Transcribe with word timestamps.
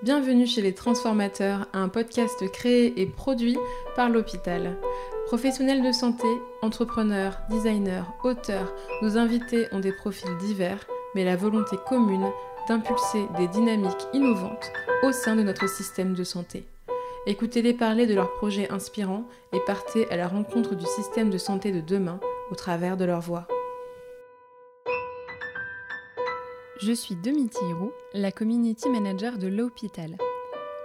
Bienvenue 0.00 0.46
chez 0.46 0.62
Les 0.62 0.74
Transformateurs, 0.74 1.66
un 1.72 1.88
podcast 1.88 2.48
créé 2.52 3.00
et 3.00 3.06
produit 3.06 3.58
par 3.96 4.08
l'hôpital. 4.08 4.76
Professionnels 5.26 5.84
de 5.84 5.90
santé, 5.90 6.28
entrepreneurs, 6.62 7.36
designers, 7.50 8.04
auteurs, 8.22 8.72
nos 9.02 9.18
invités 9.18 9.66
ont 9.72 9.80
des 9.80 9.90
profils 9.90 10.36
divers, 10.38 10.86
mais 11.16 11.24
la 11.24 11.34
volonté 11.34 11.76
commune 11.88 12.30
d'impulser 12.68 13.26
des 13.38 13.48
dynamiques 13.48 14.06
innovantes 14.12 14.70
au 15.02 15.10
sein 15.10 15.34
de 15.34 15.42
notre 15.42 15.68
système 15.68 16.14
de 16.14 16.22
santé. 16.22 16.64
Écoutez-les 17.26 17.74
parler 17.74 18.06
de 18.06 18.14
leurs 18.14 18.32
projets 18.34 18.70
inspirants 18.70 19.24
et 19.52 19.58
partez 19.66 20.08
à 20.12 20.16
la 20.16 20.28
rencontre 20.28 20.76
du 20.76 20.86
système 20.86 21.28
de 21.28 21.38
santé 21.38 21.72
de 21.72 21.80
demain 21.80 22.20
au 22.52 22.54
travers 22.54 22.96
de 22.96 23.04
leur 23.04 23.20
voix. 23.20 23.48
Je 26.80 26.92
suis 26.92 27.16
Domiti 27.16 27.58
Hiroux, 27.68 27.90
la 28.14 28.30
community 28.30 28.88
manager 28.88 29.36
de 29.36 29.48
l'hôpital. 29.48 30.16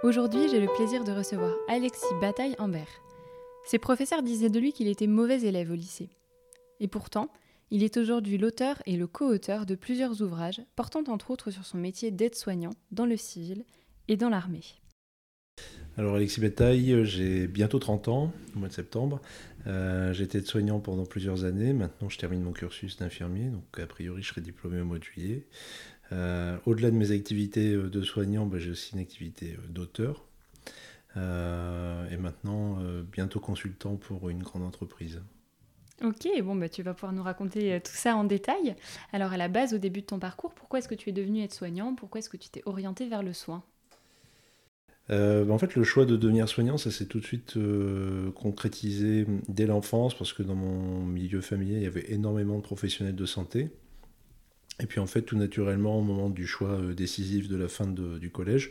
Aujourd'hui, 0.02 0.48
j'ai 0.50 0.58
le 0.58 0.66
plaisir 0.74 1.04
de 1.04 1.12
recevoir 1.12 1.54
Alexis 1.68 2.12
Bataille-Ambert. 2.20 2.88
Ses 3.64 3.78
professeurs 3.78 4.24
disaient 4.24 4.50
de 4.50 4.58
lui 4.58 4.72
qu'il 4.72 4.88
était 4.88 5.06
mauvais 5.06 5.42
élève 5.42 5.70
au 5.70 5.76
lycée. 5.76 6.10
Et 6.80 6.88
pourtant, 6.88 7.30
il 7.70 7.84
est 7.84 7.96
aujourd'hui 7.96 8.38
l'auteur 8.38 8.82
et 8.86 8.96
le 8.96 9.06
co-auteur 9.06 9.66
de 9.66 9.76
plusieurs 9.76 10.20
ouvrages 10.20 10.60
portant 10.74 11.04
entre 11.06 11.30
autres 11.30 11.52
sur 11.52 11.64
son 11.64 11.78
métier 11.78 12.10
d'aide-soignant 12.10 12.72
dans 12.90 13.06
le 13.06 13.16
civil 13.16 13.64
et 14.08 14.16
dans 14.16 14.30
l'armée. 14.30 14.64
Alors 15.96 16.16
Alexis 16.16 16.40
Bataille, 16.40 17.04
j'ai 17.04 17.46
bientôt 17.46 17.78
30 17.78 18.08
ans, 18.08 18.32
au 18.56 18.58
mois 18.58 18.68
de 18.68 18.72
septembre. 18.72 19.20
Euh, 19.66 20.12
été 20.12 20.44
soignant 20.44 20.80
pendant 20.80 21.06
plusieurs 21.06 21.44
années. 21.44 21.72
Maintenant, 21.72 22.08
je 22.08 22.18
termine 22.18 22.42
mon 22.42 22.52
cursus 22.52 22.96
d'infirmier, 22.98 23.48
donc 23.48 23.64
a 23.78 23.86
priori, 23.86 24.22
je 24.22 24.28
serai 24.28 24.40
diplômé 24.40 24.80
au 24.80 24.84
mois 24.84 24.98
de 24.98 25.04
juillet. 25.04 25.46
Euh, 26.12 26.58
au-delà 26.66 26.90
de 26.90 26.96
mes 26.96 27.10
activités 27.12 27.72
euh, 27.72 27.88
de 27.88 28.02
soignant, 28.02 28.46
bah, 28.46 28.58
j'ai 28.58 28.70
aussi 28.70 28.94
une 28.94 29.00
activité 29.00 29.56
d'auteur. 29.68 30.26
et 31.16 32.16
maintenant, 32.18 32.78
bientôt 33.12 33.40
consultant 33.40 33.96
pour 33.96 34.28
une 34.30 34.42
grande 34.42 34.62
entreprise. 34.62 35.22
Ok, 36.02 36.26
bon, 36.42 36.56
bah, 36.56 36.68
tu 36.68 36.82
vas 36.82 36.92
pouvoir 36.92 37.12
nous 37.12 37.22
raconter 37.22 37.80
tout 37.80 37.94
ça 37.94 38.16
en 38.16 38.24
détail. 38.24 38.74
Alors, 39.12 39.32
à 39.32 39.36
la 39.36 39.48
base, 39.48 39.74
au 39.74 39.78
début 39.78 40.00
de 40.00 40.06
ton 40.06 40.18
parcours, 40.18 40.52
pourquoi 40.54 40.80
est-ce 40.80 40.88
que 40.88 40.94
tu 40.94 41.10
es 41.10 41.12
devenu 41.12 41.42
aide-soignant? 41.42 41.94
Pourquoi 41.94 42.18
est-ce 42.18 42.28
que 42.28 42.36
tu 42.36 42.48
t'es 42.48 42.62
orienté 42.66 43.08
vers 43.08 43.22
le 43.22 43.32
soin? 43.32 43.62
Euh, 45.10 45.48
en 45.48 45.58
fait, 45.58 45.74
le 45.74 45.84
choix 45.84 46.06
de 46.06 46.16
devenir 46.16 46.48
soignant, 46.48 46.78
ça 46.78 46.90
s'est 46.90 47.06
tout 47.06 47.20
de 47.20 47.24
suite 47.24 47.56
euh, 47.56 48.30
concrétisé 48.32 49.26
dès 49.48 49.66
l'enfance, 49.66 50.16
parce 50.16 50.32
que 50.32 50.42
dans 50.42 50.54
mon 50.54 51.04
milieu 51.04 51.40
familier, 51.40 51.76
il 51.76 51.82
y 51.82 51.86
avait 51.86 52.10
énormément 52.12 52.56
de 52.56 52.62
professionnels 52.62 53.16
de 53.16 53.26
santé. 53.26 53.70
Et 54.80 54.86
puis 54.86 55.00
en 55.00 55.06
fait, 55.06 55.22
tout 55.22 55.36
naturellement, 55.36 55.98
au 55.98 56.02
moment 56.02 56.30
du 56.30 56.46
choix 56.46 56.70
euh, 56.70 56.94
décisif 56.94 57.48
de 57.48 57.56
la 57.56 57.68
fin 57.68 57.86
du 57.86 58.30
collège, 58.30 58.70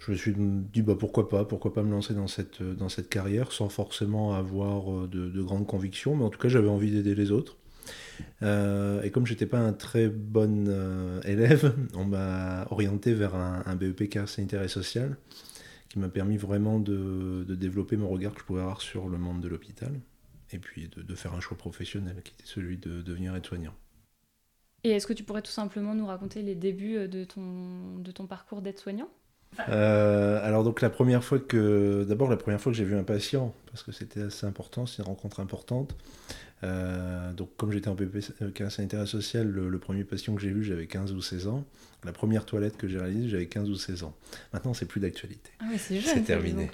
je 0.00 0.10
me 0.12 0.16
suis 0.16 0.34
dit 0.36 0.82
bah, 0.82 0.96
pourquoi 0.98 1.28
pas, 1.28 1.44
pourquoi 1.44 1.72
pas 1.72 1.82
me 1.82 1.90
lancer 1.90 2.12
dans 2.12 2.26
cette, 2.26 3.08
carrière 3.08 3.52
sans 3.52 3.68
forcément 3.68 4.34
avoir 4.34 5.06
de 5.06 5.42
grandes 5.42 5.66
convictions, 5.66 6.16
mais 6.16 6.24
en 6.24 6.30
tout 6.30 6.40
cas 6.40 6.48
j'avais 6.48 6.68
envie 6.68 6.90
d'aider 6.90 7.14
les 7.14 7.30
autres. 7.30 7.56
Euh, 8.42 9.02
et 9.02 9.10
comme 9.10 9.26
j'étais 9.26 9.46
pas 9.46 9.58
un 9.58 9.72
très 9.72 10.08
bon 10.08 10.66
euh, 10.68 11.20
élève, 11.22 11.74
on 11.94 12.04
m'a 12.04 12.66
orienté 12.70 13.14
vers 13.14 13.34
un, 13.34 13.62
un, 13.66 13.76
BEP 13.76 14.08
car 14.08 14.28
sanitaire 14.28 14.62
et 14.62 14.68
social, 14.68 15.16
qui 15.88 15.98
m'a 15.98 16.08
permis 16.08 16.36
vraiment 16.36 16.80
de, 16.80 17.44
développer 17.48 17.96
mon 17.96 18.08
regard 18.08 18.34
que 18.34 18.40
je 18.40 18.44
pouvais 18.44 18.62
avoir 18.62 18.80
sur 18.80 19.08
le 19.08 19.18
monde 19.18 19.40
de 19.40 19.48
l'hôpital, 19.48 19.92
et 20.52 20.58
puis 20.58 20.88
de, 20.88 21.14
faire 21.14 21.34
un 21.34 21.40
choix 21.40 21.56
professionnel, 21.56 22.16
qui 22.24 22.32
était 22.32 22.46
celui 22.46 22.78
de 22.78 23.02
devenir 23.02 23.34
aide-soignant. 23.36 23.74
Et 24.84 24.90
est-ce 24.90 25.06
que 25.06 25.12
tu 25.12 25.22
pourrais 25.22 25.42
tout 25.42 25.52
simplement 25.52 25.94
nous 25.94 26.06
raconter 26.06 26.42
les 26.42 26.56
débuts 26.56 27.06
de 27.06 27.22
ton, 27.24 27.98
de 27.98 28.10
ton 28.10 28.26
parcours 28.26 28.62
d'aide-soignant? 28.62 29.08
Euh, 29.68 30.40
alors 30.42 30.64
donc 30.64 30.80
la 30.80 30.90
première 30.90 31.22
fois 31.22 31.38
que 31.38 32.04
d'abord 32.08 32.30
la 32.30 32.36
première 32.36 32.60
fois 32.60 32.72
que 32.72 32.78
j'ai 32.78 32.84
vu 32.84 32.96
un 32.96 33.04
patient 33.04 33.54
parce 33.72 33.82
que 33.82 33.92
c'était 33.92 34.22
assez 34.22 34.46
important 34.46 34.86
c'est 34.86 35.02
une 35.02 35.08
rencontre 35.08 35.40
importante 35.40 35.96
euh, 36.64 37.32
donc, 37.32 37.50
comme 37.56 37.72
j'étais 37.72 37.88
en 37.88 37.96
PP 37.96 38.18
euh, 38.40 38.70
sanitaire 38.70 39.02
et 39.02 39.06
social, 39.06 39.48
le, 39.48 39.78
premier 39.78 40.04
patient 40.04 40.34
que 40.34 40.40
j'ai 40.40 40.52
vu, 40.52 40.62
j'avais 40.62 40.86
15 40.86 41.12
ou 41.12 41.20
16 41.20 41.48
ans. 41.48 41.64
La 42.04 42.12
première 42.12 42.44
toilette 42.44 42.76
que 42.76 42.88
j'ai 42.88 42.98
réalisée, 42.98 43.28
j'avais 43.28 43.46
15 43.46 43.68
ou 43.68 43.74
16 43.74 44.04
ans. 44.04 44.14
Maintenant, 44.52 44.74
c'est 44.74 44.86
plus 44.86 45.00
d'actualité. 45.00 45.50
Ah 45.60 45.66
c'est 45.76 46.22
terminé. 46.24 46.68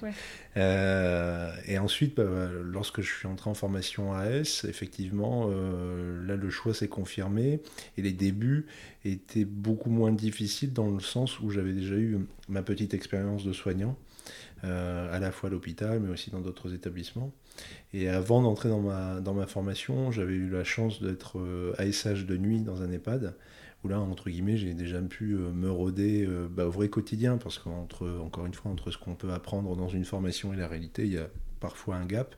Euh, 0.56 1.53
et 1.66 1.78
ensuite, 1.78 2.16
bah, 2.16 2.48
lorsque 2.64 3.00
je 3.00 3.14
suis 3.14 3.26
entré 3.26 3.48
en 3.48 3.54
formation 3.54 4.12
AS, 4.14 4.64
effectivement, 4.69 5.48
là, 5.48 6.37
le 6.37 6.50
choix 6.50 6.75
s'est 6.75 6.88
confirmé. 6.88 7.60
Et 7.97 8.03
les 8.03 8.12
débuts 8.12 8.66
étaient 9.04 9.44
beaucoup 9.44 9.91
moins 9.91 10.12
difficiles 10.12 10.72
dans 10.72 10.91
le 10.91 11.00
sens 11.00 11.41
où 11.41 11.50
j'avais 11.50 11.72
déjà 11.72 11.94
eu 11.94 12.19
ma 12.48 12.62
petite 12.62 12.94
expérience 12.94 13.44
de 13.44 13.53
soignant. 13.53 13.97
À 14.62 15.19
la 15.19 15.30
fois 15.32 15.48
à 15.48 15.52
l'hôpital, 15.52 16.00
mais 16.00 16.10
aussi 16.10 16.30
dans 16.30 16.41
d'autres 16.41 16.74
établissements. 16.74 17.32
Et 17.92 18.08
avant 18.08 18.42
d'entrer 18.42 18.69
dans 18.69 18.80
ma, 18.80 19.46
formation, 19.46 20.10
j'avais 20.10 20.34
eu 20.34 20.50
la 20.50 20.64
chance 20.64 21.02
d'être 21.02 21.38
ASH 21.78 22.06
euh, 22.06 22.24
de 22.24 22.36
nuit 22.36 22.60
dans 22.60 22.82
un 22.82 22.91
EHPAD, 22.91 23.34
où 23.84 23.88
là, 23.88 24.00
entre 24.00 24.30
guillemets, 24.30 24.56
j'ai 24.56 24.74
déjà 24.74 25.00
pu 25.00 25.34
euh, 25.34 25.50
me 25.52 25.70
roder 25.70 26.24
euh, 26.26 26.48
bah, 26.50 26.66
au 26.66 26.70
vrai 26.70 26.88
quotidien, 26.88 27.38
parce 27.38 27.58
qu'entre, 27.58 28.08
encore 28.20 28.46
une 28.46 28.54
fois, 28.54 28.70
entre 28.70 28.91
ce 28.91 28.98
qu'on 28.98 29.14
peut 29.14 29.32
apprendre 29.32 29.74
dans 29.76 29.88
une 29.88 30.04
formation 30.04 30.52
et 30.52 30.56
la 30.56 30.69
réalité, 30.69 31.04
il 31.04 31.12
y 31.12 31.19
a 31.19 31.28
parfois 31.60 31.96
un 31.96 32.06
gap. 32.06 32.36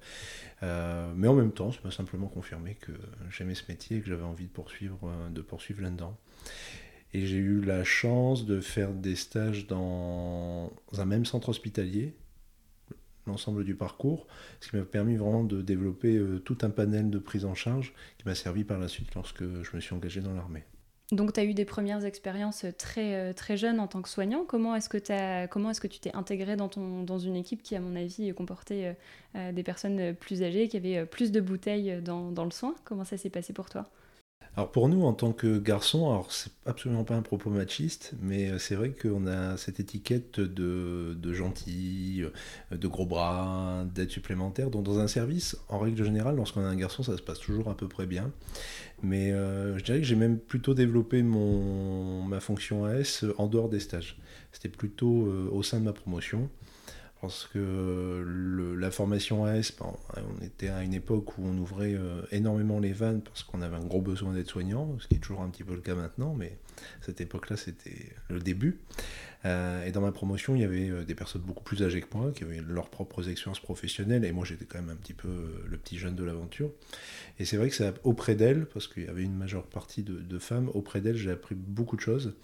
mais 0.62 1.28
en 1.28 1.34
même 1.34 1.52
temps, 1.52 1.72
ça 1.72 1.80
m'a 1.84 1.90
simplement 1.90 2.28
confirmé 2.28 2.76
que 2.76 2.92
j'aimais 3.30 3.54
ce 3.54 3.64
métier 3.68 3.98
et 3.98 4.00
que 4.00 4.08
j'avais 4.08 4.22
envie 4.22 4.46
de 4.46 4.50
poursuivre, 4.50 4.98
de 5.30 5.42
poursuivre 5.42 5.82
là-dedans. 5.82 6.16
Et 7.12 7.26
j'ai 7.26 7.38
eu 7.38 7.60
la 7.60 7.82
chance 7.82 8.46
de 8.46 8.60
faire 8.60 8.92
des 8.92 9.16
stages 9.16 9.66
dans 9.66 10.72
un 10.96 11.04
même 11.04 11.24
centre 11.24 11.48
hospitalier, 11.48 12.14
l'ensemble 13.26 13.64
du 13.64 13.74
parcours, 13.74 14.26
ce 14.60 14.70
qui 14.70 14.76
m'a 14.76 14.84
permis 14.84 15.16
vraiment 15.16 15.44
de 15.44 15.60
développer 15.60 16.16
euh, 16.16 16.38
tout 16.38 16.58
un 16.62 16.70
panel 16.70 17.10
de 17.10 17.18
prise 17.18 17.44
en 17.44 17.54
charge 17.54 17.94
qui 18.18 18.26
m'a 18.26 18.34
servi 18.34 18.64
par 18.64 18.78
la 18.78 18.88
suite 18.88 19.14
lorsque 19.14 19.42
je 19.42 19.76
me 19.76 19.80
suis 19.80 19.94
engagé 19.94 20.20
dans 20.20 20.32
l'armée. 20.32 20.64
Donc 21.12 21.32
tu 21.32 21.40
as 21.40 21.44
eu 21.44 21.54
des 21.54 21.64
premières 21.64 22.04
expériences 22.04 22.64
très, 22.78 23.14
euh, 23.14 23.32
très 23.32 23.56
jeunes 23.56 23.80
en 23.80 23.88
tant 23.88 24.00
que 24.00 24.08
soignant. 24.08 24.44
Comment 24.44 24.76
est-ce 24.76 24.88
que, 24.88 24.98
est-ce 24.98 25.80
que 25.80 25.88
tu 25.88 25.98
t'es 25.98 26.14
intégré 26.14 26.54
dans, 26.54 26.68
ton, 26.68 27.02
dans 27.02 27.18
une 27.18 27.34
équipe 27.34 27.64
qui, 27.64 27.74
à 27.74 27.80
mon 27.80 27.96
avis, 27.96 28.32
comportait 28.32 28.96
euh, 29.34 29.50
des 29.50 29.64
personnes 29.64 30.14
plus 30.14 30.44
âgées, 30.44 30.68
qui 30.68 30.76
avaient 30.76 31.04
plus 31.06 31.32
de 31.32 31.40
bouteilles 31.40 32.00
dans, 32.00 32.30
dans 32.30 32.44
le 32.44 32.52
soin? 32.52 32.76
Comment 32.84 33.04
ça 33.04 33.16
s'est 33.16 33.30
passé 33.30 33.52
pour 33.52 33.68
toi? 33.68 33.90
Alors 34.60 34.72
pour 34.72 34.90
nous, 34.90 35.04
en 35.04 35.14
tant 35.14 35.32
que 35.32 35.56
garçon, 35.56 36.10
alors 36.10 36.30
c'est 36.30 36.52
absolument 36.66 37.02
pas 37.02 37.14
un 37.14 37.22
propos 37.22 37.48
machiste, 37.48 38.12
mais 38.20 38.50
euh, 38.50 38.58
c'est 38.58 38.74
vrai 38.74 38.90
qu'on 38.90 39.26
a 39.26 39.56
cette 39.56 39.80
étiquette 39.80 40.38
de, 40.38 41.16
de 41.18 41.32
gentil, 41.32 42.22
euh, 42.70 42.76
de 42.76 42.86
gros 42.86 43.06
bras, 43.06 43.86
d'aide 43.94 44.10
supplémentaire. 44.10 44.68
Donc 44.68 44.82
dans 44.82 44.98
un 44.98 45.06
service, 45.06 45.56
en 45.70 45.78
règle 45.78 46.04
générale, 46.04 46.36
lorsqu'on 46.36 46.60
a 46.60 46.66
un 46.66 46.76
garçon, 46.76 47.02
ça 47.02 47.16
se 47.16 47.22
passe 47.22 47.38
toujours 47.38 47.70
à 47.70 47.74
peu 47.74 47.88
près 47.88 48.04
bien. 48.04 48.32
Mais 49.02 49.32
euh, 49.32 49.78
je 49.78 49.82
dirais 49.82 50.00
que 50.00 50.04
j'ai 50.04 50.14
même 50.14 50.38
plutôt 50.38 50.74
développé 50.74 51.22
mon, 51.22 52.22
ma 52.22 52.40
fonction 52.40 52.84
AS 52.84 53.24
en 53.38 53.46
dehors 53.46 53.70
des 53.70 53.80
stages. 53.80 54.18
C'était 54.52 54.68
plutôt 54.68 55.26
au 55.52 55.62
sein 55.62 55.80
de 55.80 55.84
ma 55.84 55.94
promotion 55.94 56.50
parce 57.20 57.46
que 57.52 58.76
la 58.78 58.90
formation 58.90 59.44
AS, 59.44 59.72
on 59.80 60.44
était 60.44 60.68
à 60.68 60.82
une 60.82 60.94
époque 60.94 61.36
où 61.36 61.42
on 61.44 61.56
ouvrait 61.58 61.94
euh, 61.94 62.22
énormément 62.32 62.78
les 62.78 62.92
vannes 62.92 63.20
parce 63.20 63.42
qu'on 63.42 63.60
avait 63.60 63.76
un 63.76 63.84
gros 63.84 64.00
besoin 64.00 64.32
d'être 64.32 64.48
soignant, 64.48 64.96
ce 64.98 65.06
qui 65.06 65.16
est 65.16 65.18
toujours 65.18 65.42
un 65.42 65.50
petit 65.50 65.64
peu 65.64 65.74
le 65.74 65.80
cas 65.80 65.94
maintenant, 65.94 66.34
mais 66.34 66.56
cette 67.02 67.20
époque-là, 67.20 67.56
c'était 67.56 68.14
le 68.28 68.40
début. 68.40 68.78
Euh, 69.44 69.84
et 69.86 69.92
dans 69.92 70.00
ma 70.00 70.12
promotion, 70.12 70.54
il 70.54 70.62
y 70.62 70.64
avait 70.64 70.90
euh, 70.90 71.04
des 71.04 71.14
personnes 71.14 71.42
beaucoup 71.42 71.64
plus 71.64 71.82
âgées 71.82 72.00
que 72.00 72.16
moi, 72.16 72.30
qui 72.32 72.44
avaient 72.44 72.60
leurs 72.66 72.90
propres 72.90 73.28
expériences 73.28 73.60
professionnelles, 73.60 74.24
et 74.24 74.32
moi 74.32 74.44
j'étais 74.44 74.66
quand 74.66 74.80
même 74.80 74.90
un 74.90 74.96
petit 74.96 75.14
peu 75.14 75.28
le 75.68 75.76
petit 75.78 75.98
jeune 75.98 76.14
de 76.14 76.24
l'aventure. 76.24 76.70
Et 77.38 77.44
c'est 77.44 77.56
vrai 77.56 77.70
que 77.70 77.74
c'est 77.74 77.92
auprès 78.04 78.34
d'elles, 78.34 78.66
parce 78.66 78.86
qu'il 78.86 79.04
y 79.04 79.08
avait 79.08 79.22
une 79.22 79.36
majeure 79.36 79.64
partie 79.64 80.02
de, 80.02 80.38
femmes, 80.38 80.70
auprès 80.74 81.00
d'elles 81.00 81.16
j'ai 81.16 81.30
appris 81.30 81.54
beaucoup 81.54 81.96
de 81.96 82.00
choses, 82.00 82.34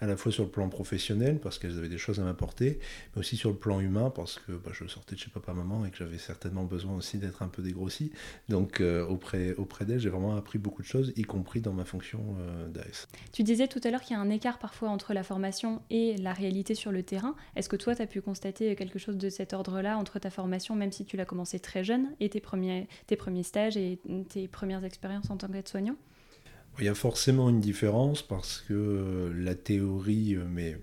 à 0.00 0.06
la 0.06 0.16
fois 0.16 0.32
sur 0.32 0.44
le 0.44 0.50
plan 0.50 0.68
professionnel, 0.68 1.38
parce 1.40 1.58
qu'elles 1.58 1.78
avaient 1.78 1.88
des 1.88 1.98
choses 1.98 2.20
à 2.20 2.22
m'apporter, 2.22 2.78
mais 3.14 3.20
aussi 3.20 3.36
sur 3.36 3.50
le 3.50 3.56
plan 3.56 3.80
humain, 3.80 4.10
parce 4.10 4.38
que 4.38 4.52
bah, 4.52 4.70
je 4.72 4.86
sortais 4.86 5.14
de 5.14 5.20
chez 5.20 5.30
papa-maman 5.30 5.84
et 5.86 5.90
que 5.90 5.96
j'avais 5.96 6.18
certainement 6.18 6.64
besoin 6.64 6.94
aussi 6.94 7.18
d'être 7.18 7.42
un 7.42 7.48
peu 7.48 7.62
dégrossi. 7.62 8.12
Donc 8.48 8.82
auprès, 9.08 9.54
auprès 9.54 9.84
d'elles, 9.84 10.00
j'ai 10.00 10.10
vraiment 10.10 10.36
appris 10.36 10.58
beaucoup 10.58 10.82
de 10.82 10.86
choses, 10.86 11.12
y 11.16 11.22
compris 11.22 11.60
dans 11.60 11.72
ma 11.72 11.84
fonction 11.84 12.20
d'AS. 12.68 13.08
Tu 13.32 13.42
disais 13.42 13.68
tout 13.68 13.80
à 13.84 13.90
l'heure 13.90 14.02
qu'il 14.02 14.16
y 14.16 14.18
a 14.18 14.22
un 14.22 14.30
écart 14.30 14.58
parfois 14.58 14.88
entre 14.90 15.14
la 15.14 15.22
formation 15.22 15.82
et 15.90 16.16
la 16.16 16.32
réalité 16.32 16.45
sur 16.74 16.92
le 16.92 17.02
terrain. 17.02 17.34
Est-ce 17.54 17.68
que 17.68 17.76
toi, 17.76 17.94
tu 17.94 18.02
as 18.02 18.06
pu 18.06 18.20
constater 18.20 18.74
quelque 18.76 18.98
chose 18.98 19.16
de 19.16 19.28
cet 19.28 19.52
ordre-là 19.52 19.96
entre 19.96 20.18
ta 20.18 20.30
formation, 20.30 20.74
même 20.74 20.92
si 20.92 21.04
tu 21.04 21.16
l'as 21.16 21.24
commencé 21.24 21.58
très 21.58 21.84
jeune, 21.84 22.08
et 22.20 22.28
tes 22.28 22.40
premiers, 22.40 22.88
stages 23.42 23.76
et 23.76 23.98
tes 24.28 24.48
premières 24.48 24.84
expériences 24.84 25.30
en 25.30 25.36
tant 25.36 25.48
qu'aide-soignant 25.48 25.96
Il 26.78 26.84
y 26.84 26.88
a 26.88 26.94
forcément 26.94 27.48
une 27.48 27.60
différence 27.60 28.22
parce 28.22 28.60
que 28.60 29.32
la 29.36 29.54
théorie, 29.54 30.36
mais 30.48 30.78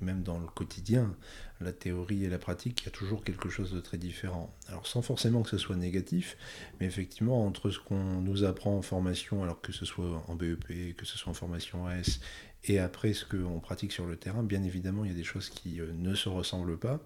même 0.00 0.22
dans 0.22 0.38
le 0.38 0.46
quotidien, 0.46 1.14
la 1.60 1.72
théorie 1.72 2.24
et 2.24 2.28
la 2.28 2.38
pratique, 2.38 2.82
il 2.82 2.84
y 2.84 2.88
a 2.88 2.92
toujours 2.92 3.24
quelque 3.24 3.48
chose 3.48 3.72
de 3.72 3.80
très 3.80 3.98
différent. 3.98 4.54
Alors 4.68 4.86
sans 4.86 5.02
forcément 5.02 5.42
que 5.42 5.50
ce 5.50 5.58
soit 5.58 5.76
négatif, 5.76 6.36
mais 6.78 6.86
effectivement 6.86 7.44
entre 7.44 7.70
ce 7.70 7.80
qu'on 7.80 8.20
nous 8.20 8.44
apprend 8.44 8.76
en 8.76 8.82
formation, 8.82 9.42
alors 9.42 9.60
que 9.60 9.72
ce 9.72 9.84
soit 9.84 10.22
en 10.28 10.36
BEP, 10.36 10.96
que 10.96 11.04
ce 11.04 11.18
soit 11.18 11.30
en 11.30 11.34
formation 11.34 11.86
AS, 11.86 12.20
et 12.64 12.78
après 12.78 13.12
ce 13.12 13.24
qu'on 13.24 13.60
pratique 13.60 13.92
sur 13.92 14.06
le 14.06 14.16
terrain, 14.16 14.42
bien 14.42 14.62
évidemment, 14.62 15.04
il 15.04 15.10
y 15.10 15.14
a 15.14 15.16
des 15.16 15.24
choses 15.24 15.48
qui 15.48 15.80
euh, 15.80 15.92
ne 15.94 16.14
se 16.14 16.28
ressemblent 16.28 16.78
pas, 16.78 17.00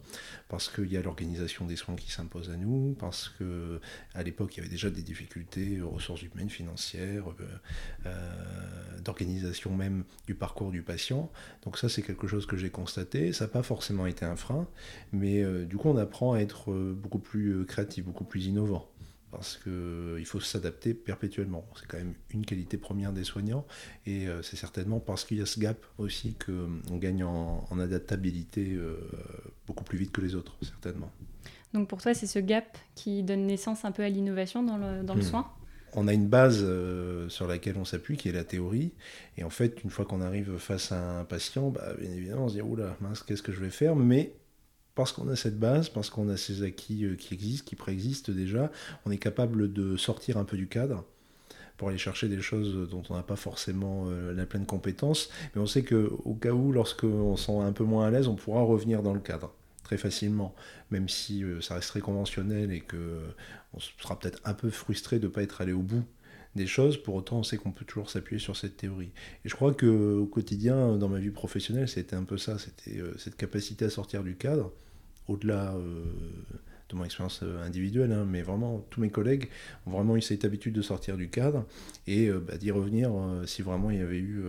parce 0.49 0.69
qu'il 0.69 0.91
y 0.91 0.97
a 0.97 1.03
l'organisation 1.03 1.67
des 1.67 1.77
soins 1.77 1.95
qui 1.95 2.11
s'impose 2.11 2.51
à 2.51 2.57
nous, 2.57 2.97
parce 2.99 3.29
que 3.29 3.81
à 4.15 4.23
l'époque, 4.23 4.57
il 4.57 4.59
y 4.59 4.61
avait 4.61 4.71
déjà 4.71 4.91
des 4.91 5.03
difficultés 5.03 5.81
ressources 5.83 6.23
humaines, 6.23 6.49
financières, 6.49 7.29
euh, 7.29 7.45
euh, 8.07 9.01
d'organisation 9.01 9.75
même 9.77 10.05
du 10.27 10.35
parcours 10.35 10.71
du 10.71 10.83
patient. 10.83 11.31
Donc 11.65 11.79
ça, 11.79 11.89
c'est 11.89 12.03
quelque 12.03 12.27
chose 12.27 12.47
que 12.47 12.57
j'ai 12.57 12.71
constaté. 12.71 13.33
Ça 13.33 13.45
n'a 13.45 13.51
pas 13.51 13.63
forcément 13.63 14.07
été 14.07 14.25
un 14.25 14.37
frein, 14.37 14.67
mais 15.13 15.45
du 15.67 15.77
coup, 15.77 15.89
on 15.89 15.97
apprend 15.97 16.33
à 16.35 16.41
être 16.41 16.73
beaucoup 16.73 17.19
plus 17.19 17.65
créatif, 17.67 18.05
beaucoup 18.05 18.25
plus 18.25 18.47
innovant 18.47 18.92
parce 19.33 19.57
qu'il 19.57 20.27
faut 20.27 20.41
s'adapter 20.41 20.95
perpétuellement. 20.95 21.67
C'est 21.75 21.87
quand 21.89 21.97
même 21.97 22.15
une 22.31 22.45
qualité 22.45 22.77
première 22.77 23.13
des 23.13 23.25
soignants, 23.25 23.67
et 24.07 24.29
euh, 24.29 24.43
c'est 24.43 24.57
certainement 24.57 25.01
parce 25.01 25.25
qu'il 25.25 25.39
y 25.39 25.41
a 25.41 25.47
ce 25.47 25.59
gap 25.59 25.85
aussi 25.99 26.35
qu'on 26.35 26.97
gagne 26.99 27.25
en, 27.25 27.67
adaptabilité 27.81 28.75
euh, 28.75 28.99
beaucoup 29.67 29.83
plus 29.83 29.99
vite 29.99 30.13
que 30.13 30.21
les 30.21 30.35
autres, 30.35 30.57
certainement. 30.63 31.11
Donc 31.73 31.89
pour 31.89 32.03
toi, 32.03 32.13
c'est 32.13 32.27
ce 32.27 32.39
gap 32.39 32.77
qui 32.95 33.23
donne 33.23 33.47
naissance 33.47 33.87
un 33.87 33.93
peu 33.93 34.03
à 34.03 34.09
l'innovation 34.11 34.63
dans 34.63 34.77
le, 34.77 35.03
dans 35.03 35.15
le 35.15 35.21
hmm. 35.21 35.25
soin? 35.25 35.51
On 35.95 36.09
a 36.09 36.13
une 36.13 36.29
base 36.29 36.61
euh, 36.63 37.29
sur 37.29 37.47
laquelle 37.47 37.77
on 37.79 37.85
s'appuie, 37.85 38.17
qui 38.17 38.29
est 38.29 38.33
la 38.33 38.45
théorie. 38.45 38.93
Et 39.37 39.45
en 39.45 39.51
fait, 39.51 39.83
une 39.83 39.91
fois 39.91 40.05
qu'on 40.05 40.21
arrive 40.21 40.57
face 40.59 40.93
à 40.93 41.21
un 41.21 41.25
patient, 41.25 41.71
bah, 41.71 41.95
bien 41.99 42.11
évidemment, 42.11 42.45
on 42.45 42.49
se 42.49 42.55
dit, 42.55 42.63
oula, 42.63 42.97
mince, 43.01 43.23
qu'est-ce 43.23 43.43
que 43.43 43.53
je 43.53 43.61
vais 43.61 43.71
faire? 43.71 43.97
Mais 43.97 44.35
parce 44.95 45.13
qu'on 45.13 45.29
a 45.29 45.37
cette 45.37 45.59
base, 45.59 45.89
parce 45.89 46.11
qu'on 46.11 46.29
a 46.29 46.37
ces 46.37 46.63
acquis 46.63 47.05
euh, 47.05 47.17
qui 47.17 47.35
existent, 47.35 47.69
qui 47.69 47.77
préexistent 47.77 48.31
déjà, 48.31 48.71
on 49.07 49.11
est 49.11 49.19
capable 49.19 49.73
de 49.73 49.97
sortir 49.97 50.37
un 50.37 50.45
peu 50.45 50.57
du 50.57 50.69
cadre 50.69 51.05
pour 51.77 51.89
aller 51.89 51.99
chercher 51.99 52.29
des 52.29 52.41
choses 52.41 52.89
dont 52.91 53.03
on 53.09 53.17
n'a 53.17 53.23
pas 53.23 53.37
forcément 53.37 54.05
euh, 54.07 54.33
la 54.35 54.47
pleine 54.47 54.67
compétence. 54.67 55.31
Mais 55.55 55.61
on 55.61 55.67
sait 55.67 55.83
qu'au 55.83 56.39
cas 56.41 56.53
où, 56.53 56.73
lorsqu'on 56.73 57.37
sent 57.37 57.59
un 57.59 57.73
peu 57.73 57.85
moins 57.85 58.07
à 58.07 58.11
l'aise, 58.11 58.29
on 58.29 58.37
pourra 58.37 58.63
revenir 58.63 59.03
dans 59.03 59.15
le 59.15 59.21
cadre 59.21 59.53
très 59.83 59.97
facilement, 59.97 60.55
même 60.91 61.09
si 61.09 61.43
euh, 61.43 61.61
ça 61.61 61.75
reste 61.75 61.89
très 61.89 62.01
conventionnel 62.01 62.71
et 62.71 62.81
qu'on 62.81 63.81
sera 64.01 64.19
peut-être 64.19 64.41
un 64.45 64.55
peu 64.55 64.71
frustré 64.71 65.19
de 65.19 65.27
ne 65.27 65.33
pas 65.33 65.43
être 65.43 65.61
allé 65.61 65.73
au 65.73 65.83
bout 65.83 66.05
des 66.55 66.67
choses, 66.67 67.03
pour 67.03 67.15
autant 67.15 67.39
on 67.39 67.43
sait 67.43 67.57
qu'on 67.57 67.73
peut 67.73 67.85
toujours 67.85 68.11
s'appuyer 68.11 68.41
sur 68.41 68.57
cette 68.57 68.77
théorie. 68.77 69.11
Et 69.45 69.49
je 69.49 69.55
crois 69.55 69.73
qu'au 69.73 70.27
quotidien, 70.27 70.97
dans 70.97 71.09
ma 71.09 71.19
vie 71.19 71.31
professionnelle, 71.31 71.89
c'était 71.89 72.17
un 72.17 72.25
peu 72.25 72.39
ça, 72.39 72.59
c'était 72.59 72.99
euh, 72.99 73.17
cette 73.19 73.37
capacité 73.37 73.87
à 73.87 73.91
sortir 73.91 74.23
du 74.23 74.37
cadre, 74.37 74.73
au-delà 75.29 75.75
euh, 75.75 76.05
de 76.91 76.97
mon 76.97 77.05
expérience 77.05 77.41
euh, 77.43 77.65
individuelle, 77.65 78.13
hein, 78.13 78.27
mais 78.29 78.43
vraiment 78.43 78.85
tous 78.91 79.01
mes 79.01 79.09
collègues 79.09 79.49
ont 79.87 79.93
vraiment 79.93 80.17
eu 80.17 80.21
cette 80.21 80.45
habitude 80.45 80.75
de 80.75 80.83
sortir 80.83 81.17
du 81.17 81.31
cadre 81.31 81.65
et 82.07 82.31
bah, 82.31 82.59
d'y 82.59 82.71
revenir 82.71 83.13
si 83.47 83.63
vraiment 83.63 83.91
il 83.91 83.99
y 83.99 84.03
avait 84.03 84.19
eu 84.19 84.45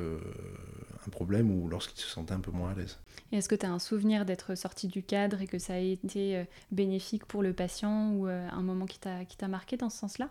un 1.05 1.09
problème 1.09 1.51
ou 1.51 1.69
lorsqu'ils 1.69 2.01
se 2.01 2.09
sentaient 2.09 2.33
un 2.33 2.39
peu 2.39 2.51
moins 2.51 2.71
à 2.71 2.75
l'aise. 2.75 2.97
Est-ce 3.31 3.47
que 3.47 3.55
tu 3.55 3.65
as 3.65 3.71
un 3.71 3.79
souvenir 3.79 4.25
d'être 4.25 4.55
sorti 4.55 4.87
du 4.87 5.03
cadre 5.03 5.41
et 5.41 5.47
que 5.47 5.59
ça 5.59 5.75
a 5.75 5.77
été 5.77 6.43
bénéfique 6.71 7.25
pour 7.25 7.43
le 7.43 7.53
patient 7.53 8.11
ou 8.13 8.25
un 8.25 8.61
moment 8.61 8.85
qui 8.85 8.99
t'a 8.99 9.47
marqué 9.47 9.77
dans 9.77 9.89
ce 9.89 9.99
sens-là? 9.99 10.29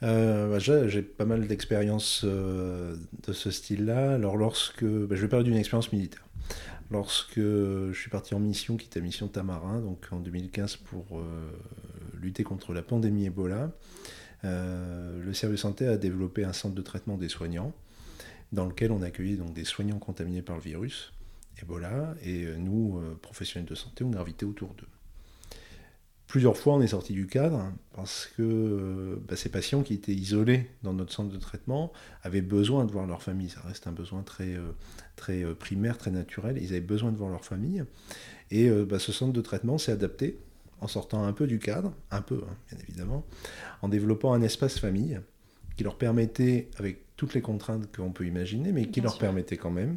Bah, 0.00 0.58
j'ai 0.58 1.02
pas 1.02 1.24
mal 1.24 1.46
d'expériences 1.46 2.22
euh, 2.24 2.96
de 3.26 3.32
ce 3.32 3.50
style-là. 3.50 4.14
Alors, 4.14 4.36
lorsque. 4.36 4.84
Bah, 4.84 5.16
je 5.16 5.22
vais 5.22 5.28
parler 5.28 5.44
d'une 5.44 5.56
expérience 5.56 5.92
militaire. 5.92 6.24
Lorsque 6.90 7.38
je 7.38 7.92
suis 7.94 8.08
parti 8.08 8.34
en 8.34 8.40
mission, 8.40 8.76
qui 8.76 8.86
était 8.86 9.02
mission 9.02 9.28
Tamarin, 9.28 9.80
donc 9.80 10.06
en 10.10 10.20
2015, 10.20 10.76
pour 10.76 11.18
euh, 11.18 11.50
lutter 12.18 12.44
contre 12.44 12.72
la 12.72 12.82
pandémie 12.82 13.26
Ebola, 13.26 13.72
le 14.42 15.32
service 15.34 15.60
santé 15.60 15.86
a 15.86 15.98
développé 15.98 16.44
un 16.44 16.54
centre 16.54 16.74
de 16.74 16.80
traitement 16.80 17.18
des 17.18 17.28
soignants, 17.28 17.74
dans 18.52 18.64
lequel 18.64 18.90
on 18.92 19.02
accueillait 19.02 19.36
donc 19.36 19.52
des 19.52 19.64
soignants 19.64 19.98
contaminés 19.98 20.40
par 20.40 20.56
le 20.56 20.62
virus 20.62 21.12
Ebola, 21.60 22.14
et 22.24 22.46
nous, 22.56 22.98
professionnels 23.20 23.68
de 23.68 23.74
santé, 23.74 24.04
on 24.04 24.10
gravitait 24.10 24.46
autour 24.46 24.72
d'eux. 24.72 24.86
Plusieurs 26.28 26.58
fois, 26.58 26.74
on 26.74 26.82
est 26.82 26.88
sorti 26.88 27.14
du 27.14 27.26
cadre 27.26 27.72
parce 27.96 28.26
que 28.36 28.42
euh, 28.42 29.16
bah, 29.26 29.34
ces 29.34 29.48
patients 29.48 29.82
qui 29.82 29.94
étaient 29.94 30.12
isolés 30.12 30.70
dans 30.82 30.92
notre 30.92 31.10
centre 31.10 31.32
de 31.32 31.38
traitement 31.38 31.90
avaient 32.22 32.42
besoin 32.42 32.84
de 32.84 32.92
voir 32.92 33.06
leur 33.06 33.22
famille. 33.22 33.48
Ça 33.48 33.62
reste 33.66 33.86
un 33.86 33.92
besoin 33.92 34.22
très, 34.22 34.54
euh, 34.54 34.72
très 35.16 35.42
euh, 35.42 35.54
primaire, 35.54 35.96
très 35.96 36.10
naturel. 36.10 36.58
Ils 36.60 36.68
avaient 36.68 36.80
besoin 36.82 37.12
de 37.12 37.16
voir 37.16 37.30
leur 37.30 37.46
famille. 37.46 37.82
Et 38.50 38.70
bah, 38.70 38.98
ce 38.98 39.12
centre 39.12 39.32
de 39.34 39.40
traitement 39.42 39.76
s'est 39.76 39.92
adapté 39.92 40.38
en 40.80 40.86
sortant 40.86 41.24
un 41.24 41.32
peu 41.34 41.46
du 41.46 41.58
cadre, 41.58 41.92
un 42.10 42.22
peu 42.22 42.42
hein, 42.48 42.56
bien 42.70 42.78
évidemment, 42.82 43.24
en 43.82 43.88
développant 43.88 44.32
un 44.32 44.40
espace 44.40 44.78
famille 44.78 45.20
qui 45.76 45.84
leur 45.84 45.96
permettait, 45.96 46.68
avec 46.78 47.04
toutes 47.16 47.34
les 47.34 47.42
contraintes 47.42 47.94
qu'on 47.94 48.10
peut 48.10 48.24
imaginer, 48.26 48.72
mais 48.72 48.86
qui 48.86 49.02
leur 49.02 49.18
permettait 49.18 49.58
quand 49.58 49.70
même 49.70 49.96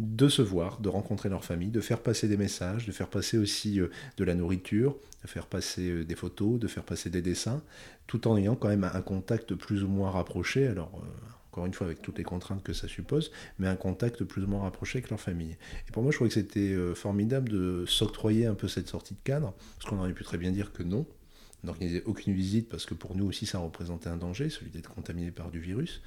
de 0.00 0.28
se 0.28 0.42
voir, 0.42 0.80
de 0.80 0.88
rencontrer 0.88 1.28
leur 1.28 1.44
famille, 1.44 1.70
de 1.70 1.80
faire 1.80 2.00
passer 2.00 2.26
des 2.26 2.36
messages, 2.36 2.86
de 2.86 2.92
faire 2.92 3.08
passer 3.08 3.38
aussi 3.38 3.80
euh, 3.80 3.88
de 4.16 4.24
la 4.24 4.34
nourriture, 4.34 4.96
de 5.22 5.28
faire 5.28 5.46
passer 5.46 5.88
euh, 5.88 6.04
des 6.04 6.16
photos, 6.16 6.58
de 6.58 6.66
faire 6.66 6.82
passer 6.82 7.10
des 7.10 7.22
dessins, 7.22 7.62
tout 8.06 8.26
en 8.26 8.36
ayant 8.36 8.56
quand 8.56 8.68
même 8.68 8.84
un 8.84 9.02
contact 9.02 9.54
plus 9.54 9.84
ou 9.84 9.88
moins 9.88 10.10
rapproché. 10.10 10.66
Alors, 10.66 10.90
euh, 10.96 11.06
encore 11.50 11.66
une 11.66 11.74
fois, 11.74 11.86
avec 11.86 12.02
toutes 12.02 12.18
les 12.18 12.24
contraintes 12.24 12.64
que 12.64 12.72
ça 12.72 12.88
suppose, 12.88 13.30
mais 13.60 13.68
un 13.68 13.76
contact 13.76 14.24
plus 14.24 14.42
ou 14.42 14.48
moins 14.48 14.62
rapproché 14.62 14.98
avec 14.98 15.10
leur 15.10 15.20
famille. 15.20 15.56
Et 15.88 15.92
pour 15.92 16.02
moi, 16.02 16.10
je 16.10 16.16
trouvais 16.16 16.28
que 16.28 16.34
c'était 16.34 16.74
formidable 16.96 17.48
de 17.48 17.84
s'octroyer 17.86 18.46
un 18.46 18.54
peu 18.54 18.66
cette 18.66 18.88
sortie 18.88 19.14
de 19.14 19.20
cadre, 19.22 19.54
parce 19.76 19.88
qu'on 19.88 20.00
aurait 20.00 20.12
pu 20.12 20.24
très 20.24 20.36
bien 20.36 20.50
dire 20.50 20.72
que 20.72 20.82
non, 20.82 21.06
n'organiser 21.64 22.02
aucune 22.06 22.34
visite 22.34 22.68
parce 22.68 22.86
que 22.86 22.94
pour 22.94 23.16
nous 23.16 23.26
aussi 23.26 23.46
ça 23.46 23.58
représentait 23.58 24.08
un 24.08 24.16
danger, 24.16 24.50
celui 24.50 24.70
d'être 24.70 24.92
contaminé 24.94 25.30
par 25.30 25.50
du 25.50 25.58
virus. 25.58 26.02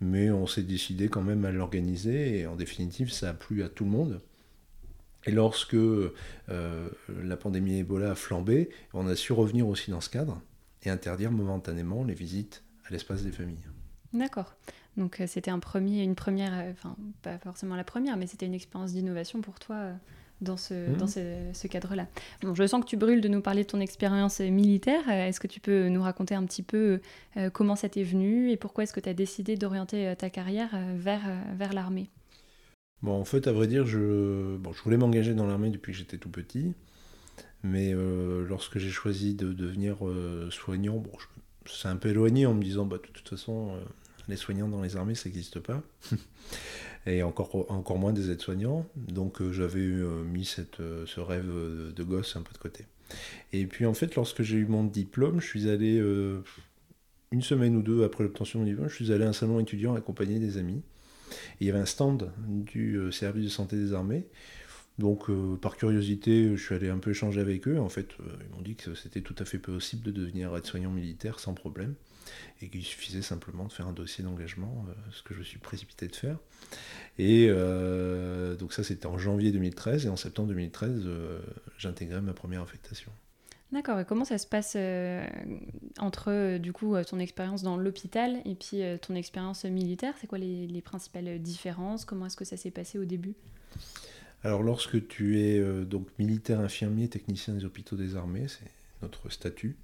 Mais 0.00 0.30
on 0.30 0.46
s'est 0.46 0.62
décidé 0.62 1.08
quand 1.08 1.22
même 1.22 1.44
à 1.44 1.50
l'organiser 1.50 2.38
et 2.38 2.46
en 2.46 2.56
définitive 2.56 3.10
ça 3.10 3.30
a 3.30 3.34
plu 3.34 3.62
à 3.62 3.68
tout 3.68 3.84
le 3.84 3.90
monde. 3.90 4.20
Et 5.26 5.32
lorsque 5.32 5.74
euh, 5.74 6.08
la 7.22 7.36
pandémie 7.36 7.78
Ebola 7.78 8.12
a 8.12 8.14
flambé, 8.14 8.70
on 8.94 9.06
a 9.06 9.16
su 9.16 9.32
revenir 9.32 9.68
aussi 9.68 9.90
dans 9.90 10.00
ce 10.00 10.08
cadre 10.08 10.40
et 10.82 10.90
interdire 10.90 11.30
momentanément 11.30 12.04
les 12.04 12.14
visites 12.14 12.62
à 12.86 12.90
l'espace 12.90 13.22
des 13.22 13.32
familles. 13.32 13.66
D'accord. 14.14 14.54
Donc 14.96 15.20
euh, 15.20 15.26
c'était 15.26 15.50
un 15.50 15.58
premier, 15.58 16.02
une 16.02 16.14
première, 16.14 16.58
euh, 16.58 16.72
enfin 16.72 16.96
pas 17.22 17.38
forcément 17.38 17.76
la 17.76 17.84
première, 17.84 18.16
mais 18.16 18.26
c'était 18.26 18.46
une 18.46 18.54
expérience 18.54 18.92
d'innovation 18.92 19.40
pour 19.40 19.58
toi 19.58 19.92
dans 20.40 20.56
ce, 20.56 20.74
mmh. 20.74 20.96
dans 20.96 21.06
ce, 21.06 21.66
cadre-là. 21.66 22.06
Bon, 22.42 22.54
je 22.54 22.66
sens 22.66 22.82
que 22.82 22.88
tu 22.88 22.96
brûles 22.96 23.20
de 23.20 23.28
nous 23.28 23.40
parler 23.40 23.62
de 23.62 23.68
ton 23.68 23.80
expérience 23.80 24.40
militaire. 24.40 25.02
Euh, 25.08 25.28
est-ce 25.28 25.40
que 25.40 25.46
tu 25.46 25.60
peux 25.60 25.88
nous 25.88 26.02
raconter 26.02 26.34
un 26.34 26.44
petit 26.44 26.62
peu 26.62 27.00
euh, 27.36 27.50
comment 27.50 27.76
ça 27.76 27.88
t'est 27.88 28.02
venu 28.02 28.50
et 28.50 28.56
pourquoi 28.56 28.84
est-ce 28.84 28.92
que 28.92 29.00
tu 29.00 29.08
as 29.08 29.14
décidé 29.14 29.56
d'orienter 29.56 30.08
euh, 30.08 30.14
ta 30.14 30.30
carrière 30.30 30.70
vers, 30.96 31.22
vers 31.56 31.72
l'armée? 31.72 32.08
Bon, 33.02 33.18
en 33.18 33.24
fait, 33.24 33.46
à 33.46 33.52
vrai 33.52 33.66
dire, 33.66 33.86
je, 33.86 34.56
bon, 34.56 34.72
je 34.72 34.82
voulais 34.82 34.96
m'engager 34.98 35.34
dans 35.34 35.46
l'armée 35.46 35.70
depuis 35.70 35.92
que 35.92 35.98
j'étais 35.98 36.18
tout 36.18 36.30
petit. 36.30 36.74
Mais 37.62 37.92
lorsque 37.92 38.78
j'ai 38.78 38.90
choisi 38.90 39.34
de 39.34 39.52
devenir 39.52 39.98
soignant, 40.50 40.96
bon, 40.96 41.12
c'est 41.66 41.88
un 41.88 41.96
peu 41.96 42.08
éloigné 42.08 42.46
en 42.46 42.54
me 42.54 42.62
disant, 42.62 42.86
bah, 42.86 42.96
de 42.96 43.12
toute 43.12 43.28
façon, 43.28 43.78
les 44.28 44.36
soignants 44.36 44.68
dans 44.68 44.80
les 44.80 44.96
armées, 44.96 45.14
ça 45.14 45.28
n'existe 45.28 45.60
pas. 45.60 45.82
et 47.06 47.22
encore, 47.22 47.98
moins 47.98 48.12
des 48.12 48.30
aides-soignants. 48.30 48.86
Donc 48.96 49.40
euh, 49.40 49.52
j'avais 49.52 49.80
euh, 49.80 50.22
mis 50.24 50.54
euh, 50.80 51.04
ce 51.06 51.20
rêve 51.20 51.48
de 51.48 52.02
gosse 52.02 52.36
un 52.36 52.42
peu 52.42 52.52
de 52.52 52.58
côté. 52.58 52.84
Et 53.52 53.66
puis 53.66 53.86
en 53.86 53.94
fait, 53.94 54.14
lorsque 54.14 54.42
j'ai 54.42 54.58
eu 54.58 54.66
mon 54.66 54.84
diplôme, 54.84 55.40
je 55.40 55.46
suis 55.46 55.68
allé, 55.68 55.98
une 57.32 57.42
semaine 57.42 57.76
ou 57.76 57.82
deux 57.82 58.04
après 58.04 58.24
l'obtention 58.24 58.60
de 58.60 58.64
mon 58.64 58.70
diplôme, 58.70 58.88
je 58.88 58.94
suis 58.94 59.12
allé 59.12 59.24
à 59.24 59.28
un 59.28 59.32
salon 59.32 59.58
étudiant 59.58 59.94
accompagné 59.94 60.38
des 60.38 60.58
amis. 60.58 60.82
Il 61.60 61.66
y 61.66 61.70
avait 61.70 61.78
un 61.78 61.86
stand 61.86 62.30
du 62.46 63.00
service 63.10 63.44
de 63.44 63.48
santé 63.48 63.76
des 63.76 63.92
armées. 63.92 64.26
Donc, 64.98 65.28
par 65.60 65.76
curiosité, 65.76 66.56
je 66.56 66.62
suis 66.62 66.74
allé 66.74 66.88
un 66.88 66.98
peu 66.98 67.10
échanger 67.10 67.40
avec 67.40 67.66
eux. 67.66 67.80
En 67.80 67.88
fait, 67.88 68.10
ils 68.44 68.54
m'ont 68.54 68.62
dit 68.62 68.76
que 68.76 68.94
c'était 68.94 69.22
tout 69.22 69.34
à 69.38 69.44
fait 69.44 69.58
possible 69.58 70.04
de 70.04 70.12
devenir 70.12 70.56
aide-soignant 70.56 70.90
militaire 70.90 71.40
sans 71.40 71.54
problème 71.54 71.94
et 72.62 72.68
qu'il 72.68 72.84
suffisait 72.84 73.22
simplement 73.22 73.64
de 73.64 73.72
faire 73.72 73.86
un 73.86 73.92
dossier 73.92 74.22
d'engagement, 74.24 74.84
euh, 74.88 74.92
ce 75.12 75.22
que 75.22 75.34
je 75.34 75.42
suis 75.42 75.58
précipité 75.58 76.08
de 76.08 76.16
faire. 76.16 76.38
Et 77.18 77.46
euh, 77.48 78.56
donc 78.56 78.72
ça 78.72 78.84
c'était 78.84 79.06
en 79.06 79.18
janvier 79.18 79.52
2013 79.52 80.06
et 80.06 80.08
en 80.08 80.16
septembre 80.16 80.48
2013 80.48 81.02
euh, 81.04 81.40
j'intégrais 81.78 82.20
ma 82.20 82.32
première 82.32 82.62
affectation. 82.62 83.10
D'accord, 83.72 84.00
et 84.00 84.04
comment 84.04 84.24
ça 84.24 84.36
se 84.36 84.48
passe 84.48 84.76
entre 86.00 86.58
du 86.58 86.72
coup 86.72 86.96
ton 87.04 87.20
expérience 87.20 87.62
dans 87.62 87.76
l'hôpital 87.76 88.42
et 88.44 88.56
puis 88.56 88.82
ton 89.00 89.14
expérience 89.14 89.64
militaire? 89.64 90.14
C'est 90.20 90.26
quoi 90.26 90.38
les, 90.38 90.66
les, 90.66 90.82
principales 90.82 91.38
différences? 91.38 92.04
Comment 92.04 92.26
est-ce 92.26 92.36
que 92.36 92.44
ça 92.44 92.56
s'est 92.56 92.72
passé 92.72 92.98
au 92.98 93.04
début? 93.04 93.36
Alors 94.42 94.64
lorsque 94.64 95.06
tu 95.06 95.38
es 95.38 95.62
donc 95.84 96.08
militaire 96.18 96.58
infirmier, 96.58 97.06
technicien 97.06 97.54
des 97.54 97.64
hôpitaux 97.64 97.94
des 97.94 98.16
armées, 98.16 98.48
c'est 98.48 98.72
notre 99.02 99.30
statut, 99.30 99.76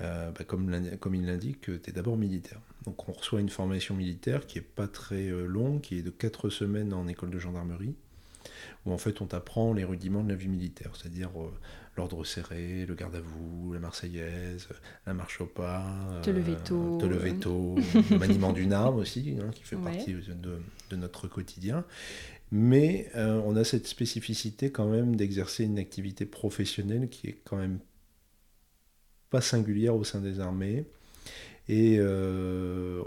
euh, 0.00 0.30
bah, 0.30 0.44
comme, 0.44 0.96
comme, 0.98 1.14
il 1.14 1.26
l'indique, 1.26 1.60
tu 1.62 1.80
es 1.86 1.92
d'abord 1.92 2.16
militaire. 2.16 2.60
Donc 2.84 3.08
on 3.08 3.12
reçoit 3.12 3.40
une 3.40 3.48
formation 3.48 3.94
militaire 3.94 4.46
qui 4.46 4.58
n'est 4.58 4.64
pas 4.64 4.88
très 4.88 5.28
euh, 5.28 5.46
longue, 5.46 5.80
qui 5.80 5.98
est 5.98 6.02
de 6.02 6.10
4 6.10 6.50
semaines 6.50 6.92
en 6.92 7.06
école 7.06 7.30
de 7.30 7.38
gendarmerie, 7.38 7.94
où 8.86 8.92
en 8.92 8.98
fait 8.98 9.20
on 9.20 9.26
t'apprend 9.26 9.72
les 9.72 9.84
rudiments 9.84 10.24
de 10.24 10.28
la 10.28 10.34
vie 10.34 10.48
militaire, 10.48 10.90
c'est-à-dire 10.94 11.30
l'ordre 11.96 12.24
serré, 12.24 12.86
le 12.86 12.94
garde 12.94 13.14
à 13.14 13.20
vous, 13.20 13.72
la 13.72 13.78
marseillaise, 13.78 14.68
la 15.06 15.14
marche 15.14 15.40
au 15.40 15.46
pas, 15.46 15.84
te 16.22 16.30
lever 16.30 16.56
tôt, 16.64 16.98
te 16.98 17.06
lever 17.06 17.34
tôt 17.34 17.76
le 18.10 18.18
maniement 18.18 18.52
d'une 18.52 18.72
arme 18.72 18.96
aussi, 18.96 19.36
hein, 19.40 19.50
qui 19.52 19.62
fait 19.62 19.76
partie 19.76 20.14
de, 20.14 20.58
de, 20.90 20.96
notre 20.96 21.28
quotidien. 21.28 21.84
Mais 22.50 23.10
on 23.14 23.56
a 23.56 23.64
cette 23.64 23.86
spécificité 23.86 24.70
quand 24.70 24.86
même 24.86 25.16
d'exercer 25.16 25.64
une 25.64 25.78
activité 25.78 26.26
professionnelle 26.26 27.08
qui 27.08 27.28
est 27.28 27.38
quand 27.44 27.56
même 27.56 27.78
pas 29.32 29.40
singulière 29.40 29.96
au 29.96 30.04
sein 30.04 30.20
des 30.20 30.38
armées. 30.38 30.84
Et 31.68 31.96
euh, 31.98 33.02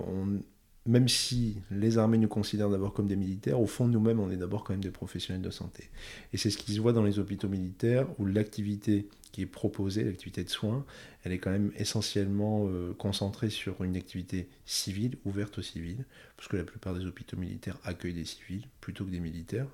même 0.87 1.07
si 1.07 1.57
les 1.71 1.97
armées 1.97 2.17
nous 2.17 2.27
considèrent 2.27 2.69
d'abord 2.69 2.93
comme 2.93 3.07
des 3.07 3.15
militaires, 3.15 3.61
au 3.61 3.67
fond 3.67 3.87
nous-mêmes, 3.87 4.19
on 4.19 4.31
est 4.31 4.37
d'abord 4.37 4.63
quand 4.63 4.73
même 4.73 4.83
des 4.83 4.91
professionnels 4.91 5.43
de 5.43 5.51
santé. 5.51 5.89
Et 6.33 6.37
c'est 6.37 6.49
ce 6.49 6.57
qui 6.57 6.73
se 6.73 6.81
voit 6.81 6.93
dans 6.93 7.03
les 7.03 7.19
hôpitaux 7.19 7.47
militaires, 7.47 8.07
où 8.17 8.25
l'activité 8.25 9.07
qui 9.31 9.43
est 9.43 9.45
proposée, 9.45 10.03
l'activité 10.03 10.43
de 10.43 10.49
soins, 10.49 10.83
elle 11.23 11.31
est 11.31 11.37
quand 11.37 11.51
même 11.51 11.71
essentiellement 11.77 12.67
euh, 12.67 12.93
concentrée 12.93 13.49
sur 13.49 13.83
une 13.83 13.95
activité 13.95 14.47
civile, 14.65 15.17
ouverte 15.25 15.59
aux 15.59 15.61
civils, 15.61 16.05
parce 16.37 16.47
que 16.47 16.57
la 16.57 16.63
plupart 16.63 16.95
des 16.95 17.05
hôpitaux 17.05 17.37
militaires 17.37 17.77
accueillent 17.83 18.13
des 18.13 18.25
civils 18.25 18.65
plutôt 18.81 19.05
que 19.05 19.11
des 19.11 19.19
militaires. 19.19 19.67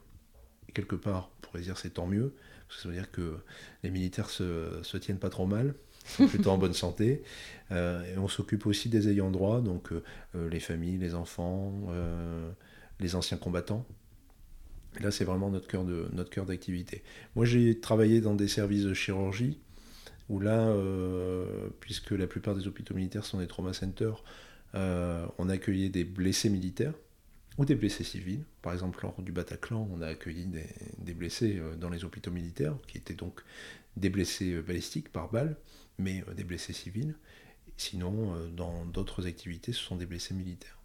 Et 0.68 0.74
quelque 0.74 0.96
part, 0.96 1.30
on 1.38 1.42
pourrait 1.46 1.62
dire 1.62 1.78
c'est 1.78 1.92
tant 1.92 2.08
mieux, 2.08 2.34
parce 2.68 2.78
que 2.78 2.84
ça 2.84 2.90
veut 2.90 2.96
dire 2.96 3.12
que 3.12 3.38
les 3.84 3.92
militaires 3.92 4.30
se 4.30 4.98
tiennent 4.98 5.20
pas 5.20 5.30
trop 5.30 5.46
mal, 5.46 5.76
plutôt 6.28 6.52
en 6.52 6.58
bonne 6.58 6.74
santé. 6.74 7.24
Euh, 7.72 8.04
et 8.14 8.18
on 8.18 8.28
s'occupe 8.28 8.66
aussi 8.66 8.90
des 8.90 9.10
ayants 9.10 9.32
droit, 9.32 9.62
donc 9.62 9.92
euh, 9.92 10.04
euh, 10.36 10.50
les 10.50 10.60
familles, 10.60 10.98
les 10.98 11.16
enfants, 11.16 11.74
les 13.00 13.16
anciens 13.16 13.38
combattants. 13.38 13.86
Là, 15.00 15.10
c'est 15.10 15.24
vraiment 15.24 15.50
notre 15.50 15.68
cœur, 15.68 15.86
de, 15.86 16.10
notre 16.12 16.30
cœur 16.30 16.46
d'activité. 16.46 17.02
Moi, 17.36 17.46
j'ai 17.46 17.80
travaillé 17.80 18.20
dans 18.20 18.36
des 18.36 18.50
services 18.50 18.84
de 18.84 18.94
chirurgie, 18.94 19.60
où 20.28 20.40
là, 20.40 20.74
puisque 21.80 22.12
la 22.12 22.28
plupart 22.28 22.56
des 22.56 22.68
hôpitaux 22.68 22.94
militaires 22.94 23.26
sont 23.26 23.40
des 23.40 23.48
trauma 23.48 23.74
centers, 23.74 24.24
on 24.74 25.50
accueillait 25.50 25.90
des 25.90 26.04
blessés 26.04 26.50
militaires 26.50 26.94
ou 27.58 27.66
des 27.66 27.76
blessés 27.76 28.04
civils. 28.04 28.44
Par 28.62 28.74
exemple, 28.74 29.00
lors 29.02 29.22
du 29.22 29.32
Bataclan, 29.32 29.90
on 29.94 30.02
a 30.02 30.08
accueilli 30.08 30.46
des, 30.46 30.68
des 30.98 31.14
blessés 31.14 31.62
dans 31.80 31.90
les 31.90 32.04
hôpitaux 32.04 32.32
militaires, 32.32 32.76
qui 32.88 32.98
étaient 32.98 33.14
donc 33.14 33.42
des 33.96 34.10
blessés 34.10 34.62
balistiques 34.62 35.12
par 35.12 35.32
balle 35.32 35.56
mais 36.02 36.24
euh, 36.28 36.34
des 36.34 36.44
blessés 36.44 36.74
civils. 36.74 37.16
Sinon, 37.78 38.36
euh, 38.36 38.50
dans 38.50 38.86
d'autres 38.86 39.28
activités, 39.28 39.72
ce 39.74 39.80
sont 39.80 39.96
des 39.96 40.06
blessés 40.06 40.34
militaires. 40.34 40.78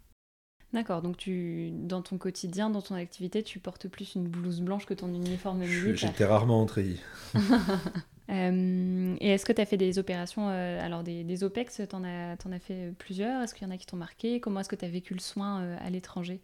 D'accord, 0.73 1.01
donc 1.01 1.17
tu, 1.17 1.71
dans 1.71 2.01
ton 2.01 2.17
quotidien, 2.17 2.69
dans 2.69 2.81
ton 2.81 2.95
activité, 2.95 3.41
tu 3.41 3.59
portes 3.59 3.87
plus 3.87 4.15
une 4.15 4.27
blouse 4.27 4.61
blanche 4.61 4.85
que 4.85 4.93
ton 4.93 5.07
uniforme 5.07 5.59
militaire. 5.59 5.95
J'étais 5.95 6.25
rarement 6.25 6.61
en 6.61 6.65
treillis. 6.65 7.01
Euh, 8.29 9.15
et 9.21 9.29
est-ce 9.29 9.45
que 9.45 9.53
tu 9.53 9.61
as 9.61 9.65
fait 9.65 9.77
des 9.77 9.99
opérations, 9.99 10.49
alors 10.49 11.01
des, 11.01 11.23
des 11.23 11.45
OPEX, 11.45 11.79
tu 11.89 11.95
en, 11.95 12.03
as, 12.03 12.35
en 12.45 12.51
as 12.51 12.59
fait 12.59 12.91
plusieurs? 12.97 13.41
Est-ce 13.41 13.55
qu'il 13.55 13.65
y 13.65 13.71
en 13.71 13.73
a 13.73 13.77
qui 13.77 13.85
t'ont 13.85 13.95
marqué? 13.95 14.41
Comment 14.41 14.59
est-ce 14.59 14.67
que 14.67 14.75
tu 14.75 14.83
as 14.83 14.89
vécu 14.89 15.13
le 15.13 15.21
soin 15.21 15.77
à 15.77 15.89
l'étranger? 15.89 16.41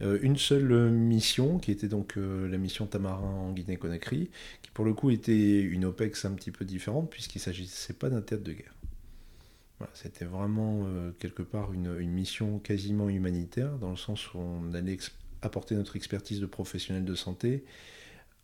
Une 0.00 0.36
seule 0.36 0.90
mission, 0.90 1.58
qui 1.58 1.72
était 1.72 1.88
donc 1.88 2.14
la 2.16 2.56
mission 2.56 2.86
Tamarin 2.86 3.28
en 3.28 3.52
Guinée-Conakry, 3.52 4.30
pour 4.78 4.84
le 4.84 4.94
coup 4.94 5.10
était 5.10 5.60
une 5.60 5.86
OPEX 5.86 6.24
un 6.24 6.34
petit 6.34 6.52
peu 6.52 6.64
différente 6.64 7.10
puisqu'il 7.10 7.38
ne 7.38 7.42
s'agissait 7.42 7.94
pas 7.94 8.08
d'un 8.10 8.20
théâtre 8.20 8.44
de 8.44 8.52
guerre. 8.52 8.72
C'était 9.92 10.24
vraiment 10.24 10.84
euh, 10.86 11.10
quelque 11.18 11.42
part 11.42 11.72
une, 11.72 11.96
mission 11.98 12.60
quasiment 12.60 13.08
humanitaire 13.08 13.76
dans 13.78 13.90
le 13.90 13.96
sens 13.96 14.32
où 14.34 14.38
on 14.38 14.72
allait 14.74 14.98
apporter 15.42 15.74
notre 15.74 15.96
expertise 15.96 16.38
de 16.38 16.46
professionnel 16.46 17.04
de 17.04 17.16
santé 17.16 17.64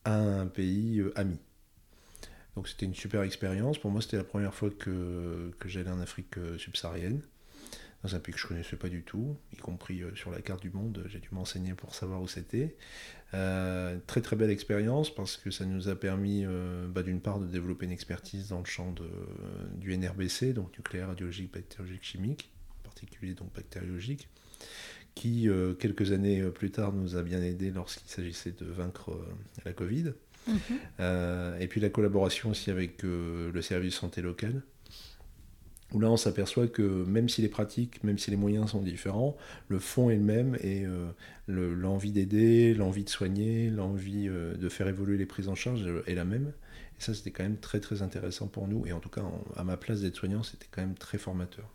à 0.04 0.16
un 0.16 0.48
pays 0.48 0.98
euh, 0.98 1.16
ami. 1.16 1.38
Donc 2.56 2.66
c'était 2.66 2.86
une 2.86 2.96
super 2.96 3.22
expérience. 3.22 3.78
Pour 3.78 3.92
moi, 3.92 4.02
c'était 4.02 4.16
la 4.16 4.24
première 4.24 4.54
fois 4.54 4.70
que, 4.70 5.52
que 5.60 5.68
j'allais 5.68 5.90
en 5.90 6.00
Afrique 6.00 6.36
euh, 6.38 6.58
subsaharienne 6.58 7.20
dans 8.04 8.14
un 8.14 8.20
pays 8.20 8.34
que 8.34 8.40
je 8.40 8.46
connaissais 8.46 8.76
pas 8.76 8.90
du 8.90 9.02
tout, 9.02 9.34
y 9.54 9.56
compris 9.56 10.02
euh, 10.02 10.14
sur 10.14 10.30
la 10.30 10.42
carte 10.42 10.60
du 10.60 10.70
monde, 10.70 11.02
j'ai 11.08 11.20
dû 11.20 11.28
m'enseigner 11.32 11.72
pour 11.72 11.94
savoir 11.94 12.20
où 12.20 12.28
c'était. 12.28 12.76
Euh, 13.32 13.98
très 14.06 14.20
très 14.20 14.36
belle 14.36 14.50
expérience 14.50 15.12
parce 15.12 15.38
que 15.38 15.50
ça 15.50 15.64
nous 15.64 15.88
a 15.88 15.96
permis 15.96 16.44
euh, 16.44 16.86
bah, 16.86 17.02
d'une 17.02 17.20
part 17.20 17.40
de 17.40 17.46
développer 17.46 17.86
une 17.86 17.92
expertise 17.92 18.48
dans 18.48 18.58
le 18.58 18.66
champ 18.66 18.92
de, 18.92 19.08
du 19.78 19.96
NRBC, 19.96 20.52
donc 20.52 20.76
nucléaire, 20.76 21.08
radiologique, 21.08 21.52
bactériologique, 21.52 22.04
chimique, 22.04 22.50
en 22.80 22.84
particulier 22.84 23.32
donc 23.32 23.52
bactériologique, 23.54 24.28
qui 25.14 25.48
quelques 25.78 26.12
années 26.12 26.42
plus 26.50 26.70
tard 26.72 26.92
nous 26.92 27.16
a 27.16 27.22
bien 27.22 27.40
aidé 27.40 27.70
lorsqu'il 27.70 28.08
s'agissait 28.08 28.52
de 28.52 28.66
vaincre 28.66 29.16
la 29.64 29.72
Covid. 29.72 30.12
Mhm. 30.46 31.56
et 31.58 31.66
puis 31.68 31.80
la 31.80 31.88
collaboration 31.88 32.50
aussi 32.50 32.70
avec 32.70 33.02
le 33.02 33.62
service 33.62 33.94
santé 33.94 34.20
local, 34.20 34.62
où 35.94 36.00
là 36.00 36.10
on 36.10 36.16
s'aperçoit 36.16 36.66
que 36.66 36.82
même 36.82 37.28
si 37.28 37.40
les 37.40 37.48
pratiques, 37.48 38.02
même 38.04 38.18
si 38.18 38.30
les 38.30 38.36
moyens 38.36 38.72
sont 38.72 38.82
différents, 38.82 39.36
le 39.68 39.78
fond 39.78 40.10
est 40.10 40.16
le 40.16 40.22
même 40.22 40.56
et 40.60 40.84
euh, 40.84 41.06
l'envie 41.46 42.10
d'aider, 42.10 42.74
l'envie 42.74 43.04
de 43.04 43.08
soigner, 43.08 43.70
l'envie 43.70 44.28
euh, 44.28 44.54
de 44.56 44.68
faire 44.68 44.88
évoluer 44.88 45.16
les 45.16 45.26
prises 45.26 45.48
en 45.48 45.54
charge 45.54 45.86
est 46.06 46.14
la 46.14 46.24
même. 46.24 46.52
Et 46.98 47.02
ça 47.02 47.14
c'était 47.14 47.30
quand 47.30 47.44
même 47.44 47.58
très 47.58 47.80
très 47.80 48.02
intéressant 48.02 48.48
pour 48.48 48.68
nous 48.68 48.86
et 48.86 48.92
en 48.92 49.00
tout 49.00 49.08
cas 49.08 49.22
à 49.56 49.64
ma 49.64 49.76
place 49.76 50.00
d'être 50.00 50.16
soignant 50.16 50.42
c'était 50.42 50.68
quand 50.70 50.82
même 50.82 50.94
très 50.94 51.18
formateur. 51.18 51.70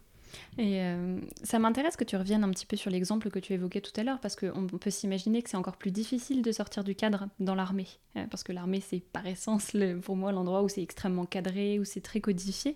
Et 0.57 0.81
euh, 0.81 1.19
ça 1.43 1.59
m'intéresse 1.59 1.95
que 1.95 2.03
tu 2.03 2.15
reviennes 2.15 2.43
un 2.43 2.49
petit 2.49 2.65
peu 2.65 2.75
sur 2.75 2.91
l'exemple 2.91 3.29
que 3.29 3.39
tu 3.39 3.53
évoquais 3.53 3.81
tout 3.81 3.97
à 3.99 4.03
l'heure, 4.03 4.19
parce 4.19 4.35
qu'on 4.35 4.67
peut 4.67 4.89
s'imaginer 4.89 5.41
que 5.41 5.49
c'est 5.49 5.57
encore 5.57 5.77
plus 5.77 5.91
difficile 5.91 6.41
de 6.41 6.51
sortir 6.51 6.83
du 6.83 6.95
cadre 6.95 7.27
dans 7.39 7.55
l'armée. 7.55 7.87
Euh, 8.17 8.25
parce 8.29 8.43
que 8.43 8.51
l'armée, 8.51 8.81
c'est 8.81 8.99
par 8.99 9.25
essence, 9.25 9.71
pour 10.01 10.15
moi, 10.15 10.31
l'endroit 10.31 10.63
où 10.63 10.69
c'est 10.69 10.81
extrêmement 10.81 11.25
cadré, 11.25 11.79
où 11.79 11.85
c'est 11.85 12.01
très 12.01 12.19
codifié. 12.19 12.75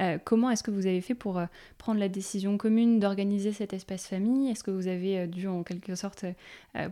Euh, 0.00 0.18
comment 0.22 0.50
est-ce 0.50 0.62
que 0.62 0.70
vous 0.70 0.86
avez 0.86 1.00
fait 1.00 1.14
pour 1.14 1.40
prendre 1.78 1.98
la 1.98 2.08
décision 2.08 2.56
commune 2.56 3.00
d'organiser 3.00 3.52
cet 3.52 3.72
espace 3.72 4.06
famille? 4.06 4.50
Est-ce 4.50 4.62
que 4.62 4.70
vous 4.70 4.86
avez 4.86 5.26
dû, 5.26 5.48
en 5.48 5.62
quelque 5.62 5.94
sorte, 5.94 6.24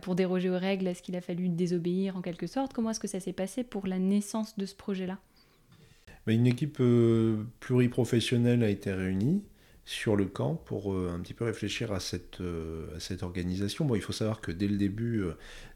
pour 0.01 0.15
déroger 0.15 0.49
aux 0.49 0.57
règles, 0.57 0.87
est-ce 0.87 1.01
qu'il 1.01 1.15
a 1.15 1.21
fallu 1.21 1.49
désobéir 1.49 2.17
en 2.17 2.21
quelque 2.21 2.47
sorte? 2.47 2.73
Comment 2.73 2.91
est-ce 2.91 2.99
que 2.99 3.07
ça 3.07 3.19
s'est 3.19 3.33
passé 3.33 3.63
pour 3.63 3.87
la 3.87 3.99
naissance 3.99 4.57
de 4.57 4.65
ce 4.65 4.75
projet-là? 4.75 5.19
Une 6.27 6.47
équipe 6.47 6.81
pluriprofessionnelle 7.59 8.63
a 8.63 8.69
été 8.69 8.91
réunie 8.91 9.43
sur 9.85 10.15
le 10.15 10.25
camp 10.25 10.55
pour 10.55 10.93
euh, 10.93 11.11
un 11.13 11.19
petit 11.19 11.33
peu 11.33 11.45
réfléchir 11.45 11.91
à 11.91 11.99
cette, 11.99 12.41
euh, 12.41 12.95
à 12.95 12.99
cette 12.99 13.23
organisation. 13.23 13.85
Bon, 13.85 13.95
il 13.95 14.01
faut 14.01 14.13
savoir 14.13 14.41
que 14.41 14.51
dès 14.51 14.67
le 14.67 14.77
début, 14.77 15.21
euh, 15.21 15.33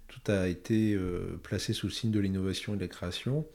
tout 0.08 0.32
a 0.32 0.48
été 0.48 0.98
placé 1.44 1.74
sous 1.74 1.88
le 1.88 1.92
signe 1.92 2.12
de 2.12 2.20
l'innovation 2.20 2.74
et 2.74 2.78
de 2.78 2.82
la 2.82 2.88
création. 2.88 3.46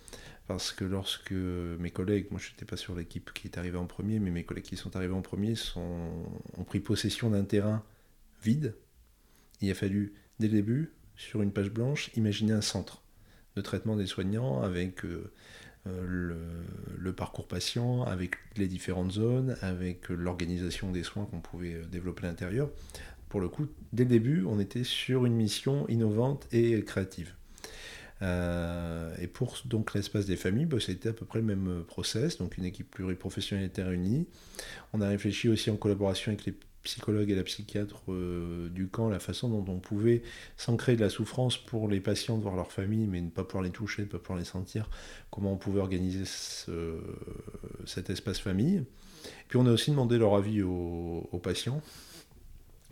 Parce 0.49 0.73
que 0.73 0.85
lorsque 0.85 1.32
mes 1.32 1.90
collègues, 1.90 2.26
moi 2.30 2.38
je 2.38 2.50
n'étais 2.50 2.66
pas 2.66 2.76
sur 2.76 2.94
l'équipe 2.94 3.32
qui 3.32 3.47
est 3.47 3.56
arrivée 3.56 3.78
en 3.78 3.87
premier, 3.87 4.18
mais 4.18 4.30
mes 4.30 4.44
collègues 4.44 4.64
qui 4.64 4.76
sont 4.76 4.94
arrivés 4.94 5.14
en 5.14 5.23
premier 5.23 5.54
ont 5.78 6.64
pris 6.66 6.80
possession 6.80 7.30
d'un 7.30 7.44
terrain 7.44 7.82
vide, 8.42 8.75
il 9.62 9.71
a 9.71 9.75
fallu, 9.75 10.12
dès 10.40 10.49
le 10.49 10.54
début, 10.54 10.92
sur 11.16 11.40
une 11.40 11.52
page 11.52 11.71
blanche, 11.71 12.11
imaginer 12.16 12.52
un 12.52 12.61
centre 12.61 13.02
de 13.56 13.62
traitement 13.62 13.97
des 13.97 14.06
soignants 14.06 14.61
avec 14.61 15.06
le, 15.87 17.12
parcours 17.12 17.47
patient, 17.47 18.05
avec 18.05 18.37
les 18.57 18.69
différentes 18.69 19.12
zones, 19.12 19.57
avec 19.61 20.09
l'organisation 20.09 20.91
des 20.91 21.03
soins 21.03 21.27
qu'on 21.27 21.41
pouvait 21.41 21.75
euh, 21.75 21.85
développer 21.85 22.25
à 22.27 22.31
l'intérieur. 22.31 22.71
Pour 23.29 23.41
le 23.41 23.49
coup, 23.49 23.67
dès 23.93 24.05
le 24.05 24.11
début, 24.11 24.45
on 24.47 24.59
était 24.59 24.85
sur 24.85 25.27
une 25.27 25.35
mission 25.35 25.87
innovante 25.89 26.47
et 26.53 26.83
créative. 26.85 27.35
Euh, 28.23 29.15
et 29.21 29.27
pour 29.27 29.59
donc 29.65 29.95
l'espace 29.95 30.27
des 30.27 30.37
familles, 30.37 30.67
bah, 30.67 30.79
c'était 30.81 31.11
à 31.11 31.12
peu 31.12 31.27
près 31.27 31.41
le 31.41 31.45
même 31.45 31.85
process. 31.87 32.39
Donc 32.39 32.57
une 32.57 32.65
équipe 32.65 32.91
pluriprofessionnelle 32.91 33.67
était 33.67 33.83
réunie. 33.83 34.27
On 34.93 35.01
a 35.01 35.09
réfléchi 35.09 35.49
aussi 35.49 35.71
en 35.71 35.77
collaboration 35.77 36.31
avec 36.33 36.45
les 36.47 36.55
psychologue 36.83 37.31
et 37.31 37.35
la 37.35 37.43
psychiatre 37.43 38.03
euh, 38.09 38.69
du 38.69 38.89
camp 38.89 39.09
la 39.09 39.19
façon 39.19 39.49
dont 39.49 39.65
on 39.73 39.79
pouvait, 39.79 40.23
sans 40.57 40.77
créer 40.77 40.97
de 40.97 41.01
la 41.01 41.11
souffrance 41.11 41.57
pour 41.57 41.89
les 41.89 42.01
patients 42.01 42.37
de 42.37 42.43
voir 42.43 42.57
leur 42.57 42.73
famille, 42.73 43.07
mais 43.07 43.21
ne 43.21 43.31
pas 43.31 43.45
pouvoir 43.45 43.65
les 43.65 43.71
toucher, 43.71 44.03
ne 44.03 44.09
pas 44.09 44.19
pouvoir 44.19 44.39
les 44.39 44.45
sentir, 44.45 44.89
comment 45.31 45.53
on 45.53 45.57
pouvait 45.57 45.81
organiser 45.81 46.25
cet 47.85 48.11
espace 48.11 48.39
famille. 48.39 48.85
Puis 49.49 49.59
on 49.59 49.67
a 49.67 49.71
aussi 49.71 49.91
demandé 49.91 50.19
leur 50.19 50.35
avis 50.35 50.62
aux 50.62 51.41
patients 51.43 51.81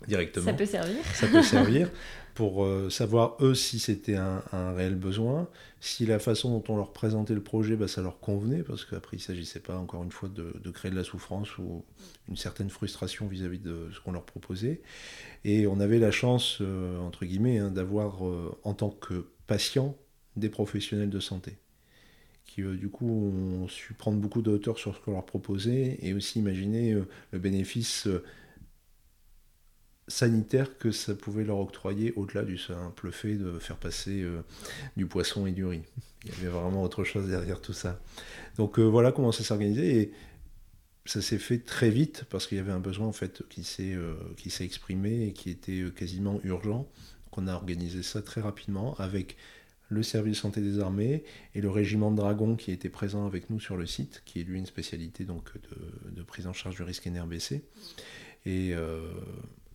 directement. 0.07 0.45
Ça 0.45 0.53
peut 0.53 0.65
servir. 0.65 0.97
Ça 1.13 1.27
peut 1.27 1.43
servir 1.43 1.89
pour 2.33 2.63
euh, 2.63 2.89
savoir 2.89 3.37
eux 3.41 3.53
si 3.53 3.79
c'était 3.79 4.15
un, 4.15 4.41
réel 4.73 4.95
besoin, 4.95 5.47
si 5.79 6.05
la 6.05 6.19
façon 6.19 6.49
dont 6.51 6.73
on 6.73 6.77
leur 6.77 6.93
présentait 6.93 7.33
le 7.33 7.43
projet, 7.43 7.75
bah, 7.75 7.87
ça 7.87 8.01
leur 8.01 8.19
convenait, 8.19 8.63
parce 8.63 8.85
qu'après 8.85 9.17
il 9.17 9.19
ne 9.19 9.23
s'agissait 9.23 9.59
pas 9.59 9.77
encore 9.77 10.03
une 10.03 10.11
fois 10.11 10.29
de, 10.29 10.71
créer 10.71 10.91
de 10.91 10.95
la 10.95 11.03
souffrance 11.03 11.57
ou 11.57 11.83
une 12.29 12.37
certaine 12.37 12.69
frustration 12.69 13.27
vis-à-vis 13.27 13.59
de 13.59 13.89
ce 13.93 13.99
qu'on 13.99 14.11
leur 14.11 14.23
proposait. 14.23 14.81
Et 15.43 15.67
on 15.67 15.79
avait 15.79 15.99
la 15.99 16.11
chance, 16.11 16.59
euh, 16.61 16.99
entre 16.99 17.25
guillemets, 17.25 17.59
hein, 17.59 17.71
d'avoir 17.71 18.27
euh, 18.27 18.57
en 18.63 18.73
tant 18.73 18.89
que 18.89 19.27
patient 19.47 19.95
des 20.35 20.49
professionnels 20.49 21.09
de 21.09 21.19
santé 21.19 21.57
qui 22.45 22.63
du 22.63 22.89
coup 22.89 23.07
ont 23.07 23.69
su 23.69 23.93
prendre 23.93 24.17
beaucoup 24.17 24.41
de 24.41 24.51
hauteur 24.51 24.77
sur 24.77 24.93
ce 24.93 24.99
qu'on 24.99 25.13
leur 25.13 25.25
proposait 25.25 25.97
et 26.01 26.13
aussi 26.13 26.39
imaginer 26.39 26.97
le 27.31 27.39
bénéfice 27.39 28.09
sanitaire 30.11 30.77
que 30.77 30.91
ça 30.91 31.15
pouvait 31.15 31.43
leur 31.43 31.59
octroyer 31.59 32.13
au-delà 32.15 32.43
du 32.43 32.57
simple 32.57 33.11
fait 33.11 33.35
de 33.35 33.59
faire 33.59 33.77
passer 33.77 34.25
du 34.97 35.05
poisson 35.05 35.45
et 35.47 35.51
du 35.51 35.65
riz. 35.65 35.81
Il 36.23 36.31
y 36.31 36.33
avait 36.35 36.47
vraiment 36.47 36.83
autre 36.83 37.03
chose 37.03 37.27
derrière 37.27 37.61
tout 37.61 37.73
ça. 37.73 37.99
Donc 38.57 38.79
voilà 38.79 39.11
comment 39.11 39.31
ça 39.31 39.43
s'est 39.43 39.53
organisé 39.53 40.01
et 40.01 40.11
ça 41.05 41.21
s'est 41.21 41.39
fait 41.39 41.59
très 41.59 41.89
vite 41.89 42.25
parce 42.29 42.45
qu'il 42.45 42.57
y 42.57 42.61
avait 42.61 42.71
un 42.71 42.79
besoin 42.79 43.07
en 43.07 43.11
fait 43.11 43.43
qui 43.49 43.63
s'est 43.63 43.95
qui 44.37 44.49
s'est 44.49 44.65
exprimé 44.65 45.27
et 45.27 45.33
qui 45.33 45.49
était 45.49 45.83
quasiment 45.95 46.39
urgent. 46.43 46.87
qu'on 47.31 47.47
a 47.47 47.53
organisé 47.53 48.03
ça 48.03 48.21
très 48.21 48.41
rapidement 48.41 48.95
avec 48.99 49.37
le 49.91 50.03
service 50.03 50.39
santé 50.39 50.61
des 50.61 50.79
armées 50.79 51.23
et 51.53 51.59
le 51.59 51.69
régiment 51.69 52.11
de 52.11 52.15
dragons 52.15 52.55
qui 52.55 52.71
était 52.71 52.89
présent 52.89 53.27
avec 53.27 53.49
nous 53.49 53.59
sur 53.59 53.75
le 53.75 53.85
site, 53.85 54.23
qui 54.25 54.39
est 54.39 54.43
lui 54.43 54.57
une 54.57 54.65
spécialité 54.65 55.25
donc 55.25 55.51
de, 56.15 56.23
prise 56.23 56.47
en 56.47 56.53
charge 56.53 56.75
du 56.75 56.83
risque 56.83 57.05
NRBC. 57.07 57.61
Et 58.45 58.73
euh, 58.73 59.01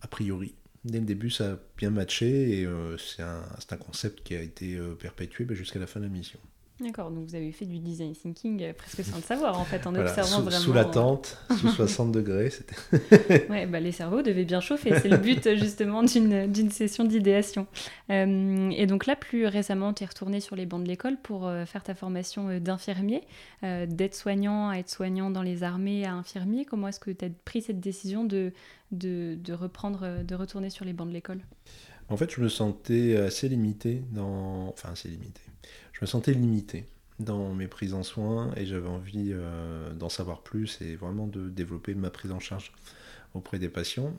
a 0.07 0.09
priori, 0.09 0.55
dès 0.85 0.99
le 0.99 1.05
début, 1.05 1.29
ça 1.29 1.51
a 1.51 1.55
bien 1.77 1.89
matché 1.89 2.61
et 2.61 2.65
euh, 2.65 2.97
c'est 2.97 3.23
un, 3.23 3.43
un, 3.71 3.75
concept 3.75 4.23
qui 4.23 4.35
a 4.35 4.41
été 4.41 4.77
euh, 4.77 4.95
perpétué 4.95 5.43
bah, 5.43 5.53
jusqu'à 5.53 5.79
la 5.79 5.87
fin 5.87 5.99
de 5.99 6.05
la 6.05 6.11
mission. 6.11 6.39
D'accord, 6.79 7.09
donc 7.09 7.25
vous 7.27 7.33
avez 7.33 7.51
fait 7.51 7.65
du 7.65 7.79
design 7.79 8.13
thinking 8.13 8.61
euh, 8.61 8.73
presque 8.73 9.03
sans 9.03 9.15
le 9.15 9.21
savoir 9.23 9.59
en 9.59 9.63
fait, 9.63 9.87
en 9.87 9.95
observant 9.95 10.37
sous, 10.37 10.43
vraiment. 10.43 10.63
Sous 10.63 10.73
la 10.73 10.85
tente, 10.85 11.37
sous 11.57 11.69
60 11.75 12.11
degrés. 12.11 12.51
ouais, 13.49 13.65
bah, 13.65 13.79
les 13.79 13.91
cerveaux 13.91 14.21
devaient 14.21 14.45
bien 14.45 14.59
chauffer, 14.59 14.99
c'est 14.99 15.09
le 15.09 15.17
but 15.17 15.55
justement 15.55 16.03
d'une 16.03 16.69
session 16.69 17.03
d'idéation. 17.03 17.65
Euh, 18.11 18.69
et 18.69 18.85
donc 18.85 19.07
là, 19.07 19.15
plus 19.15 19.47
récemment, 19.47 19.91
tu 19.93 20.03
es 20.03 20.05
retourné 20.05 20.39
sur 20.39 20.55
les 20.55 20.67
bancs 20.67 20.83
de 20.83 20.87
l'école 20.87 21.17
pour 21.17 21.47
euh, 21.47 21.65
faire 21.65 21.81
ta 21.81 21.95
formation 21.95 22.59
d'infirmier, 22.59 23.21
d'aide-soignant 23.63 24.69
à 24.69 24.77
aide-soignant 24.77 25.31
dans 25.31 25.41
les 25.41 25.63
armées 25.63 26.05
à 26.05 26.13
infirmier. 26.13 26.63
Comment 26.63 26.89
est-ce 26.89 26.99
que 26.99 27.09
tu 27.09 27.25
as 27.25 27.29
pris 27.45 27.63
cette 27.63 27.79
décision 27.79 28.23
de, 28.23 28.53
de, 28.91 29.35
de, 29.43 29.53
reprendre, 29.53 30.23
de 30.23 30.35
retourner 30.35 30.69
sur 30.69 30.85
les 30.85 30.93
bancs 30.93 31.07
de 31.07 31.13
l'école? 31.13 31.39
En 32.09 32.17
fait, 32.17 32.31
je 32.31 32.39
me 32.39 32.49
sentais 32.49 33.17
assez 33.17 33.49
limité 33.49 34.03
dans. 34.11 34.69
Enfin, 34.69 34.91
assez 34.91 35.09
limité 35.09 35.41
je 35.97 36.05
me 36.05 36.05
sentais 36.05 36.33
limité 36.33 36.85
dans 37.19 37.55
mes 37.55 37.67
prises 37.67 37.95
en 37.95 38.03
soins 38.03 38.51
et 38.55 38.67
j'avais 38.67 38.87
envie 38.87 39.31
euh, 39.31 39.91
d'en 39.95 40.09
savoir 40.09 40.43
plus 40.43 40.79
et 40.79 40.95
vraiment 40.95 41.25
de 41.25 41.49
développer 41.49 41.95
ma 41.95 42.11
prise 42.11 42.31
en 42.31 42.39
charge 42.39 42.71
auprès 43.33 43.57
des 43.57 43.69
patients. 43.69 44.15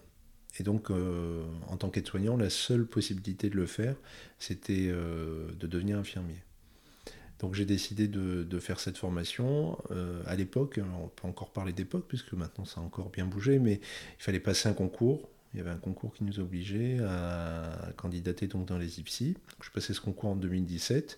Et 0.58 0.64
donc, 0.64 0.90
euh, 0.90 1.44
en 1.68 1.76
tant 1.76 1.88
qu'aide-soignant, 1.88 2.36
la 2.36 2.50
seule 2.50 2.84
possibilité 2.84 3.48
de 3.48 3.54
le 3.54 3.66
faire, 3.66 3.94
c'était 4.40 4.88
euh, 4.88 5.52
de 5.60 5.68
devenir 5.68 5.98
infirmier. 5.98 6.42
Donc 7.38 7.54
j'ai 7.54 7.64
décidé 7.64 8.08
de, 8.08 8.58
faire 8.58 8.80
cette 8.80 8.98
formation. 8.98 9.78
à 10.26 10.34
l'époque, 10.34 10.80
on 11.00 11.06
peut 11.06 11.28
encore 11.28 11.52
parler 11.52 11.72
d'époque, 11.72 12.06
puisque 12.08 12.32
maintenant 12.32 12.64
ça 12.64 12.80
a 12.80 12.82
encore 12.82 13.10
bien 13.10 13.26
bougé, 13.26 13.60
mais 13.60 13.74
il 13.74 14.22
fallait 14.24 14.40
passer 14.40 14.68
un 14.68 14.72
concours. 14.72 15.28
Il 15.54 15.58
y 15.58 15.60
avait 15.60 15.70
un 15.70 15.78
concours 15.78 16.12
qui 16.12 16.24
nous 16.24 16.40
obligeait 16.40 16.98
à 16.98 17.92
candidater 17.96 18.48
donc 18.48 18.66
dans 18.66 18.76
les 18.76 18.98
IPSI. 18.98 19.36
je 19.62 19.70
passais 19.70 19.94
ce 19.94 20.00
concours 20.00 20.30
en 20.30 20.34
2017. 20.34 21.16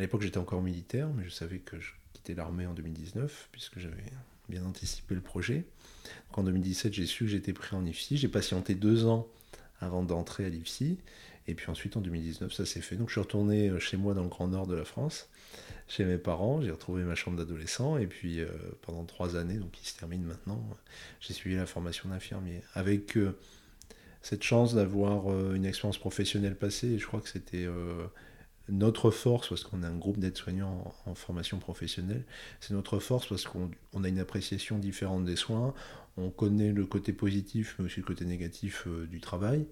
L'époque, 0.00 0.22
j'étais 0.22 0.38
encore 0.38 0.62
militaire, 0.62 1.08
mais 1.08 1.24
je 1.24 1.30
savais 1.30 1.58
que 1.58 1.78
je 1.78 1.92
quittais 2.12 2.34
l'armée 2.34 2.66
en 2.66 2.74
2019, 2.74 3.48
puisque 3.52 3.78
j'avais 3.78 4.02
bien 4.48 4.64
anticipé 4.64 5.14
le 5.14 5.20
projet. 5.20 5.64
Donc 6.28 6.38
en 6.38 6.42
2017, 6.44 6.92
j'ai 6.92 7.06
su 7.06 7.24
que 7.24 7.30
j'étais 7.30 7.52
pris 7.52 7.76
en 7.76 7.84
IFSI. 7.84 8.16
J'ai 8.16 8.28
patienté 8.28 8.74
deux 8.74 9.06
ans 9.06 9.28
avant 9.80 10.02
d'entrer 10.02 10.44
à 10.44 10.48
l'IFSI. 10.48 10.98
Et 11.46 11.54
puis 11.54 11.70
ensuite, 11.70 11.96
en 11.96 12.00
2019, 12.00 12.52
ça 12.52 12.66
s'est 12.66 12.80
fait. 12.80 12.96
Donc 12.96 13.08
je 13.08 13.14
suis 13.14 13.20
retourné 13.20 13.68
euh, 13.68 13.78
chez 13.78 13.96
moi 13.96 14.14
dans 14.14 14.22
le 14.22 14.28
Grand 14.28 14.48
Nord 14.48 14.66
de 14.66 14.74
la 14.74 14.84
France, 14.84 15.28
chez 15.88 16.04
mes 16.04 16.18
parents. 16.18 16.60
J'ai 16.60 16.70
retrouvé 16.70 17.02
ma 17.02 17.14
chambre 17.14 17.36
d'adolescent. 17.38 17.96
Et 17.96 18.06
puis 18.06 18.40
euh, 18.40 18.48
pendant 18.82 19.04
trois 19.04 19.36
années, 19.36 19.56
donc 19.56 19.70
qui 19.72 19.88
se 19.88 19.98
termine 19.98 20.22
maintenant, 20.22 20.62
j'ai 21.20 21.34
suivi 21.34 21.56
la 21.56 21.66
formation 21.66 22.08
d'infirmier. 22.08 22.62
Avec 22.74 23.16
euh, 23.16 23.36
cette 24.22 24.42
chance 24.42 24.74
d'avoir 24.74 25.54
une 25.54 25.64
expérience 25.64 25.96
professionnelle 25.96 26.54
passée. 26.54 26.98
Je 26.98 27.06
crois 27.06 27.22
que 27.22 27.28
c'était 27.30 27.66
notre 28.70 29.10
force, 29.10 29.48
parce 29.48 29.64
qu'on 29.64 29.82
a 29.82 29.88
un 29.88 29.96
groupe 29.96 30.18
d'aides-soignants 30.18 30.94
en, 31.06 31.14
formation 31.14 31.58
professionnelle, 31.58 32.24
c'est 32.60 32.74
notre 32.74 32.98
force 32.98 33.26
parce 33.26 33.44
qu'on 33.44 33.70
a 34.04 34.08
une 34.08 34.18
appréciation 34.18 34.78
différente 34.78 35.24
des 35.24 35.36
soins, 35.36 35.74
on 36.16 36.30
connaît 36.30 36.72
le 36.72 36.86
côté 36.86 37.12
positif, 37.12 37.76
mais 37.78 37.86
aussi 37.86 38.00
le 38.00 38.06
côté 38.06 38.24
négatif 38.24 38.84
euh, 38.86 39.06
du 39.06 39.20
travail, 39.20 39.66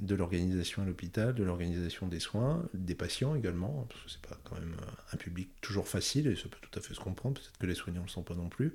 de 0.00 0.14
l'organisation 0.14 0.82
à 0.82 0.86
l'hôpital, 0.86 1.34
de 1.34 1.42
l'organisation 1.42 2.06
des 2.06 2.20
soins, 2.20 2.66
des 2.72 2.94
patients 2.94 3.34
également, 3.34 3.86
parce 3.88 4.02
que 4.02 4.10
c'est 4.10 4.22
pas 4.22 4.38
quand 4.44 4.54
même 4.54 4.74
un 5.12 5.16
public 5.16 5.50
toujours 5.60 5.86
facile, 5.86 6.26
et 6.26 6.36
ça 6.36 6.44
peut 6.44 6.58
tout 6.60 6.78
à 6.78 6.82
fait 6.82 6.94
se 6.94 7.00
comprendre, 7.00 7.40
peut-être 7.40 7.58
que 7.58 7.66
les 7.66 7.74
soignants 7.74 8.00
ne 8.00 8.06
le 8.06 8.10
sont 8.10 8.22
pas 8.22 8.34
non 8.34 8.48
plus. 8.48 8.74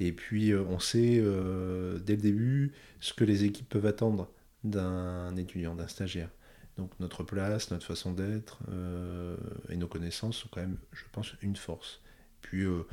Et 0.00 0.12
puis 0.12 0.52
euh, 0.52 0.62
on 0.68 0.78
sait 0.78 1.18
euh, 1.20 1.98
dès 1.98 2.16
le 2.16 2.22
début 2.22 2.72
ce 3.00 3.12
que 3.12 3.24
les 3.24 3.44
équipes 3.44 3.68
peuvent 3.68 3.86
attendre 3.86 4.30
d'un 4.64 5.36
étudiant, 5.36 5.74
d'un 5.74 5.88
stagiaire. 5.88 6.30
Donc 6.78 6.92
notre 7.00 7.24
place, 7.24 7.72
notre 7.72 7.84
façon 7.84 8.12
d'être 8.12 8.60
euh, 8.70 9.36
et 9.68 9.76
nos 9.76 9.88
connaissances 9.88 10.36
sont 10.36 10.48
quand 10.50 10.60
même, 10.60 10.78
je 10.92 11.02
pense, 11.10 11.32
une 11.42 11.56
force. 11.56 12.00
Puis 12.40 12.62
euh, 12.62 12.86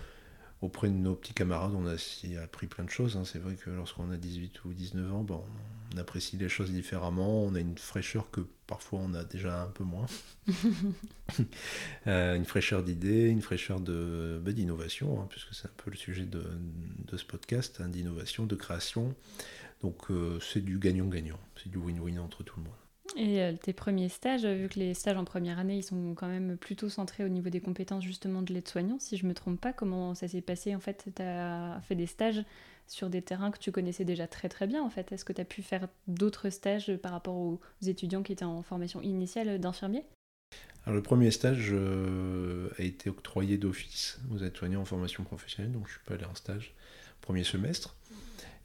auprès 0.63 0.89
de 0.89 0.95
nos 0.95 1.13
petits 1.13 1.35
camarades, 1.35 1.73
on 1.75 1.85
a 1.85 1.95
appris 2.41 2.65
plein 2.65 2.83
de 2.83 2.89
choses. 2.89 3.15
Hein. 3.15 3.25
C'est 3.25 3.37
vrai 3.37 3.53
que 3.53 3.69
lorsqu'on 3.69 4.09
a 4.09 4.17
18 4.17 4.65
ou 4.65 4.73
19 4.73 5.13
ans, 5.13 5.23
bon, 5.23 5.43
on 5.93 5.97
apprécie 5.99 6.35
les 6.35 6.49
choses 6.49 6.71
différemment, 6.71 7.43
on 7.43 7.53
a 7.53 7.59
une 7.59 7.77
fraîcheur 7.77 8.31
que 8.31 8.41
parfois 8.65 9.01
on 9.03 9.13
a 9.13 9.23
déjà 9.23 9.61
un 9.61 9.69
peu 9.69 9.83
moins. 9.85 10.07
Euh, 12.07 12.35
une 12.35 12.45
fraîcheur 12.45 12.83
d'idées, 12.83 13.27
une 13.27 13.41
fraîcheur 13.41 13.79
de, 13.79 14.39
bah, 14.43 14.51
d'innovation, 14.51 15.19
hein, 15.19 15.27
puisque 15.27 15.55
c'est 15.55 15.67
un 15.67 15.71
peu 15.75 15.89
le 15.89 15.97
sujet 15.97 16.23
de, 16.23 16.43
ce 17.17 17.25
podcast, 17.25 17.81
hein, 17.83 17.89
d'innovation, 17.89 18.45
de 18.45 18.55
création. 18.55 19.15
Donc 19.81 20.05
c'est 20.39 20.63
du 20.63 20.77
gagnant-gagnant, 20.77 21.39
c'est 21.61 21.69
du 21.69 21.77
win-win 21.77 22.19
entre 22.19 22.43
tout 22.43 22.59
le 22.59 22.65
monde. 22.65 22.84
Et 23.17 23.41
euh, 23.41 23.53
tes 23.53 23.71
premiers 23.71 24.09
stages, 24.09 24.45
vu 24.45 24.67
que 24.67 24.77
les 24.77 24.93
stages 24.93 25.15
en 25.15 25.23
première 25.23 25.57
année, 25.57 25.77
ils 25.77 25.83
sont 25.83 26.13
quand 26.15 26.27
même 26.27 26.57
plutôt 26.57 26.89
centrés 26.89 27.23
au 27.23 27.29
niveau 27.29 27.49
des 27.49 27.61
compétences 27.61 28.03
justement 28.03 28.41
de 28.41 28.53
l'aide-soignant, 28.53 28.97
si 28.99 29.15
je 29.15 29.25
me 29.25 29.33
trompe 29.33 29.59
pas, 29.59 29.71
comment 29.71 30.15
ça 30.15 30.27
s'est 30.27 30.41
passé 30.41 30.75
En 30.75 30.81
fait, 30.81 31.07
tu 31.15 31.21
as 31.21 31.79
fait 31.83 31.95
des 31.95 32.07
stages 32.07 32.43
sur 32.87 33.09
des 33.09 33.21
terrains 33.21 33.51
que 33.51 33.57
tu 33.57 33.71
connaissais 33.71 34.05
déjà 34.05 34.27
très 34.27 34.49
très 34.49 34.67
bien 34.67 34.83
en 34.83 34.89
fait. 34.89 35.11
Est-ce 35.11 35.25
que 35.25 35.33
tu 35.33 35.41
as 35.41 35.45
pu 35.45 35.61
faire 35.61 35.87
d'autres 36.07 36.49
stages 36.49 36.95
par 36.97 37.13
rapport 37.13 37.35
aux 37.35 37.59
étudiants 37.85 38.21
qui 38.21 38.33
étaient 38.33 38.45
en 38.45 38.61
formation 38.61 39.01
initiale 39.01 39.59
d'infirmier? 39.59 40.03
Alors, 40.85 40.95
le 40.95 41.01
premier 41.01 41.31
stage 41.31 41.69
euh, 41.71 42.69
a 42.77 42.83
été 42.83 43.09
octroyé 43.09 43.57
d'office 43.57 44.19
aux 44.31 44.37
aides-soignants 44.37 44.81
en 44.81 44.85
formation 44.85 45.23
professionnelle, 45.23 45.71
donc 45.71 45.87
je 45.87 45.93
suis 45.93 46.03
pas 46.05 46.13
allé 46.13 46.25
en 46.25 46.35
stage 46.35 46.75
premier 47.25 47.43
semestre. 47.43 47.95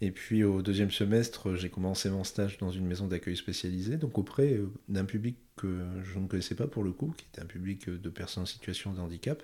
Et 0.02 0.10
puis 0.10 0.44
au 0.44 0.62
deuxième 0.62 0.90
semestre, 0.90 1.56
j'ai 1.56 1.68
commencé 1.68 2.08
mon 2.08 2.24
stage 2.24 2.56
dans 2.58 2.70
une 2.70 2.86
maison 2.86 3.06
d'accueil 3.06 3.36
spécialisée, 3.36 3.96
donc 3.96 4.16
auprès 4.16 4.54
euh, 4.54 4.70
d'un 4.88 5.04
public 5.04 5.36
que 5.56 5.84
je 6.02 6.18
ne 6.18 6.26
connaissais 6.26 6.54
pas 6.54 6.66
pour 6.66 6.82
le 6.82 6.92
coup, 6.92 7.12
qui 7.16 7.26
était 7.30 7.42
un 7.42 7.46
public 7.46 7.88
euh, 7.88 7.98
de 7.98 8.08
personnes 8.08 8.44
en 8.44 8.46
situation 8.46 8.92
de 8.92 9.00
handicap. 9.00 9.42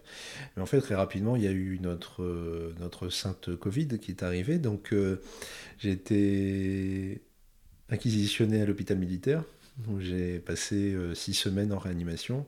Mais 0.57 0.63
en 0.63 0.67
fait, 0.67 0.81
très 0.81 0.95
rapidement, 0.95 1.37
il 1.37 1.43
y 1.43 1.47
a 1.47 1.53
eu 1.53 1.79
notre, 1.81 2.23
euh, 2.23 2.75
notre 2.81 3.11
sainte 3.11 3.55
Covid 3.55 3.99
qui 3.99 4.13
est 4.13 4.23
arrivée, 4.23 4.59
donc 4.59 4.95
j'ai 5.79 5.91
été 5.91 7.23
acquisitionné 7.91 8.63
à 8.63 8.67
l'hôpital 8.67 8.99
militaire, 8.99 9.45
où 9.89 10.01
j'ai 10.01 10.39
passé 10.39 10.97
six 11.15 11.35
semaines 11.35 11.73
en 11.73 11.79
réanimation 11.79 12.47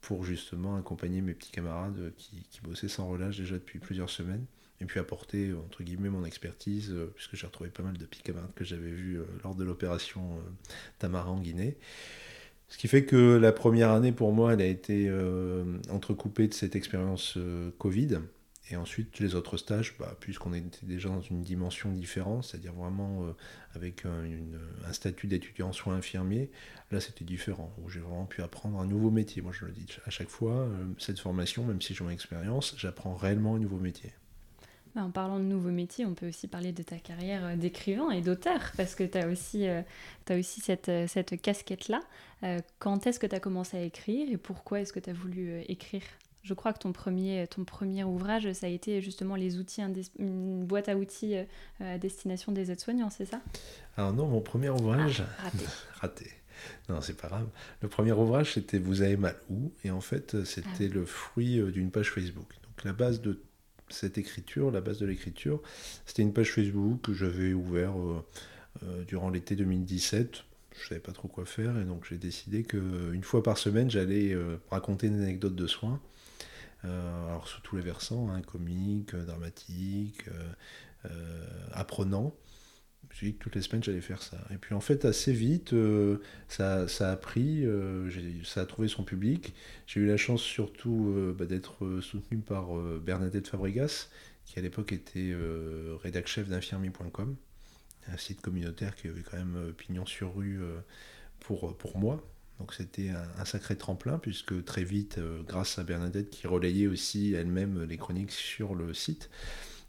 pour 0.00 0.24
justement 0.24 0.76
accompagner 0.76 1.20
mes 1.20 1.34
petits 1.34 1.50
camarades 1.50 2.12
qui, 2.16 2.42
qui 2.50 2.60
bossaient 2.62 2.88
sans 2.88 3.06
relâche 3.06 3.36
déjà 3.36 3.56
depuis 3.56 3.78
plusieurs 3.78 4.08
semaines 4.08 4.46
et 4.80 4.84
puis 4.86 4.98
apporter 4.98 5.52
entre 5.52 5.82
guillemets 5.82 6.08
mon 6.08 6.24
expertise, 6.24 6.90
euh, 6.90 7.12
puisque 7.14 7.36
j'ai 7.36 7.46
retrouvé 7.46 7.70
pas 7.70 7.82
mal 7.82 7.96
de 7.96 8.04
petits 8.04 8.22
camarades 8.22 8.52
que 8.54 8.64
j'avais 8.64 8.90
vus 8.90 9.18
euh, 9.18 9.24
lors 9.44 9.54
de 9.54 9.64
l'opération 9.64 10.22
euh, 10.36 10.50
Tamara 10.98 11.30
en 11.30 11.40
Guinée. 11.40 11.76
Ce 12.68 12.78
qui 12.78 12.88
fait 12.88 13.04
que 13.04 13.36
la 13.36 13.52
première 13.52 13.90
année 13.90 14.12
pour 14.12 14.32
moi, 14.32 14.52
elle 14.52 14.62
a 14.62 14.66
été 14.66 15.10
entrecoupée 15.90 16.46
de 16.46 16.54
cette 16.54 16.76
expérience 16.76 17.36
Covid. 17.78 18.20
Et 18.70 18.76
ensuite, 18.76 19.18
les 19.18 19.34
autres 19.34 19.56
stages, 19.56 19.96
bah, 19.98 20.16
puisqu'on 20.20 20.54
était 20.54 20.86
déjà 20.86 21.08
dans 21.08 21.20
une 21.20 21.42
dimension 21.42 21.90
différente, 21.90 22.44
c'est-à-dire 22.44 22.72
vraiment 22.72 23.34
avec 23.74 24.06
un, 24.06 24.22
un 24.86 24.92
statut 24.92 25.26
d'étudiant 25.26 25.72
soit 25.72 25.94
infirmier, 25.94 26.52
là 26.92 27.00
c'était 27.00 27.24
différent, 27.24 27.74
où 27.82 27.90
j'ai 27.90 27.98
vraiment 27.98 28.26
pu 28.26 28.40
apprendre 28.40 28.78
un 28.78 28.86
nouveau 28.86 29.10
métier. 29.10 29.42
Moi 29.42 29.50
je 29.50 29.64
le 29.64 29.72
dis 29.72 29.88
à 30.06 30.10
chaque 30.10 30.30
fois, 30.30 30.68
cette 30.96 31.18
formation, 31.18 31.64
même 31.64 31.82
si 31.82 31.92
j'ai 31.92 32.04
mon 32.04 32.10
expérience, 32.10 32.76
j'apprends 32.78 33.16
réellement 33.16 33.56
un 33.56 33.58
nouveau 33.58 33.80
métier. 33.80 34.12
En 34.96 35.10
parlant 35.10 35.38
de 35.38 35.44
nouveaux 35.44 35.70
métiers, 35.70 36.04
on 36.04 36.14
peut 36.14 36.28
aussi 36.28 36.48
parler 36.48 36.72
de 36.72 36.82
ta 36.82 36.96
carrière 36.96 37.44
euh, 37.44 37.56
d'écrivain 37.56 38.10
et 38.10 38.20
d'auteur, 38.20 38.72
parce 38.76 38.94
que 38.94 39.04
tu 39.04 39.18
as 39.18 39.28
aussi, 39.28 39.68
euh, 39.68 39.82
as 40.28 40.36
aussi 40.36 40.60
cette, 40.60 40.88
euh, 40.88 41.06
cette 41.06 41.40
casquette-là. 41.40 42.00
quand 42.78 43.06
est-ce 43.06 43.20
que 43.20 43.26
tu 43.26 43.34
as 43.34 43.40
commencé 43.40 43.76
à 43.76 43.82
écrire 43.82 44.30
et 44.30 44.36
pourquoi 44.36 44.80
est-ce 44.80 44.92
que 44.92 44.98
tu 44.98 45.10
as 45.10 45.12
voulu 45.12 45.60
écrire? 45.68 46.02
Je 46.42 46.54
crois 46.54 46.72
que 46.72 46.78
ton 46.78 46.92
premier, 46.92 47.46
ton 47.48 47.64
premier 47.64 48.02
ouvrage, 48.02 48.50
ça 48.54 48.64
a 48.66 48.70
été 48.70 49.02
justement 49.02 49.36
les 49.36 49.58
outils, 49.58 49.82
une 50.18 50.64
boîte 50.64 50.88
à 50.88 50.96
outils 50.96 51.34
à 51.80 51.98
destination 51.98 52.50
des 52.50 52.70
aides-soignants, 52.70 53.10
c'est 53.10 53.26
ça? 53.26 53.42
Alors 53.98 54.14
non, 54.14 54.26
mon 54.26 54.40
premier 54.40 54.70
ouvrage... 54.70 55.22
Ah, 55.38 55.42
raté. 55.44 55.64
raté. 56.00 56.30
Non, 56.88 57.02
c'est 57.02 57.20
pas 57.20 57.28
grave. 57.28 57.48
Le 57.82 57.88
premier 57.88 58.12
ouvrage, 58.12 58.54
c'était 58.54 58.78
Vous 58.78 59.02
avez 59.02 59.18
mal 59.18 59.36
où? 59.50 59.70
Et 59.84 59.90
en 59.90 60.00
fait, 60.00 60.44
c'était 60.44 60.88
ah 60.90 60.94
le 60.94 61.04
fruit 61.04 61.60
d'une 61.72 61.90
page 61.90 62.10
Facebook. 62.10 62.48
Donc 62.62 62.84
la 62.84 62.94
base 62.94 63.20
de 63.20 63.42
cette 63.92 64.18
écriture, 64.18 64.70
la 64.70 64.80
base 64.80 64.98
de 64.98 65.06
l'écriture, 65.06 65.60
c'était 66.06 66.22
une 66.22 66.32
page 66.32 66.52
Facebook 66.52 67.00
que 67.02 67.14
j'avais 67.14 67.52
ouvert 67.52 67.94
euh, 67.98 69.04
durant 69.06 69.30
l'été 69.30 69.56
2017 69.56 70.44
je 70.80 70.88
savais 70.88 71.00
pas 71.00 71.12
trop 71.12 71.26
quoi 71.26 71.44
faire 71.44 71.76
et 71.78 71.84
donc 71.84 72.06
j'ai 72.08 72.16
décidé 72.16 72.62
qu'une 72.62 73.24
fois 73.24 73.42
par 73.42 73.58
semaine 73.58 73.90
j'allais 73.90 74.34
raconter 74.70 75.08
une 75.08 75.20
anecdote 75.20 75.56
de 75.56 75.66
soins 75.66 76.00
alors 76.84 77.48
sous 77.48 77.60
tous 77.60 77.74
les 77.76 77.82
versants 77.82 78.30
hein, 78.30 78.40
comique 78.40 79.14
dramatique 79.14 80.24
apprenant 81.72 82.32
suis 83.16 83.26
dit 83.28 83.34
que 83.34 83.42
toutes 83.42 83.54
les 83.54 83.62
semaines 83.62 83.82
j'allais 83.82 84.00
faire 84.00 84.22
ça. 84.22 84.38
Et 84.52 84.56
puis 84.56 84.74
en 84.74 84.80
fait, 84.80 85.04
assez 85.04 85.32
vite, 85.32 85.72
euh, 85.72 86.18
ça, 86.48 86.88
ça, 86.88 87.12
a 87.12 87.16
pris, 87.16 87.66
euh, 87.66 88.10
ça 88.44 88.62
a 88.62 88.66
trouvé 88.66 88.88
son 88.88 89.04
public. 89.04 89.54
J'ai 89.86 90.00
eu 90.00 90.06
la 90.06 90.16
chance 90.16 90.42
surtout 90.42 91.12
euh, 91.14 91.34
bah, 91.36 91.44
d'être 91.46 92.00
soutenu 92.00 92.38
par 92.38 92.74
Bernadette 93.00 93.48
Fabregas, 93.48 94.08
qui 94.46 94.58
à 94.58 94.62
l'époque 94.62 94.92
était 94.92 95.34
rédac 96.02 96.26
chef 96.26 96.48
d'infirmier.com, 96.48 97.36
un 98.08 98.16
site 98.16 98.40
communautaire 98.40 98.96
qui 98.96 99.08
avait 99.08 99.22
quand 99.22 99.36
même 99.36 99.72
pignon 99.76 100.06
sur 100.06 100.34
rue 100.34 100.60
pour, 101.40 101.76
pour 101.76 101.98
moi. 101.98 102.24
Donc 102.58 102.74
c'était 102.74 103.10
un, 103.10 103.44
sacré 103.44 103.76
tremplin, 103.76 104.18
puisque 104.18 104.64
très 104.64 104.84
vite, 104.84 105.20
grâce 105.46 105.78
à 105.78 105.84
Bernadette 105.84 106.30
qui 106.30 106.46
relayait 106.46 106.86
aussi 106.86 107.32
elle-même 107.34 107.84
les 107.84 107.96
chroniques 107.96 108.32
sur 108.32 108.74
le 108.74 108.94
site, 108.94 109.30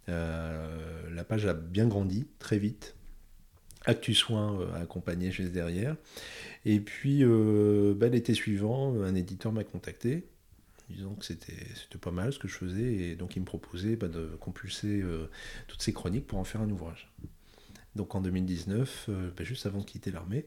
la 0.07 1.23
page 1.27 1.45
a 1.45 1.53
bien 1.53 1.87
grandi 1.87 2.27
très 2.39 2.57
vite. 2.57 2.95
Actu 3.85 4.13
Soin 4.13 4.59
euh, 4.59 4.81
accompagné 4.81 5.31
juste 5.31 5.51
derrière. 5.51 5.95
Et 6.65 6.79
puis, 6.79 7.23
euh, 7.23 7.93
bah, 7.95 8.07
l'été 8.09 8.33
suivant, 8.33 9.01
un 9.01 9.15
éditeur 9.15 9.51
m'a 9.51 9.63
contacté, 9.63 10.23
disant 10.89 11.15
que 11.15 11.25
c'était 11.25 11.55
pas 11.99 12.11
mal 12.11 12.33
ce 12.33 12.39
que 12.39 12.47
je 12.47 12.55
faisais, 12.55 12.93
et 12.93 13.15
donc 13.15 13.35
il 13.35 13.39
me 13.39 13.45
proposait 13.45 13.95
bah, 13.95 14.07
de 14.07 14.25
compulser 14.39 15.01
euh, 15.01 15.29
toutes 15.67 15.81
ces 15.81 15.93
chroniques 15.93 16.27
pour 16.27 16.37
en 16.37 16.43
faire 16.43 16.61
un 16.61 16.69
ouvrage. 16.69 17.11
Donc 17.95 18.15
en 18.15 18.21
2019, 18.21 19.09
bah, 19.35 19.43
juste 19.43 19.65
avant 19.65 19.79
de 19.79 19.85
quitter 19.85 20.11
l'armée, 20.11 20.45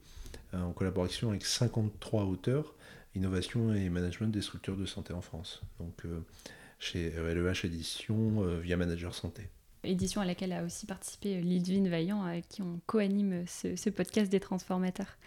euh, 0.53 0.61
en 0.61 0.71
collaboration 0.71 1.29
avec 1.29 1.45
53 1.45 2.23
auteurs, 2.23 2.75
innovation 3.15 3.73
et 3.73 3.89
management 3.89 4.27
des 4.27 4.41
structures 4.41 4.77
de 4.77 4.85
santé 4.85 5.13
en 5.13 5.21
France. 5.21 5.61
Donc, 5.79 6.03
chez 6.79 7.11
LEH 7.11 7.65
Édition, 7.65 8.45
via 8.57 8.75
Manager 8.75 9.15
Santé 9.15 9.49
édition 9.85 10.21
à 10.21 10.25
laquelle 10.25 10.53
a 10.53 10.63
aussi 10.63 10.85
participé 10.85 11.41
Lidvine 11.41 11.87
Vaillant, 11.87 12.23
avec 12.23 12.47
qui 12.47 12.61
on 12.61 12.79
co-anime 12.85 13.45
ce, 13.47 13.89
podcast 13.89 14.31
des 14.31 14.39
transformateurs. 14.39 15.17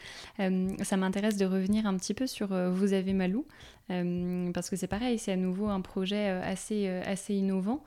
Euh, 0.40 0.70
ça 0.82 0.96
m'intéresse 0.96 1.36
de 1.36 1.46
revenir 1.46 1.86
un 1.86 1.96
petit 1.96 2.14
peu 2.14 2.26
sur 2.26 2.52
euh, 2.52 2.70
Vous 2.70 2.92
avez 2.92 3.12
Malou, 3.12 3.46
euh, 3.90 4.50
parce 4.52 4.70
que 4.70 4.76
c'est 4.76 4.86
pareil, 4.86 5.18
c'est 5.18 5.32
à 5.32 5.36
nouveau 5.36 5.68
un 5.68 5.80
projet 5.80 6.28
assez, 6.28 6.88
assez 6.88 7.34
innovant, 7.34 7.82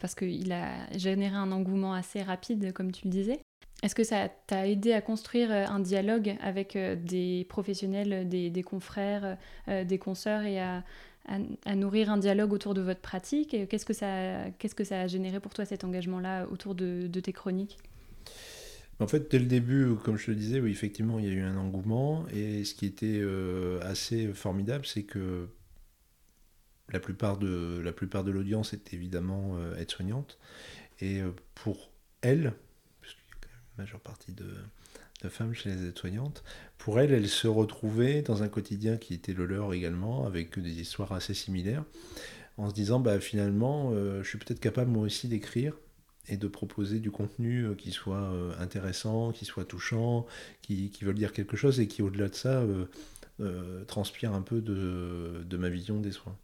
parce 0.00 0.14
qu'il 0.14 0.52
a 0.52 0.90
généré 0.96 1.36
un 1.36 1.52
engouement 1.52 1.94
assez 1.94 2.22
rapide, 2.22 2.72
comme 2.72 2.92
tu 2.92 3.06
le 3.06 3.10
disais. 3.10 3.40
Est-ce 3.82 3.94
que 3.94 4.04
ça 4.04 4.28
t'a 4.46 4.66
aidé 4.66 4.92
à 4.92 5.02
construire 5.02 5.50
un 5.50 5.80
dialogue 5.80 6.36
avec 6.40 6.76
des 6.76 7.46
professionnels, 7.48 8.28
des, 8.28 8.50
des 8.50 8.62
confrères, 8.62 9.36
des 9.68 9.98
consoeurs 9.98 10.42
et 10.42 10.60
à, 10.60 10.82
à, 11.26 11.74
nourrir 11.74 12.10
un 12.10 12.18
dialogue 12.18 12.52
autour 12.52 12.74
de 12.74 12.80
votre 12.80 13.00
pratique. 13.00 13.56
Qu'est-ce 13.68 13.84
que 13.86 13.92
ça, 13.92 14.50
qu'est-ce 14.58 14.74
que 14.74 14.84
ça 14.84 15.02
a 15.02 15.06
généré 15.06 15.40
pour 15.40 15.52
toi 15.52 15.64
cet 15.64 15.84
engagement-là 15.84 16.46
autour 16.50 16.74
de, 16.74 17.08
tes 17.20 17.32
chroniques? 17.32 17.78
En 18.98 19.06
fait, 19.06 19.30
dès 19.30 19.38
le 19.38 19.46
début, 19.46 19.94
comme 20.04 20.16
je 20.16 20.30
le 20.30 20.36
disais, 20.36 20.60
oui, 20.60 20.70
effectivement, 20.70 21.18
il 21.18 21.26
y 21.26 21.28
a 21.28 21.32
eu 21.32 21.42
un 21.42 21.56
engouement. 21.56 22.26
Et 22.28 22.64
ce 22.64 22.74
qui 22.74 22.86
était 22.86 23.18
euh, 23.20 23.78
assez 23.82 24.32
formidable, 24.32 24.86
c'est 24.86 25.02
que 25.02 25.48
la 26.90 27.00
plupart 27.00 27.36
de, 27.36 27.80
la 27.84 27.92
plupart 27.92 28.24
de 28.24 28.30
l'audience 28.30 28.72
est 28.72 28.94
évidemment 28.94 29.56
euh, 29.58 29.76
aide-soignante. 29.76 30.38
Et 31.00 31.20
euh, 31.20 31.32
pour 31.54 31.90
elle, 32.22 32.54
puisqu'il 33.00 33.20
y 33.20 33.32
a 33.32 33.36
quand 33.40 33.50
même 33.50 33.60
une 33.72 33.82
majeure 33.82 34.00
partie 34.00 34.32
de, 34.32 34.46
de 35.22 35.28
femmes 35.28 35.54
chez 35.54 35.70
les 35.70 35.86
aides-soignantes. 35.86 36.44
Pour 36.78 37.00
elle, 37.00 37.12
elle 37.12 37.28
se 37.28 37.48
retrouvait 37.48 38.22
dans 38.22 38.42
un 38.42 38.48
quotidien 38.48 38.96
qui 38.96 39.14
était 39.14 39.32
le 39.32 39.46
leur 39.46 39.72
également, 39.72 40.26
avec 40.26 40.58
des 40.58 40.80
histoires 40.80 41.12
assez 41.12 41.34
similaires, 41.34 41.84
en 42.58 42.68
se 42.68 42.74
disant 42.74 43.00
bah, 43.00 43.20
finalement, 43.20 43.90
euh, 43.92 44.22
je 44.22 44.28
suis 44.28 44.38
peut-être 44.38 44.60
capable 44.60 44.90
moi 44.90 45.04
aussi 45.04 45.28
d'écrire 45.28 45.74
et 46.28 46.36
de 46.36 46.48
proposer 46.48 46.98
du 46.98 47.10
contenu 47.10 47.62
euh, 47.62 47.74
qui 47.74 47.92
soit 47.92 48.16
euh, 48.16 48.52
intéressant, 48.58 49.32
qui 49.32 49.44
soit 49.44 49.64
touchant, 49.64 50.26
qui, 50.62 50.90
qui 50.90 51.04
veut 51.04 51.14
dire 51.14 51.32
quelque 51.32 51.56
chose 51.56 51.80
et 51.80 51.86
qui, 51.86 52.02
au-delà 52.02 52.28
de 52.28 52.34
ça, 52.34 52.64
transpire 53.86 54.32
un 54.32 54.42
peu 54.42 54.60
de, 54.60 55.56
ma 55.56 55.68
vision 55.68 56.00
des 56.00 56.12
soins. 56.12 56.36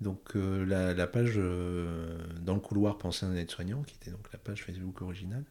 Donc 0.00 0.34
la, 0.34 0.92
la, 0.92 1.06
page 1.06 1.36
dans 1.36 2.54
le 2.54 2.60
couloir 2.60 2.98
Penser 2.98 3.24
à 3.24 3.28
un 3.30 3.36
aide-soignant, 3.36 3.82
qui 3.82 3.94
était 3.94 4.10
donc 4.10 4.30
la 4.32 4.38
page 4.38 4.64
Facebook 4.64 5.00
originale, 5.00 5.44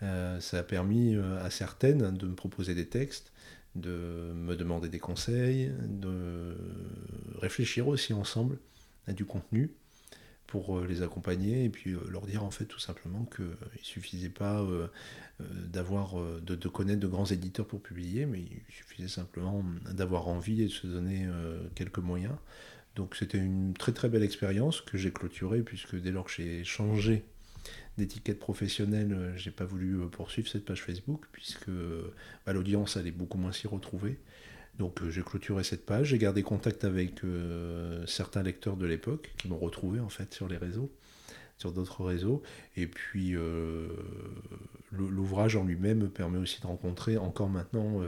ça 0.00 0.58
a 0.58 0.62
permis 0.62 1.14
euh, 1.14 1.42
à 1.44 1.50
certaines 1.50 2.16
de 2.16 2.26
me 2.26 2.34
proposer 2.34 2.74
des 2.74 2.86
textes, 2.86 3.32
de 3.74 4.32
me 4.34 4.54
demander 4.56 4.88
des 4.88 4.98
conseils, 4.98 5.72
de 5.82 6.56
réfléchir 7.40 7.88
aussi 7.88 8.12
ensemble 8.12 8.58
à 9.06 9.12
du 9.12 9.24
contenu 9.24 9.72
pour 10.46 10.78
euh, 10.78 10.86
les 10.86 11.02
accompagner 11.02 11.64
et 11.64 11.70
puis 11.70 11.96
leur 12.10 12.26
dire 12.26 12.44
en 12.44 12.50
fait 12.50 12.66
tout 12.66 12.78
simplement 12.78 13.24
qu'il 13.34 13.46
ne 13.46 13.82
suffisait 13.82 14.28
pas 14.28 14.64
d'avoir 15.40 16.14
de, 16.42 16.54
de, 16.54 16.68
connaître 16.68 17.00
de 17.00 17.08
grands 17.08 17.26
éditeurs 17.26 17.66
pour 17.66 17.80
publier, 17.80 18.26
mais 18.26 18.40
il 18.40 18.62
suffisait 18.72 19.08
simplement 19.08 19.64
d'avoir 19.90 20.28
envie 20.28 20.62
et 20.62 20.66
de 20.66 20.72
se 20.72 20.86
donner 20.86 21.26
quelques 21.74 21.98
moyens. 21.98 22.36
Donc 22.94 23.16
c'était 23.16 23.38
une 23.38 23.74
très 23.74 23.92
très 23.92 24.08
belle 24.08 24.22
expérience 24.22 24.80
que 24.80 24.96
j'ai 24.96 25.12
clôturée 25.12 25.62
puisque 25.62 25.96
dès 25.96 26.12
lors 26.12 26.24
que 26.24 26.30
j'ai 26.30 26.62
changé 26.62 27.24
d'étiquette 27.96 28.38
professionnelle, 28.38 29.12
euh, 29.12 29.36
j'ai 29.36 29.50
pas 29.50 29.64
voulu 29.64 30.00
euh, 30.00 30.06
poursuivre 30.06 30.48
cette 30.48 30.64
page 30.64 30.82
Facebook 30.82 31.26
puisque 31.32 31.70
bah, 32.46 32.52
l'audience 32.52 32.96
allait 32.96 33.12
beaucoup 33.12 33.38
moins 33.38 33.52
s'y 33.52 33.66
retrouver. 33.66 34.18
Donc 34.78 35.02
euh, 35.02 35.10
j'ai 35.10 35.22
clôturé 35.22 35.62
cette 35.62 35.86
page, 35.86 36.08
j'ai 36.08 36.18
gardé 36.18 36.42
contact 36.42 36.84
avec 36.84 37.20
certains 38.06 38.42
lecteurs 38.42 38.76
de 38.76 38.86
l'époque 38.86 39.32
qui 39.38 39.48
m'ont 39.48 39.58
retrouvé 39.58 40.00
en 40.00 40.08
fait 40.08 40.34
sur 40.34 40.48
les 40.48 40.56
réseaux, 40.56 40.90
sur 41.58 41.72
d'autres 41.72 42.04
réseaux. 42.04 42.42
Et 42.76 42.88
puis 42.88 43.36
l'ouvrage 44.90 45.54
en 45.54 45.64
lui-même 45.64 46.08
permet 46.08 46.38
aussi 46.38 46.60
de 46.60 46.66
rencontrer 46.66 47.16
encore 47.16 47.48
maintenant 47.48 48.02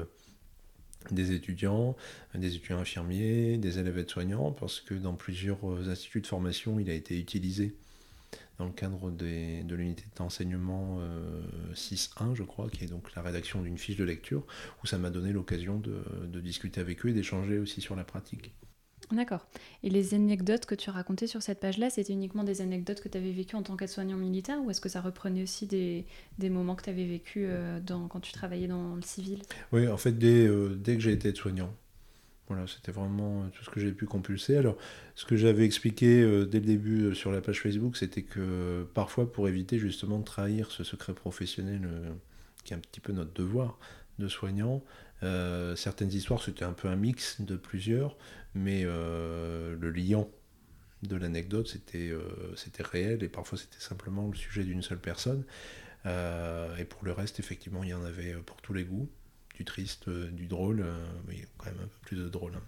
des 1.12 1.30
étudiants, 1.30 1.94
des 2.34 2.56
étudiants 2.56 2.80
infirmiers, 2.80 3.58
des 3.58 3.78
élèves 3.78 3.98
aides-soignants, 3.98 4.50
parce 4.50 4.80
que 4.80 4.94
dans 4.94 5.14
plusieurs 5.14 5.64
instituts 5.88 6.20
de 6.20 6.26
formation, 6.26 6.80
il 6.80 6.90
a 6.90 6.94
été 6.94 7.16
utilisé 7.16 7.76
dans 8.58 8.66
le 8.66 8.72
cadre 8.72 9.10
de 9.10 9.74
l'unité 9.74 10.04
d'enseignement 10.16 10.98
6.1, 11.74 12.30
euh, 12.30 12.34
je 12.34 12.42
crois, 12.42 12.68
qui 12.70 12.84
est 12.84 12.88
donc 12.88 13.14
la 13.14 13.22
rédaction 13.22 13.62
d'une 13.62 13.78
fiche 13.78 13.96
de 13.96 14.04
lecture, 14.04 14.46
où 14.82 14.86
ça 14.86 14.98
m'a 14.98 15.10
donné 15.10 15.32
l'occasion 15.32 15.78
de, 15.78 16.40
discuter 16.40 16.80
avec 16.80 17.04
eux 17.04 17.08
et 17.08 17.12
d'échanger 17.12 17.58
aussi 17.58 17.80
sur 17.80 17.96
la 17.96 18.04
pratique. 18.04 18.52
D'accord. 19.12 19.46
Et 19.82 19.90
les 19.90 20.14
anecdotes 20.14 20.66
que 20.66 20.74
tu 20.74 20.90
racontais 20.90 21.26
sur 21.26 21.42
cette 21.42 21.60
page-là, 21.60 21.90
c'était 21.90 22.12
uniquement 22.12 22.44
des 22.44 22.60
anecdotes 22.60 23.00
que 23.00 23.08
tu 23.08 23.18
avais 23.18 23.30
vécues 23.30 23.56
en 23.56 23.62
tant 23.62 23.76
qu'aide-soignant 23.76 24.16
militaire 24.16 24.58
ou 24.62 24.70
est-ce 24.70 24.80
que 24.80 24.88
ça 24.88 25.00
reprenait 25.00 25.42
aussi 25.42 25.66
des, 25.66 26.06
moments 26.50 26.74
que 26.74 26.82
tu 26.82 26.90
avais 26.90 27.04
vécu 27.04 27.44
euh, 27.46 27.80
quand 27.86 28.20
tu 28.20 28.32
travaillais 28.32 28.68
dans 28.68 28.96
le 28.96 29.02
civil? 29.02 29.42
Oui, 29.72 29.86
en 29.86 29.96
fait, 29.96 30.12
dès, 30.12 30.46
euh, 30.46 30.74
dès 30.76 30.94
que 30.94 31.00
j'ai 31.00 31.12
été 31.12 31.28
aide-soignant. 31.28 31.72
Voilà, 32.48 32.66
c'était 32.66 32.92
vraiment 32.92 33.42
euh, 33.42 33.48
tout 33.52 33.64
ce 33.64 33.70
que 33.70 33.80
j'ai 33.80 33.92
pu 33.92 34.06
compulser. 34.06 34.56
Alors, 34.56 34.76
ce 35.14 35.24
que 35.24 35.36
j'avais 35.36 35.64
expliqué 35.64 36.20
dès 36.46 36.60
le 36.60 36.66
début 36.66 37.14
sur 37.14 37.32
la 37.32 37.40
page 37.40 37.60
Facebook, 37.60 37.96
c'était 37.96 38.22
que 38.22 38.86
parfois, 38.94 39.32
pour 39.32 39.48
éviter 39.48 39.78
justement 39.78 40.18
de 40.18 40.24
trahir 40.24 40.70
ce 40.70 40.84
secret 40.84 41.12
professionnel, 41.12 41.88
qui 42.64 42.72
est 42.72 42.76
un 42.76 42.80
petit 42.80 43.00
peu 43.00 43.12
notre 43.12 43.32
devoir 43.32 43.78
de 44.18 44.28
soignant, 44.28 44.84
certaines 45.74 46.12
histoires, 46.12 46.42
c'était 46.42 46.64
un 46.64 46.72
peu 46.72 46.88
un 46.88 46.96
mix 46.96 47.40
de 47.40 47.56
plusieurs 47.56 48.16
mais 48.56 48.82
euh, 48.84 49.76
le 49.78 49.90
liant 49.90 50.28
de 51.02 51.16
l'anecdote, 51.16 51.68
c'était 51.68 52.08
euh, 52.08 52.54
réel 52.80 53.22
et 53.22 53.28
parfois 53.28 53.58
c'était 53.58 53.78
simplement 53.78 54.28
le 54.28 54.34
sujet 54.34 54.64
d'une 54.64 54.82
seule 54.82 54.98
personne. 54.98 55.44
Euh, 56.06 56.74
et 56.76 56.84
pour 56.84 57.04
le 57.04 57.12
reste, 57.12 57.38
effectivement, 57.38 57.84
il 57.84 57.90
y 57.90 57.94
en 57.94 58.04
avait 58.04 58.32
pour 58.34 58.56
tous 58.62 58.72
les 58.72 58.84
goûts, 58.84 59.08
du 59.56 59.64
triste, 59.64 60.08
du 60.08 60.46
drôle, 60.46 60.84
mais 61.26 61.46
quand 61.58 61.66
même 61.66 61.80
un 61.82 61.86
peu 61.86 61.98
plus 62.02 62.16
de 62.16 62.28
drôle. 62.28 62.52
Hein. 62.56 62.62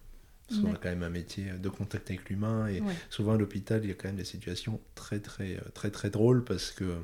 Parce 0.48 0.62
qu'on 0.62 0.72
a 0.72 0.76
quand 0.76 0.88
même 0.88 1.02
un 1.02 1.10
métier 1.10 1.44
de 1.60 1.68
contact 1.68 2.10
avec 2.10 2.30
l'humain 2.30 2.68
et 2.68 2.82
souvent 3.10 3.34
à 3.34 3.36
l'hôpital 3.36 3.84
il 3.84 3.88
y 3.88 3.90
a 3.90 3.94
quand 3.94 4.08
même 4.08 4.16
des 4.16 4.24
situations 4.24 4.80
très 4.94 5.20
très 5.20 5.60
très 5.74 5.90
très 5.90 6.08
drôles 6.08 6.42
parce 6.42 6.70
que 6.70 6.96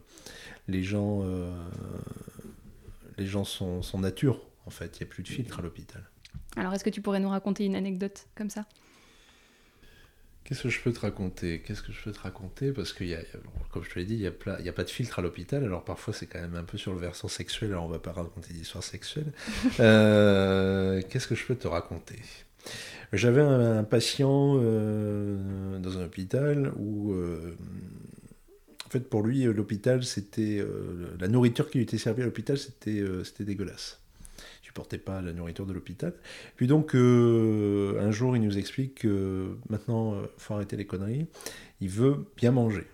les 0.67 0.83
gens 0.83 1.23
les 3.19 3.27
gens 3.27 3.45
sont, 3.45 3.83
sont 3.83 3.99
nature 3.99 4.41
en 4.67 4.71
fait, 4.71 4.99
il 4.99 5.03
n'y 5.03 5.09
a 5.09 5.13
plus 5.13 5.23
de 5.23 5.29
filtre 5.29 5.59
à 5.59 5.63
l'hôpital. 5.63 6.03
Alors, 6.57 6.73
est-ce 6.73 6.85
que 6.85 6.91
tu 6.91 7.01
pourrais 7.01 7.21
nous 7.21 7.29
raconter 7.29 7.65
une 7.65 7.77
anecdote 7.77 8.27
comme 8.35 8.51
ça? 8.51 8.67
Qu'est-ce 10.45 10.65
que 10.65 10.69
je 10.69 10.81
peux 10.81 10.93
te 10.93 11.01
raconter? 11.01 11.61
Qu'est-ce 11.61 11.83
que 11.83 11.91
je 11.91 12.03
peux 12.03 12.13
te 12.13 12.21
raconter? 12.21 12.71
Parce 12.73 12.93
que, 12.93 13.03
y 13.03 13.15
a, 13.15 13.21
comme 13.71 13.83
je 13.83 13.89
te 13.89 13.99
l'ai 13.99 14.05
dit, 14.05 14.15
il 14.15 14.21
n'y 14.21 14.27
a, 14.27 14.71
a, 14.71 14.73
pas 14.73 14.85
de 14.85 14.91
filtre 14.91 15.19
à 15.19 15.23
l'hôpital. 15.23 15.65
Alors 15.65 15.85
parfois, 15.85 16.13
c'est 16.13 16.27
quand 16.27 16.41
même 16.41 16.55
un 16.55 16.65
peu 16.65 16.77
sur 16.77 16.93
le 16.93 17.01
versant 17.01 17.29
sexuel. 17.29 17.71
Alors 17.71 17.85
on 17.85 17.89
ne 17.89 17.95
va 17.95 17.99
pas 17.99 18.13
raconter 18.13 18.53
d'histoires 18.53 18.85
sexuelles. 18.85 19.33
Euh, 19.81 21.03
qu'est-ce 21.09 21.27
que 21.27 21.35
je 21.35 21.45
peux 21.45 21.55
te 21.55 21.67
raconter? 21.67 22.17
J'avais 23.13 23.41
un, 23.41 23.83
patient 23.83 24.57
euh, 24.57 25.79
dans 25.79 25.99
un 25.99 26.05
hôpital 26.05 26.73
où, 26.77 27.13
euh, 27.13 27.57
en 28.87 28.91
fait, 28.91 29.01
pour 29.01 29.23
lui, 29.23 29.45
l'hôpital, 29.45 30.05
c'était 30.05 30.65
la 31.19 31.29
nourriture 31.29 31.71
qui 31.71 31.79
lui 31.79 31.85
était 31.85 31.99
servie 31.99 32.23
à 32.23 32.25
l'hôpital, 32.27 32.57
c'était 32.59 33.05
dégueulasse 33.41 34.04
supportait 34.75 34.99
pas 34.99 35.23
la 35.23 35.33
nourriture 35.33 35.67
de 35.67 35.73
l'hôpital. 35.73 36.13
Puis 36.57 36.67
donc, 36.67 36.97
euh, 36.97 38.01
un 38.01 38.11
jour, 38.11 38.37
il 38.37 38.43
nous 38.43 38.59
explique 38.59 38.97
que 38.97 39.57
maintenant, 39.69 40.15
il 40.15 40.25
euh, 40.25 40.27
faut 40.37 40.55
arrêter 40.55 40.77
les 40.77 40.85
conneries. 40.85 41.27
Il 41.81 41.91
veut 41.91 42.27
bien 42.37 42.51
manger. 42.51 42.85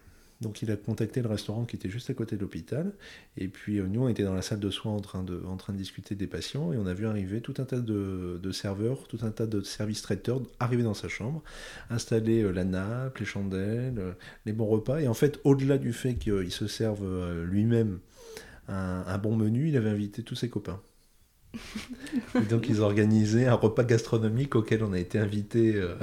Donc 0.42 0.62
il 0.62 0.70
a 0.70 0.76
contacté 0.76 1.22
le 1.22 1.28
restaurant 1.28 1.64
qui 1.64 1.76
était 1.76 1.88
juste 1.88 2.10
à 2.10 2.14
côté 2.14 2.36
de 2.36 2.42
l'hôpital. 2.42 2.92
Et 3.38 3.48
puis 3.48 3.78
euh, 3.78 3.86
nous, 3.86 4.02
on 4.02 4.08
était 4.08 4.24
dans 4.24 4.34
la 4.34 4.42
salle 4.42 4.60
de 4.60 4.68
soins 4.68 4.92
en 4.92 5.00
train 5.00 5.22
de, 5.22 5.42
en 5.46 5.56
train 5.56 5.72
de 5.72 5.78
discuter 5.78 6.14
des 6.14 6.26
patients. 6.26 6.70
Et 6.74 6.76
on 6.76 6.84
a 6.84 6.92
vu 6.92 7.06
arriver 7.06 7.40
tout 7.40 7.54
un 7.56 7.64
tas 7.64 7.80
de, 7.80 8.52
serveurs, 8.52 9.08
tout 9.08 9.18
un 9.22 9.30
tas 9.30 9.46
de 9.46 9.62
services 9.62 10.02
traiteurs 10.02 10.42
arriver 10.58 10.82
dans 10.82 10.94
sa 10.94 11.08
chambre, 11.08 11.42
installer 11.88 12.42
la 12.52 12.64
nappe, 12.64 13.16
les 13.16 13.24
chandelles, 13.24 14.16
les 14.44 14.52
bons 14.52 14.66
repas. 14.66 15.00
Et 15.00 15.08
en 15.08 15.14
fait, 15.14 15.40
au-delà 15.44 15.78
du 15.78 15.94
fait 15.94 16.16
qu'il 16.16 16.52
se 16.52 16.66
serve 16.66 17.06
lui-même 17.44 18.00
un 18.68 19.18
bon 19.18 19.34
menu, 19.34 19.68
il 19.68 19.76
avait 19.76 19.90
invité 19.90 20.22
tous 20.22 20.36
ses 20.36 20.48
copains 20.48 20.80
donc 22.48 22.68
ils 22.68 22.80
organisaient 22.80 23.46
un 23.46 23.54
repas 23.54 23.82
gastronomique 23.82 24.54
auquel 24.54 24.84
on 24.84 24.92
a 24.92 24.98
été 24.98 25.18
invité 25.18 25.74
euh, 25.74 25.96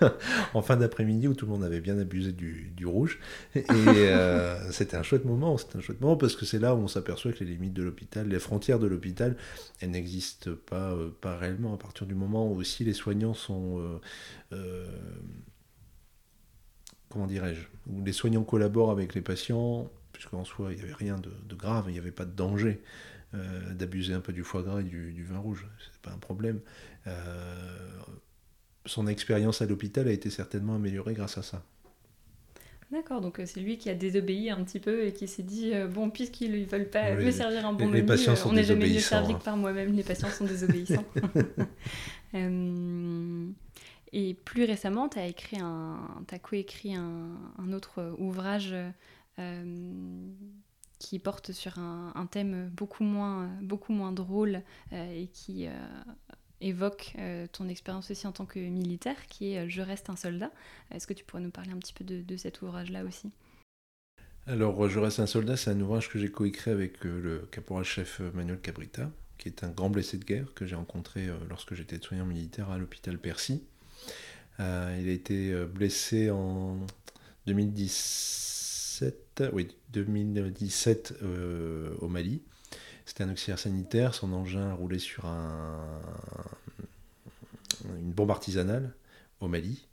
en 0.54 0.62
fin 0.62 0.76
d'après-midi 0.76 1.28
où 1.28 1.34
tout 1.34 1.44
le 1.44 1.52
monde 1.52 1.64
avait 1.64 1.80
bien 1.80 1.98
abusé 1.98 2.32
du, 2.32 2.86
rouge. 2.86 3.18
Et 3.54 3.64
euh, 3.70 4.58
c'était 4.72 4.96
un 4.96 5.02
chouette 5.02 5.24
moment, 5.24 5.58
c'était 5.58 5.76
un 5.76 5.80
chouette 5.80 6.00
moment 6.00 6.16
parce 6.16 6.36
que 6.36 6.46
c'est 6.46 6.58
là 6.58 6.74
où 6.74 6.78
on 6.78 6.88
s'aperçoit 6.88 7.32
que 7.32 7.44
les 7.44 7.50
limites 7.50 7.74
de 7.74 7.82
l'hôpital, 7.82 8.28
les 8.28 8.38
frontières 8.38 8.78
de 8.78 8.86
l'hôpital, 8.86 9.36
elles 9.80 9.90
n'existent 9.90 10.52
pas, 10.66 10.92
euh, 10.92 11.10
pas 11.20 11.36
réellement 11.36 11.74
à 11.74 11.78
partir 11.78 12.06
du 12.06 12.14
moment 12.14 12.50
où 12.50 12.56
aussi 12.56 12.84
les 12.84 12.94
soignants 12.94 13.34
sont... 13.34 14.00
comment 17.10 17.26
dirais-je 17.26 17.62
Où 17.90 18.02
les 18.04 18.12
soignants 18.12 18.44
collaborent 18.44 18.90
avec 18.90 19.14
les 19.14 19.20
patients, 19.20 19.90
puisqu'en 20.12 20.44
soi 20.44 20.72
il 20.72 20.76
n'y 20.76 20.82
avait 20.82 20.94
rien 20.94 21.18
de, 21.18 21.30
de 21.46 21.54
grave, 21.54 21.84
il 21.88 21.92
n'y 21.92 21.98
avait 21.98 22.10
pas 22.10 22.24
de 22.24 22.32
danger. 22.32 22.80
Euh, 23.34 23.74
d'abuser 23.74 24.14
un 24.14 24.20
peu 24.20 24.32
du 24.32 24.44
foie 24.44 24.62
gras 24.62 24.80
et 24.80 24.84
du, 24.84 25.24
vin 25.24 25.38
rouge. 25.38 25.66
C'est 25.92 26.00
pas 26.02 26.12
un 26.12 26.18
problème. 26.18 26.60
Euh, 27.06 27.90
son 28.86 29.08
expérience 29.08 29.60
à 29.60 29.66
l'hôpital 29.66 30.06
a 30.06 30.12
été 30.12 30.30
certainement 30.30 30.76
améliorée 30.76 31.14
grâce 31.14 31.36
à 31.38 31.42
ça. 31.42 31.64
D'accord, 32.92 33.20
donc 33.20 33.40
euh, 33.40 33.46
c'est 33.46 33.58
lui 33.60 33.76
qui 33.76 33.90
a 33.90 33.94
désobéi 33.94 34.50
un 34.50 34.62
petit 34.62 34.78
peu 34.78 35.04
et 35.04 35.12
qui 35.12 35.26
s'est 35.26 35.42
dit 35.42 35.72
bon, 35.92 36.10
puisqu'ils 36.10 36.60
ne 36.60 36.64
veulent 36.64 36.90
pas 36.90 37.14
me 37.14 37.30
servir 37.32 37.66
un 37.66 37.72
bon 37.72 37.90
les, 37.90 38.02
menu, 38.02 38.28
on 38.44 38.52
n'est 38.52 38.62
jamais 38.62 38.88
mieux 38.88 39.00
servi 39.00 39.32
que 39.32 39.38
hein. 39.38 39.42
par 39.44 39.56
moi-même, 39.56 39.92
les 39.94 40.04
patients 40.04 40.28
sont 40.28 40.44
désobéissants. 40.44 41.04
et 44.12 44.34
plus 44.44 44.64
récemment, 44.64 45.08
tu 45.08 45.18
as, 45.18 45.26
écrit 45.26 45.58
un, 45.58 45.98
as 46.30 46.38
coécrit 46.38 46.94
un, 46.94 47.30
un, 47.58 47.72
autre 47.72 48.14
ouvrage 48.18 48.76
qui 51.04 51.18
porte 51.18 51.52
sur 51.52 51.78
un, 51.78 52.26
thème 52.30 52.70
beaucoup 52.72 53.04
moins, 53.04 53.50
beaucoup 53.60 53.92
moins 53.92 54.10
drôle 54.10 54.62
euh, 54.94 55.12
et 55.14 55.26
qui 55.26 55.66
euh, 55.66 55.70
évoque 56.62 57.12
euh, 57.18 57.46
ton 57.52 57.68
expérience 57.68 58.10
aussi 58.10 58.26
en 58.26 58.32
tant 58.32 58.46
que 58.46 58.58
militaire, 58.58 59.26
qui 59.28 59.52
est 59.52 59.68
Je 59.68 59.82
reste 59.82 60.08
un 60.08 60.16
soldat. 60.16 60.50
Est-ce 60.90 61.06
que 61.06 61.12
tu 61.12 61.22
pourrais 61.22 61.42
nous 61.42 61.50
parler 61.50 61.72
un 61.72 61.76
petit 61.76 61.92
peu 61.92 62.04
de, 62.04 62.36
cet 62.38 62.62
ouvrage-là 62.62 63.04
aussi? 63.04 63.30
Alors, 64.46 64.88
Je 64.88 64.98
reste 64.98 65.20
un 65.20 65.26
soldat, 65.26 65.58
c'est 65.58 65.70
un 65.70 65.80
ouvrage 65.80 66.08
que 66.08 66.18
j'ai 66.18 66.30
coécrit 66.30 66.70
avec 66.70 67.04
le 67.04 67.46
caporal-chef 67.52 68.20
Manuel 68.32 68.60
Cabrita, 68.60 69.10
qui 69.36 69.48
est 69.48 69.62
un 69.62 69.68
grand 69.68 69.90
blessé 69.90 70.16
de 70.16 70.24
guerre 70.24 70.54
que 70.54 70.64
j'ai 70.64 70.76
rencontré 70.76 71.28
lorsque 71.50 71.74
j'étais 71.74 71.98
soignant 72.00 72.24
militaire 72.24 72.70
à 72.70 72.78
l'hôpital 72.78 73.18
Percy. 73.18 73.62
il 74.58 74.64
a 74.64 75.12
été 75.12 75.54
blessé 75.66 76.30
en 76.30 76.78
2010 77.46 78.63
oui, 79.52 79.68
2017 79.92 81.14
euh, 81.22 81.94
au 81.98 82.08
Mali. 82.08 82.42
C'était 83.06 83.24
un 83.24 83.30
auxiliaire 83.30 83.58
sanitaire, 83.58 84.14
son 84.14 84.32
engin 84.32 84.72
roulait 84.72 84.98
sur 84.98 85.26
un, 85.26 86.00
une 87.98 88.12
bombe 88.12 88.30
artisanale 88.30 88.94
au 89.40 89.48
Mali. 89.48 89.86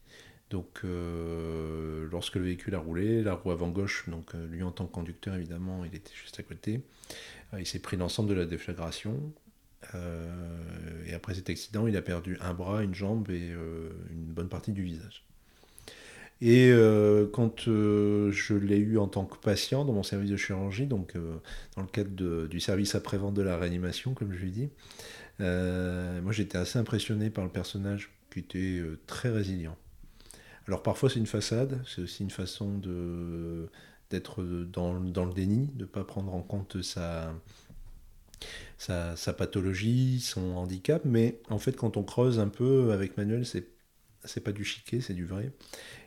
Donc, 0.49 0.81
euh, 0.83 2.07
lorsque 2.11 2.35
le 2.35 2.43
véhicule 2.43 2.75
a 2.75 2.79
roulé, 2.79 3.23
la 3.23 3.33
roue 3.33 3.51
avant 3.51 3.69
gauche, 3.69 4.09
donc 4.09 4.35
euh, 4.35 4.47
lui 4.47 4.63
en 4.63 4.71
tant 4.71 4.85
que 4.85 4.91
conducteur, 4.91 5.35
évidemment, 5.35 5.85
il 5.85 5.95
était 5.95 6.13
juste 6.13 6.39
à 6.39 6.43
côté. 6.43 6.81
il 7.57 7.65
s'est 7.65 7.79
pris 7.79 7.97
l'ensemble 7.97 8.29
de 8.29 8.35
la 8.35 8.45
déflagration. 8.45 9.33
et 11.05 11.13
après 11.13 11.35
cet 11.35 11.49
accident, 11.49 11.87
il 11.87 11.97
a 11.97 12.01
perdu 12.01 12.37
un 12.39 12.53
bras, 12.53 12.83
une 12.83 12.95
jambe 12.95 13.29
et 13.29 13.51
une 14.09 14.31
bonne 14.33 14.49
partie 14.49 14.71
du 14.71 14.83
visage. 14.83 15.25
Et 16.41 16.71
euh, 16.71 17.27
quand 17.31 17.67
euh, 17.67 18.31
je 18.31 18.55
l'ai 18.55 18.77
eu 18.77 18.97
en 18.97 19.07
tant 19.07 19.25
que 19.25 19.37
patient 19.37 19.85
dans 19.85 19.93
mon 19.93 20.01
service 20.01 20.31
de 20.31 20.37
chirurgie, 20.37 20.87
donc 20.87 21.15
euh, 21.15 21.35
dans 21.75 21.83
le 21.83 21.87
cadre 21.87 22.47
du 22.47 22.59
service 22.59 22.95
après-vente 22.95 23.35
de 23.35 23.43
la 23.43 23.57
réanimation, 23.57 24.15
comme 24.15 24.33
je 24.33 24.39
lui 24.39 24.51
dis, 24.51 24.69
moi 25.39 26.31
j'étais 26.31 26.57
assez 26.57 26.79
impressionné 26.79 27.29
par 27.29 27.43
le 27.43 27.51
personnage 27.51 28.11
qui 28.31 28.39
était 28.39 28.81
très 29.07 29.29
résilient. 29.29 29.75
Alors 30.67 30.83
parfois 30.83 31.09
c'est 31.09 31.19
une 31.19 31.27
façade, 31.27 31.81
c'est 31.87 32.01
aussi 32.01 32.23
une 32.23 32.31
façon 32.31 32.77
de 32.77 33.69
d'être 34.09 34.43
dans, 34.43 34.99
dans, 34.99 35.23
le 35.23 35.33
déni, 35.33 35.69
de 35.73 35.83
ne 35.83 35.87
pas 35.87 36.03
prendre 36.03 36.35
en 36.35 36.41
compte 36.41 36.81
sa, 36.81 37.33
sa, 38.77 39.15
sa, 39.15 39.31
pathologie, 39.31 40.19
son 40.19 40.57
handicap, 40.57 41.03
mais 41.05 41.39
en 41.49 41.59
fait 41.59 41.77
quand 41.77 41.95
on 41.95 42.03
creuse 42.03 42.37
un 42.37 42.49
peu 42.49 42.91
avec 42.91 43.15
Manuel, 43.15 43.45
c'est 43.45 43.67
c'est 44.25 44.43
pas 44.43 44.51
du 44.51 44.63
chiquet, 44.63 45.01
c'est 45.01 45.13
du 45.13 45.25
vrai. 45.25 45.51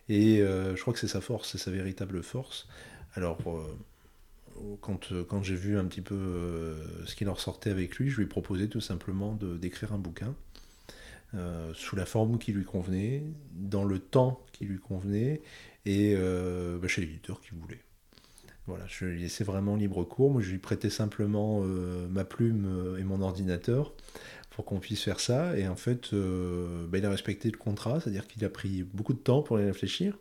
Et 0.09 0.41
euh, 0.41 0.77
je 0.77 0.81
crois 0.81 0.93
que 0.93 0.99
c'est 0.99 1.09
sa 1.09 1.21
force, 1.21 1.53
c'est 1.53 1.59
sa 1.59 1.71
véritable 1.71 2.23
force. 2.23 2.69
Alors, 3.15 3.39
euh, 3.47 4.77
quand, 4.81 5.13
quand 5.29 5.43
j'ai 5.43 5.57
vu 5.57 5.79
un 5.79 5.85
petit 5.87 6.01
peu 6.01 6.15
euh, 6.15 7.07
ce 7.07 7.15
qu'il 7.15 7.29
en 7.29 7.35
ressortait 7.35 7.71
avec 7.71 7.97
lui, 7.97 8.11
je 8.11 8.17
lui 8.17 8.25
ai 8.25 8.29
proposé 8.29 8.69
tout 8.69 8.81
simplement 8.81 9.35
d'écrire 9.35 9.93
un 9.93 9.99
bouquin 9.99 10.35
sous 11.73 11.97
la 11.97 12.07
forme 12.07 12.39
qui 12.39 12.53
lui 12.53 12.65
convenait, 12.65 13.25
dans 13.55 13.83
le 13.83 13.99
temps 13.99 14.47
qui 14.53 14.67
lui 14.67 14.79
convenait, 14.79 15.43
et 15.85 16.15
bah, 16.15 16.87
chez 16.87 17.01
l'éditeur 17.01 17.41
qui 17.41 17.51
voulait. 17.57 17.81
Voilà, 18.69 18.85
je 18.87 19.07
lui 19.07 19.21
laissais 19.21 19.43
vraiment 19.43 19.75
libre 19.75 20.05
cours. 20.05 20.31
Moi, 20.31 20.43
je 20.43 20.53
lui 20.53 20.59
prêtais 20.59 20.91
simplement 20.91 21.61
ma 22.09 22.25
plume 22.25 22.97
et 23.01 23.03
mon 23.03 23.21
ordinateur 23.21 23.95
pour 24.55 24.65
qu'on 24.65 24.79
puisse 24.79 25.03
faire 25.03 25.21
ça. 25.21 25.59
Et 25.59 25.67
en 25.67 25.77
fait, 25.77 26.13
euh, 26.13 26.87
bah, 26.87 26.99
il 26.99 27.07
a 27.07 27.11
respecté 27.11 27.51
le 27.51 27.59
contrat, 27.59 28.01
c'est-à-dire 28.01 28.27
qu'il 28.27 28.45
a 28.45 28.49
pris 28.49 28.85
beaucoup 28.85 29.13
de 29.13 29.19
temps 29.19 29.43
pour 29.43 29.59
y 29.59 29.65
réfléchir. 29.65 30.17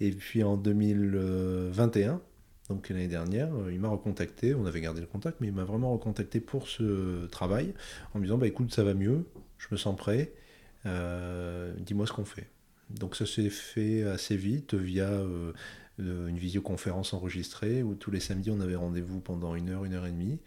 Et 0.00 0.10
puis 0.10 0.42
en 0.42 0.56
2021, 0.56 2.20
donc 2.68 2.88
l'année 2.88 3.08
dernière, 3.08 3.54
euh, 3.54 3.72
il 3.72 3.80
m'a 3.80 3.88
recontacté, 3.88 4.54
on 4.54 4.66
avait 4.66 4.80
gardé 4.80 5.00
le 5.00 5.06
contact, 5.06 5.38
mais 5.40 5.48
il 5.48 5.52
m'a 5.52 5.64
vraiment 5.64 5.92
recontacté 5.92 6.40
pour 6.40 6.68
ce 6.68 7.26
travail, 7.26 7.74
en 8.14 8.18
me 8.18 8.24
disant, 8.24 8.38
bah 8.38 8.48
écoute, 8.48 8.72
ça 8.74 8.82
va 8.82 8.94
mieux, 8.94 9.24
je 9.58 9.68
me 9.70 9.76
sens 9.76 9.96
prêt, 9.96 10.32
euh, 10.86 11.72
dis-moi 11.78 12.06
ce 12.06 12.12
qu'on 12.12 12.24
fait. 12.24 12.48
Donc 12.88 13.14
ça 13.14 13.24
s'est 13.24 13.50
fait 13.50 14.02
assez 14.02 14.36
vite 14.36 14.74
via 14.74 15.22
une 16.00 16.38
visioconférence 16.38 17.12
enregistrée 17.12 17.82
où 17.82 17.94
tous 17.94 18.10
les 18.10 18.20
samedis 18.20 18.50
on 18.50 18.60
avait 18.60 18.76
rendez-vous 18.76 19.20
pendant 19.20 19.54
une 19.54 19.68
heure, 19.70 19.84
une 19.84 19.94
heure 19.94 20.06
et 20.06 20.10
demie. 20.10 20.38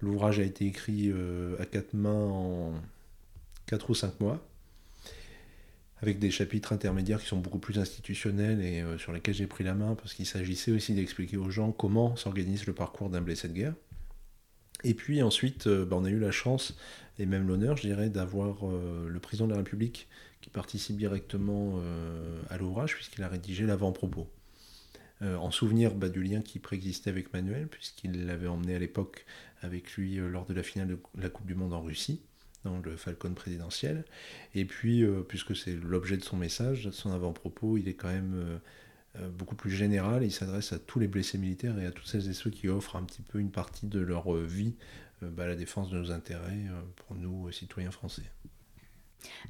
L'ouvrage 0.00 0.38
a 0.38 0.42
été 0.42 0.66
écrit 0.66 1.12
à 1.58 1.64
quatre 1.64 1.94
mains 1.94 2.12
en 2.12 2.74
quatre 3.66 3.90
ou 3.90 3.94
cinq 3.94 4.20
mois 4.20 4.46
avec 6.02 6.18
des 6.18 6.30
chapitres 6.30 6.72
intermédiaires 6.72 7.20
qui 7.20 7.26
sont 7.26 7.38
beaucoup 7.38 7.58
plus 7.58 7.78
institutionnels 7.78 8.60
et 8.60 8.82
euh, 8.82 8.98
sur 8.98 9.12
lesquels 9.12 9.34
j'ai 9.34 9.46
pris 9.46 9.64
la 9.64 9.74
main 9.74 9.94
parce 9.94 10.14
qu'il 10.14 10.26
s'agissait 10.26 10.72
aussi 10.72 10.94
d'expliquer 10.94 11.36
aux 11.36 11.50
gens 11.50 11.72
comment 11.72 12.16
s'organise 12.16 12.66
le 12.66 12.74
parcours 12.74 13.08
d'un 13.08 13.20
blessé 13.20 13.48
de 13.48 13.54
guerre. 13.54 13.74
Et 14.84 14.94
puis 14.94 15.22
ensuite, 15.22 15.66
euh, 15.66 15.86
bah, 15.86 15.96
on 15.98 16.04
a 16.04 16.10
eu 16.10 16.18
la 16.18 16.30
chance 16.30 16.76
et 17.18 17.24
même 17.24 17.48
l'honneur, 17.48 17.76
je 17.76 17.86
dirais, 17.86 18.10
d'avoir 18.10 18.68
euh, 18.68 19.08
le 19.08 19.20
président 19.20 19.46
de 19.46 19.52
la 19.52 19.58
République 19.58 20.06
qui 20.42 20.50
participe 20.50 20.96
directement 20.96 21.80
à 22.50 22.56
l'ouvrage 22.56 22.94
puisqu'il 22.94 23.24
a 23.24 23.28
rédigé 23.28 23.66
l'avant-propos. 23.66 24.28
En 25.22 25.50
souvenir 25.50 25.94
bah, 25.94 26.08
du 26.08 26.22
lien 26.22 26.42
qui 26.42 26.58
préexistait 26.58 27.10
avec 27.10 27.32
Manuel, 27.32 27.68
puisqu'il 27.68 28.26
l'avait 28.26 28.48
emmené 28.48 28.74
à 28.74 28.78
l'époque 28.78 29.24
avec 29.62 29.92
lui 29.92 30.16
lors 30.16 30.44
de 30.44 30.52
la 30.52 30.62
finale 30.62 30.88
de 30.88 30.98
la 31.18 31.30
Coupe 31.30 31.46
du 31.46 31.54
Monde 31.54 31.72
en 31.72 31.80
Russie 31.80 32.20
dans 32.66 32.78
le 32.78 32.96
Falcon 32.96 33.32
présidentiel. 33.32 34.04
Et 34.54 34.64
puis, 34.64 35.02
euh, 35.02 35.22
puisque 35.26 35.56
c'est 35.56 35.74
l'objet 35.74 36.16
de 36.16 36.24
son 36.24 36.36
message, 36.36 36.90
son 36.90 37.12
avant-propos, 37.12 37.78
il 37.78 37.88
est 37.88 37.94
quand 37.94 38.08
même 38.08 38.34
euh, 38.34 38.58
euh, 39.20 39.28
beaucoup 39.30 39.54
plus 39.54 39.70
général. 39.70 40.24
Il 40.24 40.32
s'adresse 40.32 40.72
à 40.72 40.78
tous 40.78 40.98
les 40.98 41.08
blessés 41.08 41.38
militaires 41.38 41.78
et 41.78 41.86
à 41.86 41.90
toutes 41.90 42.06
celles 42.06 42.28
et 42.28 42.34
ceux 42.34 42.50
qui 42.50 42.68
offrent 42.68 42.96
un 42.96 43.04
petit 43.04 43.22
peu 43.22 43.38
une 43.38 43.50
partie 43.50 43.86
de 43.86 44.00
leur 44.00 44.34
vie 44.34 44.74
bah, 45.22 45.44
à 45.44 45.46
la 45.46 45.56
défense 45.56 45.90
de 45.90 45.98
nos 45.98 46.10
intérêts 46.10 46.66
pour 46.96 47.16
nous, 47.16 47.50
citoyens 47.50 47.90
français. 47.90 48.24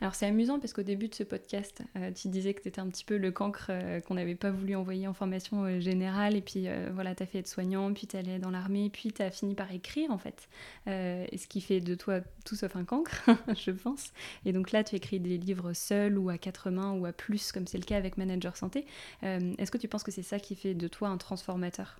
Alors 0.00 0.14
c'est 0.14 0.26
amusant 0.26 0.58
parce 0.58 0.72
qu'au 0.72 0.82
début 0.82 1.08
de 1.08 1.14
ce 1.14 1.22
podcast, 1.22 1.82
euh, 1.96 2.10
tu 2.12 2.28
disais 2.28 2.54
que 2.54 2.62
tu 2.62 2.68
étais 2.68 2.80
un 2.80 2.88
petit 2.88 3.04
peu 3.04 3.16
le 3.16 3.30
cancre 3.30 3.68
euh, 3.70 4.00
qu'on 4.00 4.14
n'avait 4.14 4.34
pas 4.34 4.50
voulu 4.50 4.74
envoyer 4.74 5.06
en 5.08 5.14
formation 5.14 5.64
euh, 5.64 5.80
générale. 5.80 6.36
Et 6.36 6.40
puis 6.40 6.68
voilà, 6.92 7.14
tu 7.14 7.22
as 7.22 7.26
fait 7.26 7.38
être 7.38 7.48
soignant, 7.48 7.92
puis 7.92 8.06
tu 8.06 8.16
dans 8.38 8.50
l'armée, 8.50 8.90
puis 8.90 9.12
tu 9.12 9.22
as 9.22 9.30
fini 9.30 9.54
par 9.54 9.72
écrire 9.72 10.10
en 10.10 10.18
fait. 10.18 10.48
et 10.86 11.36
ce 11.36 11.46
qui 11.46 11.60
fait 11.60 11.80
de 11.80 11.94
toi 11.94 12.20
tout 12.44 12.56
sauf 12.56 12.76
un 12.76 12.84
cancre, 12.84 13.28
je 13.56 13.70
pense. 13.70 14.12
Et 14.44 14.52
donc 14.52 14.72
là, 14.72 14.84
tu 14.84 14.96
écris 14.96 15.20
des 15.20 15.36
livres 15.36 15.72
seul 15.72 16.18
ou 16.18 16.30
à 16.30 16.38
quatre 16.38 16.70
mains 16.70 16.92
ou 16.92 17.06
à 17.06 17.12
plus, 17.12 17.52
comme 17.52 17.66
c'est 17.66 17.78
le 17.78 17.84
cas 17.84 17.96
avec 17.96 18.16
Manager 18.16 18.56
Santé. 18.56 18.86
Est-ce 19.22 19.70
que 19.70 19.78
tu 19.78 19.88
penses 19.88 20.02
que 20.02 20.10
c'est 20.10 20.22
ça 20.22 20.38
qui 20.38 20.54
fait 20.54 20.74
de 20.74 20.88
toi 20.88 21.08
un 21.08 21.18
transformateur? 21.18 21.96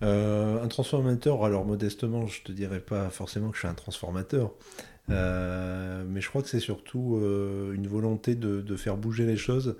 Un 0.00 0.68
transformateur, 0.68 1.44
alors 1.44 1.64
modestement, 1.64 2.26
je 2.26 2.42
te 2.42 2.52
dirais 2.52 2.80
pas 2.80 3.10
forcément 3.10 3.50
que 3.50 3.54
je 3.54 3.60
suis 3.60 3.68
un 3.68 3.74
transformateur, 3.74 4.52
mais 5.08 6.20
je 6.20 6.28
crois 6.28 6.42
que 6.42 6.48
c'est 6.48 6.60
surtout 6.60 7.16
euh, 7.16 7.72
une 7.72 7.88
volonté 7.88 8.34
de, 8.36 8.76
faire 8.76 8.96
bouger 8.96 9.26
les 9.26 9.36
choses 9.36 9.76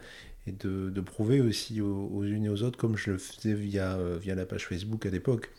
et 0.46 0.52
de, 0.52 1.00
prouver 1.00 1.40
aussi 1.40 1.80
aux, 1.80 2.24
unes 2.24 2.44
et 2.44 2.48
aux 2.48 2.62
autres, 2.62 2.76
comme 2.76 2.96
je 2.96 3.12
le 3.12 3.18
faisais 3.18 3.54
via, 3.54 3.94
euh, 3.94 4.18
via 4.20 4.34
la 4.34 4.44
page 4.44 4.66
Facebook 4.66 5.06
à 5.06 5.10
l'époque, 5.10 5.50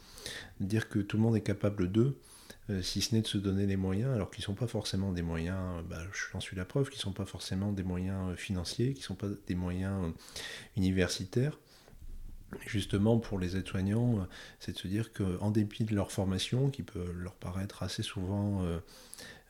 dire 0.60 0.90
que 0.90 1.00
tout 1.00 1.18
le 1.18 1.24
monde 1.24 1.36
est 1.36 1.42
capable 1.42 1.92
d'eux, 1.92 2.18
si 2.82 3.02
ce 3.02 3.14
n'est 3.14 3.22
de 3.22 3.28
se 3.28 3.38
donner 3.38 3.68
les 3.68 3.78
moyens, 3.78 4.12
alors 4.14 4.32
qu'ils 4.32 4.42
ne 4.42 4.46
sont 4.46 4.56
pas 4.56 4.68
forcément 4.68 5.12
des 5.12 5.22
moyens, 5.22 5.84
bah, 5.88 6.02
j'en 6.34 6.40
suis 6.40 6.58
la 6.58 6.66
preuve, 6.66 6.90
qu'ils 6.90 6.98
ne 6.98 7.04
sont 7.04 7.14
pas 7.14 7.26
forcément 7.26 7.72
des 7.72 7.84
moyens 7.84 8.36
financiers, 8.36 8.94
qui 8.94 9.02
ne 9.02 9.06
sont 9.06 9.16
pas 9.16 9.28
des 9.46 9.54
moyens 9.54 10.12
universitaires. 10.76 11.60
Justement, 12.66 13.20
pour 13.20 13.38
les 13.38 13.56
aides-soignants, 13.56 14.28
c'est 14.60 14.72
de 14.72 14.78
se 14.80 14.88
dire 14.88 15.14
qu'en 15.14 15.52
dépit 15.52 15.84
de 15.84 15.94
leur 15.94 16.12
formation, 16.12 16.72
qui 16.72 16.82
peut 16.82 17.12
leur 17.16 17.36
paraître 17.36 17.84
assez 17.84 18.02
souvent 18.02 18.66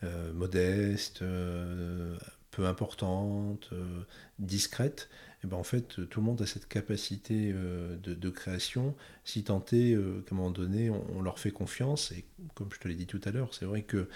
euh, 0.05 0.33
modeste, 0.33 1.21
euh, 1.21 2.17
peu 2.51 2.65
importante, 2.65 3.69
euh, 3.73 4.03
discrète, 4.39 5.09
et 5.43 5.47
ben 5.47 5.57
en 5.57 5.63
fait 5.63 6.07
tout 6.09 6.19
le 6.21 6.25
monde 6.25 6.41
a 6.41 6.45
cette 6.45 6.67
capacité 6.67 7.53
de, 7.53 8.29
création, 8.29 8.95
si 9.25 9.43
tant 9.43 9.63
est 9.73 9.95
qu'à 10.25 10.33
un 10.33 10.35
moment 10.35 10.51
donné 10.51 10.89
on, 10.89 11.21
leur 11.21 11.37
fait 11.37 11.51
confiance, 11.51 12.11
et 12.13 12.25
comme 12.53 12.69
je 12.73 12.79
te 12.79 12.87
l'ai 12.87 12.95
dit 12.95 13.07
tout 13.07 13.21
à 13.25 13.31
l'heure, 13.31 13.53
c'est 13.53 13.65
vrai 13.65 13.83
que 13.83 14.09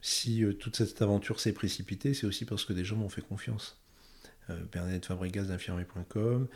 si 0.00 0.42
toute 0.58 0.76
cette 0.76 1.02
aventure 1.02 1.40
s'est 1.40 1.52
précipitée, 1.52 2.14
c'est 2.14 2.26
aussi 2.26 2.46
parce 2.46 2.64
que 2.64 2.72
des 2.72 2.84
gens 2.84 2.96
m'ont 2.96 3.10
fait 3.10 3.22
confiance. 3.22 3.83
Bernadette 4.72 5.06
Fabregas 5.06 5.44
d'infirmier.com, 5.44 6.48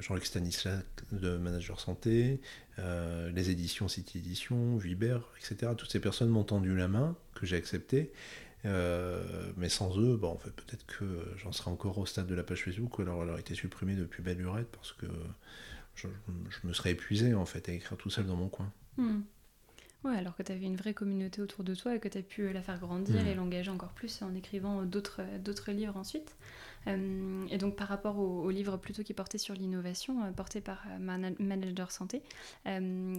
Jean-Luc 0.00 0.24
Stanislas 0.24 0.82
de 1.12 1.36
Manager 1.36 1.78
Santé, 1.78 2.40
les 2.78 3.50
éditions 3.50 3.88
City 3.88 4.18
Édition, 4.18 4.76
Viber, 4.76 5.18
etc. 5.38 5.72
Toutes 5.76 5.90
ces 5.90 6.00
personnes 6.00 6.30
m'ont 6.30 6.44
tendu 6.44 6.76
la 6.76 6.88
main 6.88 7.16
que 7.34 7.46
j'ai 7.46 7.56
accepté. 7.56 8.12
Euh, 8.64 9.52
mais 9.56 9.68
sans 9.68 9.98
eux, 9.98 10.16
bon, 10.16 10.32
en 10.32 10.36
peut-être 10.36 10.86
que 10.86 11.04
j'en 11.36 11.52
serais 11.52 11.70
encore 11.70 11.98
au 11.98 12.06
stade 12.06 12.26
de 12.26 12.34
la 12.34 12.42
page 12.42 12.64
Facebook, 12.64 12.98
ou 12.98 13.02
alors 13.02 13.22
elle 13.22 13.30
aurait 13.30 13.40
été 13.40 13.54
supprimée 13.54 13.96
depuis 13.96 14.22
belle 14.22 14.38
lurette, 14.38 14.68
parce 14.70 14.92
que 14.92 15.06
je, 15.94 16.06
me 16.64 16.72
serais 16.72 16.92
épuisé 16.92 17.34
en 17.34 17.44
fait 17.44 17.68
à 17.68 17.72
écrire 17.72 17.98
tout 17.98 18.10
seul 18.10 18.26
dans 18.26 18.36
mon 18.36 18.48
coin. 18.48 18.72
Hmm. 18.96 19.20
Ouais, 20.04 20.16
alors 20.16 20.34
que 20.34 20.42
tu 20.42 20.50
avais 20.50 20.66
une 20.66 20.76
vraie 20.76 20.94
communauté 20.94 21.40
autour 21.40 21.62
de 21.62 21.74
toi 21.74 21.94
et 21.94 22.00
que 22.00 22.08
tu 22.08 22.18
as 22.18 22.22
pu 22.22 22.52
la 22.52 22.60
faire 22.60 22.80
grandir 22.80 23.22
hmm. 23.22 23.26
et 23.28 23.34
l'engager 23.34 23.70
encore 23.70 23.92
plus 23.92 24.22
en 24.22 24.34
écrivant 24.34 24.82
d'autres 24.82 25.22
livres 25.70 25.96
ensuite. 25.96 26.36
Euh, 26.88 27.46
et 27.48 27.58
donc 27.58 27.76
par 27.76 27.86
rapport 27.86 28.18
au, 28.18 28.50
livre 28.50 28.76
plutôt 28.76 29.04
qui 29.04 29.14
portait 29.14 29.38
sur 29.38 29.54
l'innovation, 29.54 30.24
euh, 30.24 30.32
porté 30.32 30.60
par 30.60 30.84
Manager 30.98 31.92
Santé, 31.92 32.22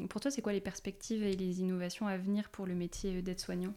pour 0.10 0.20
toi 0.20 0.32
c'est 0.32 0.42
quoi 0.42 0.52
les 0.52 0.62
perspectives 0.62 1.24
et 1.24 1.36
les 1.36 1.62
innovations 1.62 2.08
à 2.08 2.18
venir 2.18 2.50
pour 2.50 2.66
le 2.66 2.76
métier 2.76 3.22
d'aide-soignant? 3.22 3.74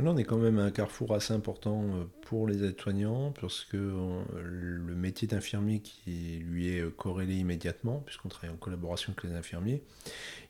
Là, 0.00 0.10
on 0.10 0.16
est 0.16 0.24
quand 0.24 0.38
même 0.38 0.58
à 0.58 0.64
un 0.64 0.72
carrefour 0.72 1.14
assez 1.14 1.32
important 1.32 1.84
euh, 1.84 2.04
pour 2.22 2.48
les 2.48 2.64
aides-soignants, 2.64 3.30
parce 3.40 3.64
que 3.64 3.76
euh, 3.76 4.22
le 4.42 4.94
métier 4.96 5.28
d'infirmier 5.28 5.80
qui 5.80 6.42
lui 6.44 6.74
est 6.74 6.80
euh, 6.80 6.90
corrélé 6.90 7.36
immédiatement, 7.36 8.02
puisqu'on 8.04 8.28
travaille 8.28 8.52
en 8.52 8.58
collaboration 8.58 9.12
avec 9.12 9.30
les 9.30 9.36
infirmiers, 9.36 9.84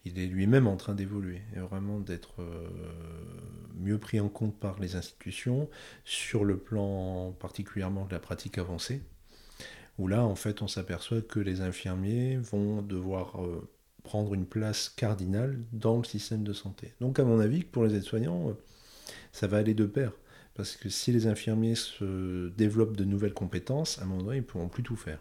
il 0.06 0.18
est 0.18 0.26
lui-même 0.26 0.66
en 0.66 0.76
train 0.76 0.94
d'évoluer, 0.94 1.42
et 1.54 1.58
vraiment 1.58 2.00
d'être 2.00 2.42
mieux 3.78 3.98
pris 3.98 4.18
en 4.20 4.28
compte 4.28 4.58
par 4.58 4.78
les 4.80 4.96
institutions, 4.96 5.68
sur 6.04 6.44
le 6.44 6.56
plan 6.56 7.32
particulièrement 7.32 8.06
de 8.06 8.12
la 8.12 8.20
pratique 8.20 8.56
avancée, 8.56 9.02
où 9.98 10.08
là, 10.08 10.24
en 10.24 10.34
fait, 10.34 10.62
on 10.62 10.68
s'aperçoit 10.68 11.20
que 11.20 11.40
les 11.40 11.60
infirmiers 11.60 12.36
vont 12.36 12.82
devoir 12.82 13.38
prendre 14.02 14.34
une 14.34 14.46
place 14.46 14.90
cardinale 14.90 15.58
dans 15.72 15.96
le 15.96 16.04
système 16.04 16.44
de 16.44 16.52
santé. 16.52 16.92
Donc, 17.00 17.18
à 17.18 17.24
mon 17.24 17.40
avis, 17.40 17.62
pour 17.62 17.84
les 17.84 17.94
aides-soignants, 17.94 18.54
ça 19.34 19.48
va 19.48 19.58
aller 19.58 19.74
de 19.74 19.84
pair. 19.84 20.12
Parce 20.54 20.76
que 20.76 20.88
si 20.88 21.10
les 21.10 21.26
infirmiers 21.26 21.74
se 21.74 22.50
développent 22.50 22.96
de 22.96 23.04
nouvelles 23.04 23.34
compétences, 23.34 23.98
à 23.98 24.02
un 24.02 24.06
moment 24.06 24.22
donné, 24.22 24.36
ils 24.36 24.40
ne 24.40 24.46
pourront 24.46 24.68
plus 24.68 24.84
tout 24.84 24.94
faire. 24.94 25.18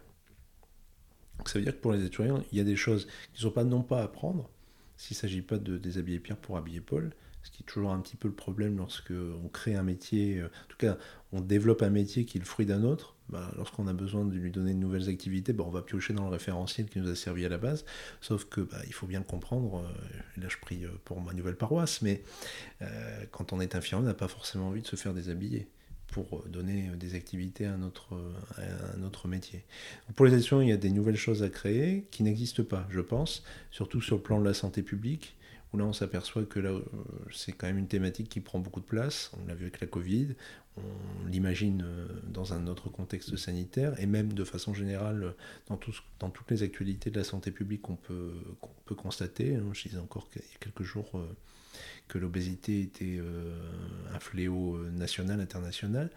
Donc 1.36 1.48
ça 1.48 1.58
veut 1.58 1.64
dire 1.64 1.74
que 1.74 1.80
pour 1.80 1.92
les 1.92 2.04
étudiants, 2.04 2.40
il 2.52 2.58
y 2.58 2.60
a 2.60 2.64
des 2.64 2.76
choses 2.76 3.06
qui 3.32 3.38
ne 3.38 3.48
sont 3.48 3.50
pas 3.50 3.64
non 3.64 3.82
pas 3.82 4.00
à 4.00 4.04
apprendre, 4.04 4.48
s'il 4.96 5.16
ne 5.16 5.18
s'agit 5.18 5.42
pas 5.42 5.58
de 5.58 5.76
déshabiller 5.78 6.20
Pierre 6.20 6.36
pour 6.36 6.56
habiller 6.56 6.80
Paul, 6.80 7.12
ce 7.44 7.50
qui 7.50 7.62
est 7.62 7.66
toujours 7.66 7.92
un 7.92 8.00
petit 8.00 8.16
peu 8.16 8.26
le 8.26 8.34
problème 8.34 8.78
lorsque 8.78 9.12
on 9.12 9.48
crée 9.48 9.76
un 9.76 9.82
métier, 9.82 10.40
euh, 10.40 10.46
en 10.46 10.68
tout 10.68 10.78
cas 10.78 10.96
on 11.32 11.40
développe 11.40 11.82
un 11.82 11.90
métier 11.90 12.24
qui 12.24 12.38
est 12.38 12.40
le 12.40 12.46
fruit 12.46 12.64
d'un 12.64 12.82
autre, 12.84 13.16
bah, 13.28 13.52
lorsqu'on 13.56 13.86
a 13.86 13.92
besoin 13.92 14.24
de 14.24 14.34
lui 14.34 14.50
donner 14.50 14.72
de 14.72 14.78
nouvelles 14.78 15.10
activités, 15.10 15.52
bah, 15.52 15.64
on 15.66 15.70
va 15.70 15.82
piocher 15.82 16.14
dans 16.14 16.24
le 16.24 16.30
référentiel 16.30 16.88
qui 16.88 16.98
nous 17.00 17.08
a 17.08 17.14
servi 17.14 17.44
à 17.44 17.50
la 17.50 17.58
base, 17.58 17.84
sauf 18.22 18.46
que 18.46 18.62
bah, 18.62 18.78
il 18.86 18.94
faut 18.94 19.06
bien 19.06 19.18
le 19.18 19.26
comprendre, 19.26 19.84
euh, 19.84 20.40
là 20.40 20.48
je 20.48 20.56
prie 20.56 20.86
euh, 20.86 20.88
pour 21.04 21.20
ma 21.20 21.34
nouvelle 21.34 21.56
paroisse, 21.56 22.02
mais 22.02 22.22
quand 23.30 23.52
on 23.52 23.60
est 23.60 23.74
infirmier, 23.74 24.04
on 24.04 24.06
n'a 24.06 24.14
pas 24.14 24.28
forcément 24.28 24.68
envie 24.68 24.82
de 24.82 24.86
se 24.86 24.96
faire 24.96 25.14
déshabiller 25.14 25.68
pour 26.06 26.44
donner 26.48 26.90
des 26.96 27.14
activités 27.14 27.66
à 27.66 27.74
à 27.74 28.96
notre 28.98 29.26
métier. 29.26 29.64
Pour 30.14 30.26
les 30.26 30.34
étudiants, 30.34 30.60
il 30.60 30.68
y 30.68 30.72
a 30.72 30.76
des 30.76 30.90
nouvelles 30.90 31.16
choses 31.16 31.42
à 31.42 31.48
créer 31.48 32.06
qui 32.10 32.22
n'existent 32.22 32.62
pas, 32.62 32.86
je 32.90 33.00
pense, 33.00 33.42
surtout 33.70 34.00
sur 34.00 34.16
le 34.16 34.22
plan 34.22 34.38
de 34.38 34.44
la 34.44 34.54
santé 34.54 34.82
publique 34.82 35.36
où 35.74 35.76
là 35.76 35.84
on 35.84 35.92
s'aperçoit 35.92 36.44
que 36.44 36.60
là 36.60 36.70
euh, 36.70 36.82
c'est 37.32 37.52
quand 37.52 37.66
même 37.66 37.78
une 37.78 37.88
thématique 37.88 38.28
qui 38.28 38.40
prend 38.40 38.60
beaucoup 38.60 38.80
de 38.80 38.86
place, 38.86 39.32
on 39.40 39.46
l'a 39.46 39.54
vu 39.54 39.64
avec 39.64 39.80
la 39.80 39.88
Covid, 39.88 40.28
on 40.76 41.26
l'imagine 41.28 41.82
euh, 41.84 42.06
dans 42.28 42.52
un 42.52 42.68
autre 42.68 42.88
contexte 42.88 43.36
sanitaire, 43.36 43.98
et 44.00 44.06
même 44.06 44.32
de 44.32 44.44
façon 44.44 44.72
générale 44.72 45.34
dans, 45.68 45.78
dans 46.20 46.30
toutes 46.30 46.50
les 46.50 46.62
actualités 46.62 47.10
de 47.10 47.18
la 47.18 47.24
santé 47.24 47.50
publique 47.50 47.82
qu'on 47.82 47.96
peut, 47.96 48.34
peut 48.84 48.94
constater. 48.94 49.56
Hein. 49.56 49.64
Je 49.72 49.88
disais 49.88 49.98
encore 49.98 50.30
qu'il 50.30 50.42
y 50.42 50.44
a 50.44 50.58
quelques 50.60 50.84
jours 50.84 51.10
euh, 51.16 51.26
que 52.06 52.18
l'obésité 52.18 52.82
était 52.82 53.18
un 54.14 54.20
fléau 54.20 54.78
national, 54.92 55.40
international. 55.40 56.08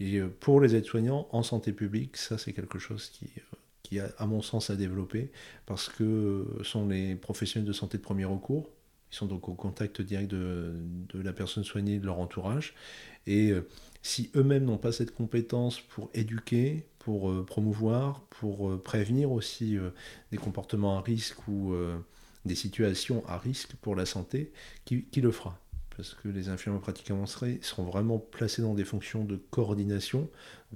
Et 0.00 0.20
pour 0.20 0.60
les 0.60 0.74
aides-soignants 0.74 1.28
en 1.30 1.44
santé 1.44 1.72
publique, 1.72 2.16
ça 2.16 2.36
c'est 2.36 2.52
quelque 2.52 2.80
chose 2.80 3.10
qui 3.10 3.28
qui 3.84 4.00
a, 4.00 4.10
à 4.18 4.26
mon 4.26 4.42
sens, 4.42 4.70
à 4.70 4.76
développer, 4.76 5.30
parce 5.66 5.88
que 5.88 6.46
sont 6.64 6.88
les 6.88 7.14
professionnels 7.14 7.68
de 7.68 7.72
santé 7.72 7.98
de 7.98 8.02
premier 8.02 8.24
recours, 8.24 8.68
ils 9.14 9.16
sont 9.16 9.26
donc 9.26 9.48
au 9.48 9.54
contact 9.54 10.02
direct 10.02 10.28
de, 10.28 10.74
la 11.14 11.32
personne 11.32 11.62
soignée 11.62 12.00
de 12.00 12.06
leur 12.06 12.18
entourage. 12.18 12.74
Et 13.28 13.52
euh, 13.52 13.68
si 14.02 14.32
eux-mêmes 14.34 14.64
n'ont 14.64 14.76
pas 14.76 14.90
cette 14.90 15.14
compétence 15.14 15.80
pour 15.80 16.10
éduquer, 16.14 16.84
pour 16.98 17.30
euh, 17.30 17.44
promouvoir, 17.46 18.22
pour 18.30 18.68
euh, 18.68 18.82
prévenir 18.82 19.30
aussi 19.30 19.78
des 20.32 20.36
comportements 20.36 20.98
à 20.98 21.00
risque 21.00 21.46
ou 21.46 21.74
des 22.44 22.56
situations 22.56 23.24
à 23.28 23.38
risque 23.38 23.76
pour 23.80 23.94
la 23.94 24.04
santé, 24.04 24.52
qui, 24.84 25.06
le 25.16 25.30
fera? 25.30 25.60
Parce 25.96 26.14
que 26.14 26.26
les 26.26 26.48
infirmiers 26.48 26.80
pratiques 26.80 27.12
avancées 27.12 27.60
seront 27.62 27.84
vraiment 27.84 28.18
placés 28.18 28.62
dans 28.62 28.74
des 28.74 28.84
fonctions 28.84 29.24
de 29.24 29.36
coordination, 29.36 30.28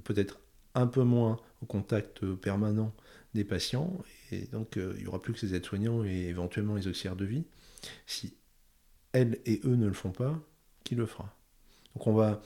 peut-être 0.05 0.39
un 0.75 0.87
peu 0.87 1.03
moins 1.03 1.41
au 1.61 1.65
contact 1.65 2.25
permanent 2.35 2.93
des 3.33 3.43
patients, 3.43 3.91
et 4.31 4.45
donc 4.53 4.77
il 4.77 5.01
n'y 5.01 5.07
aura 5.07 5.21
plus 5.21 5.33
que 5.33 5.39
ces 5.39 5.53
aides-soignants 5.53 6.05
et 6.05 6.27
éventuellement 6.29 6.75
les 6.75 6.87
auxiliaires 6.87 7.17
de 7.17 7.25
vie. 7.25 7.43
Si 8.05 8.35
elles 9.13 9.39
et 9.45 9.61
eux 9.65 9.75
ne 9.75 9.87
le 9.87 9.93
font 9.93 10.11
pas, 10.11 10.39
qui 10.83 10.95
le 10.95 11.05
fera? 11.05 11.35
Donc 11.95 12.07
on 12.07 12.13
va, 12.13 12.41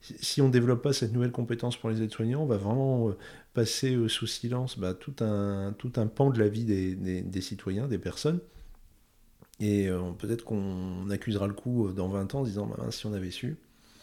si 0.00 0.42
on 0.42 0.48
ne 0.48 0.52
développe 0.52 0.82
pas 0.82 0.92
cette 0.92 1.12
nouvelle 1.12 1.30
compétence 1.30 1.76
pour 1.76 1.88
les 1.90 2.02
aides-soignants, 2.02 2.42
on 2.42 2.46
va 2.46 2.56
vraiment 2.56 3.14
passer 3.54 3.96
sous 4.08 4.26
silence 4.26 4.78
bah, 4.78 4.92
tout, 4.92 5.14
un, 5.20 5.72
tout 5.78 5.92
un 5.96 6.06
pan 6.08 6.30
de 6.30 6.38
la 6.38 6.48
vie 6.48 6.64
des, 6.64 6.94
des 6.94 7.40
citoyens, 7.40 7.86
des 7.86 7.98
personnes, 7.98 8.40
et 9.60 9.88
euh, 9.88 10.12
peut-être 10.12 10.44
qu'on 10.44 11.10
accusera 11.10 11.46
le 11.46 11.54
coup 11.54 11.88
euh, 11.88 11.92
dans 11.92 12.08
20 12.08 12.34
ans 12.34 12.40
en 12.40 12.44
disant 12.44 12.66
bah, 12.66 12.90
si 12.90 13.06
on 13.06 13.12
avait 13.12 13.30
su, 13.30 13.56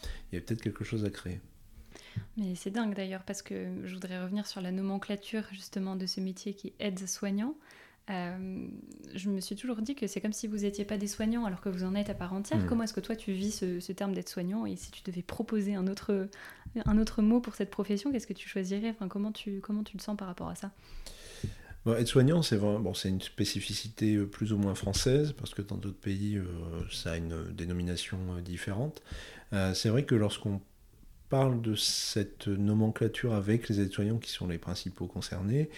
il 0.04 0.34
y 0.34 0.36
avait 0.36 0.44
peut-être 0.44 0.62
quelque 0.62 0.84
chose 0.84 1.04
à 1.04 1.10
créer. 1.10 1.40
Mais 2.36 2.54
c'est 2.54 2.70
dingue 2.70 2.94
d'ailleurs 2.94 3.22
parce 3.24 3.42
que 3.42 3.68
je 3.84 3.94
voudrais 3.94 4.22
revenir 4.22 4.46
sur 4.46 4.60
la 4.60 4.70
nomenclature 4.70 5.44
justement 5.52 5.96
de 5.96 6.06
ce 6.06 6.20
métier 6.20 6.54
qui 6.54 6.68
est 6.68 6.74
aide-soignant. 6.78 7.54
Euh, 8.08 8.68
je 9.14 9.30
me 9.30 9.40
suis 9.40 9.56
toujours 9.56 9.82
dit 9.82 9.96
que 9.96 10.06
c'est 10.06 10.20
comme 10.20 10.32
si 10.32 10.46
vous 10.46 10.58
n'étiez 10.58 10.84
pas 10.84 10.96
des 10.96 11.08
soignants 11.08 11.44
alors 11.44 11.60
que 11.60 11.68
vous 11.68 11.84
en 11.84 11.94
êtes 11.94 12.10
à 12.10 12.14
part 12.14 12.32
entière. 12.32 12.60
Hmm. 12.60 12.66
Comment 12.66 12.84
est-ce 12.84 12.94
que 12.94 13.00
toi 13.00 13.16
tu 13.16 13.32
vis 13.32 13.50
ce, 13.80 13.92
terme 13.92 14.12
d'aide-soignant 14.12 14.66
et 14.66 14.76
si 14.76 14.90
tu 14.90 15.02
devais 15.04 15.22
proposer 15.22 15.74
un 15.74 15.86
autre, 15.88 16.28
un 16.84 16.98
autre 16.98 17.22
mot 17.22 17.40
pour 17.40 17.54
cette 17.54 17.70
profession, 17.70 18.12
qu'est-ce 18.12 18.26
que 18.26 18.32
tu 18.32 18.48
choisirais? 18.48 18.90
Enfin, 18.90 19.08
comment, 19.08 19.32
tu, 19.32 19.60
comment 19.60 19.82
tu 19.82 19.96
le 19.96 20.02
sens 20.02 20.16
par 20.16 20.28
rapport 20.28 20.48
à 20.48 20.54
ça? 20.54 20.70
Être 21.94 22.08
soignant, 22.08 22.42
c'est 22.42 22.56
bon, 22.56 22.92
une 23.04 23.20
spécificité 23.20 24.16
euh, 24.16 24.26
plus 24.26 24.52
ou 24.52 24.58
moins 24.58 24.74
française, 24.74 25.32
parce 25.32 25.54
que 25.54 25.62
dans 25.62 25.76
d'autres 25.76 26.00
pays, 26.00 26.36
euh, 26.36 26.44
ça 26.90 27.12
a 27.12 27.16
une 27.16 27.52
dénomination 27.52 28.18
euh, 28.36 28.40
différente. 28.40 29.02
c'est 29.52 29.88
vrai 29.88 30.04
que 30.04 30.16
lorsqu'on 30.16 30.60
parle 31.28 31.60
de 31.60 31.74
cette 31.74 32.48
nomenclature 32.48 33.34
avec 33.34 33.68
les 33.68 33.80
aides-soignants 33.80 34.18
qui 34.18 34.30
sont 34.30 34.46
les 34.46 34.58
principaux 34.58 35.06
concernés, 35.06 35.70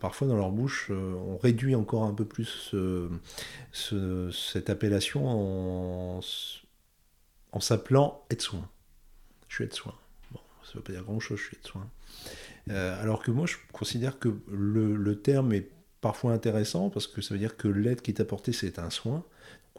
parfois 0.00 0.28
dans 0.28 0.36
leur 0.36 0.50
bouche, 0.50 0.90
on 0.90 1.36
réduit 1.38 1.74
encore 1.74 2.04
un 2.04 2.14
peu 2.14 2.24
plus 2.24 2.74
cette 3.72 4.70
appellation 4.70 5.26
en, 5.26 6.20
en 7.52 7.60
s'appelant 7.60 8.24
aide-soin. 8.30 8.68
Je 9.48 9.56
suis 9.56 9.64
aide-soin. 9.64 9.94
Bon, 10.32 10.40
ça 10.62 10.72
ne 10.74 10.76
veut 10.78 10.82
pas 10.82 10.92
dire 10.92 11.02
grand-chose, 11.02 11.38
je 11.38 11.44
suis 11.44 11.56
aide-soin. 11.56 11.88
Euh, 12.70 13.02
alors 13.02 13.22
que 13.22 13.30
moi, 13.30 13.46
je 13.46 13.56
considère 13.72 14.18
que 14.18 14.28
le, 14.50 15.20
terme 15.20 15.52
est 15.52 15.68
parfois 16.00 16.32
intéressant 16.32 16.90
parce 16.90 17.06
que 17.06 17.20
ça 17.20 17.34
veut 17.34 17.40
dire 17.40 17.56
que 17.56 17.68
l'aide 17.68 18.02
qui 18.02 18.10
est 18.10 18.20
apportée, 18.20 18.52
c'est 18.52 18.78
un 18.78 18.90
soin. 18.90 19.24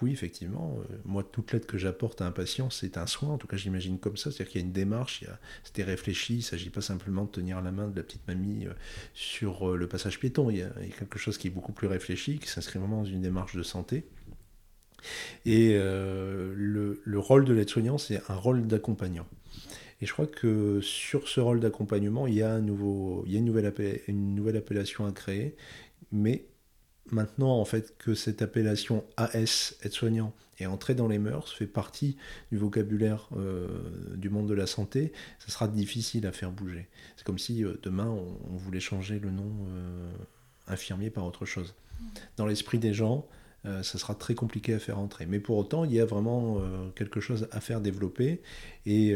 oui, 0.01 0.11
effectivement, 0.11 0.79
euh, 0.79 0.95
moi, 1.05 1.23
toute 1.23 1.51
l'aide 1.51 1.65
que 1.65 1.77
j'apporte 1.77 2.21
à 2.21 2.25
un 2.25 2.31
patient, 2.31 2.71
c'est 2.71 2.97
un 2.97 3.05
soin. 3.05 3.29
En 3.29 3.37
tout 3.37 3.47
cas, 3.47 3.57
j'imagine 3.57 3.99
comme 3.99 4.17
ça. 4.17 4.31
C'est-à-dire 4.31 4.51
qu'il 4.51 4.61
y 4.61 4.63
a 4.63 4.67
une 4.67 4.73
démarche, 4.73 5.23
c'était 5.63 5.83
réfléchi. 5.83 6.35
Il 6.35 6.37
ne 6.37 6.43
s'agit 6.43 6.71
pas 6.71 6.81
simplement 6.81 7.25
de 7.25 7.29
tenir 7.29 7.61
la 7.61 7.71
main 7.71 7.87
de 7.87 7.95
la 7.95 8.03
petite 8.03 8.27
mamie 8.27 8.65
euh, 8.65 8.73
sur 9.13 9.77
le 9.77 9.87
passage 9.87 10.19
piéton. 10.19 10.49
Il 10.49 10.57
y, 10.57 10.63
a, 10.63 10.69
quelque 10.97 11.19
chose 11.19 11.37
qui 11.37 11.47
est 11.47 11.51
beaucoup 11.51 11.71
plus 11.71 11.87
réfléchi, 11.87 12.39
qui 12.39 12.47
s'inscrit 12.47 12.79
vraiment 12.79 13.03
dans 13.03 13.05
une 13.05 13.21
démarche 13.21 13.55
de 13.55 13.63
santé. 13.63 14.05
Et 15.45 15.73
le, 15.73 17.01
le, 17.03 17.19
rôle 17.19 17.43
de 17.43 17.53
l'aide-soignant, 17.53 17.97
c'est 17.97 18.21
un 18.29 18.35
rôle 18.35 18.67
d'accompagnant. 18.67 19.25
Et 20.01 20.07
je 20.07 20.13
crois 20.13 20.25
que 20.25 20.81
sur 20.81 21.27
ce 21.27 21.39
rôle 21.39 21.59
d'accompagnement, 21.59 22.25
il 22.25 22.33
y 22.33 22.41
a, 22.41 22.51
un 22.51 22.61
nouveau, 22.61 23.23
il 23.27 23.33
y 23.33 23.35
a 23.35 23.39
une, 23.39 23.45
nouvelle 23.45 23.71
une 24.07 24.33
nouvelle 24.33 24.57
appellation 24.57 25.05
à 25.05 25.11
créer. 25.11 25.55
Mais 26.11 26.45
maintenant, 27.11 27.59
en 27.59 27.65
fait, 27.65 27.97
que 27.97 28.13
cette 28.13 28.41
appellation 28.41 29.03
AS, 29.17 29.75
aide-soignant, 29.83 30.33
est 30.59 30.65
entrée 30.65 30.95
dans 30.95 31.07
les 31.07 31.19
mœurs, 31.19 31.51
fait 31.51 31.67
partie 31.67 32.17
du 32.51 32.57
vocabulaire 32.57 33.29
euh, 33.35 33.67
du 34.15 34.29
monde 34.29 34.47
de 34.47 34.53
la 34.53 34.67
santé, 34.67 35.11
ça 35.39 35.51
sera 35.51 35.67
difficile 35.67 36.27
à 36.27 36.31
faire 36.31 36.51
bouger. 36.51 36.87
C'est 37.17 37.25
comme 37.25 37.39
si 37.39 37.63
euh, 37.63 37.79
demain, 37.83 38.07
on, 38.07 38.55
voulait 38.57 38.79
changer 38.79 39.19
le 39.19 39.31
nom 39.31 39.51
euh, 39.69 40.11
infirmier 40.67 41.09
par 41.09 41.25
autre 41.25 41.45
chose. 41.45 41.73
Mmh. 41.73 42.05
Dans 42.37 42.45
l'esprit 42.45 42.79
des 42.79 42.93
gens, 42.93 43.27
ça 43.63 43.99
sera 43.99 44.15
très 44.15 44.33
compliqué 44.33 44.73
à 44.73 44.79
faire 44.79 44.97
entrer. 44.97 45.27
Mais 45.27 45.39
pour 45.39 45.55
autant, 45.55 45.85
il 45.85 45.93
y 45.93 45.99
a 45.99 46.05
vraiment 46.05 46.63
quelque 46.95 47.19
chose 47.19 47.47
à 47.51 47.59
faire 47.59 47.79
développer. 47.79 48.41
Et 48.87 49.15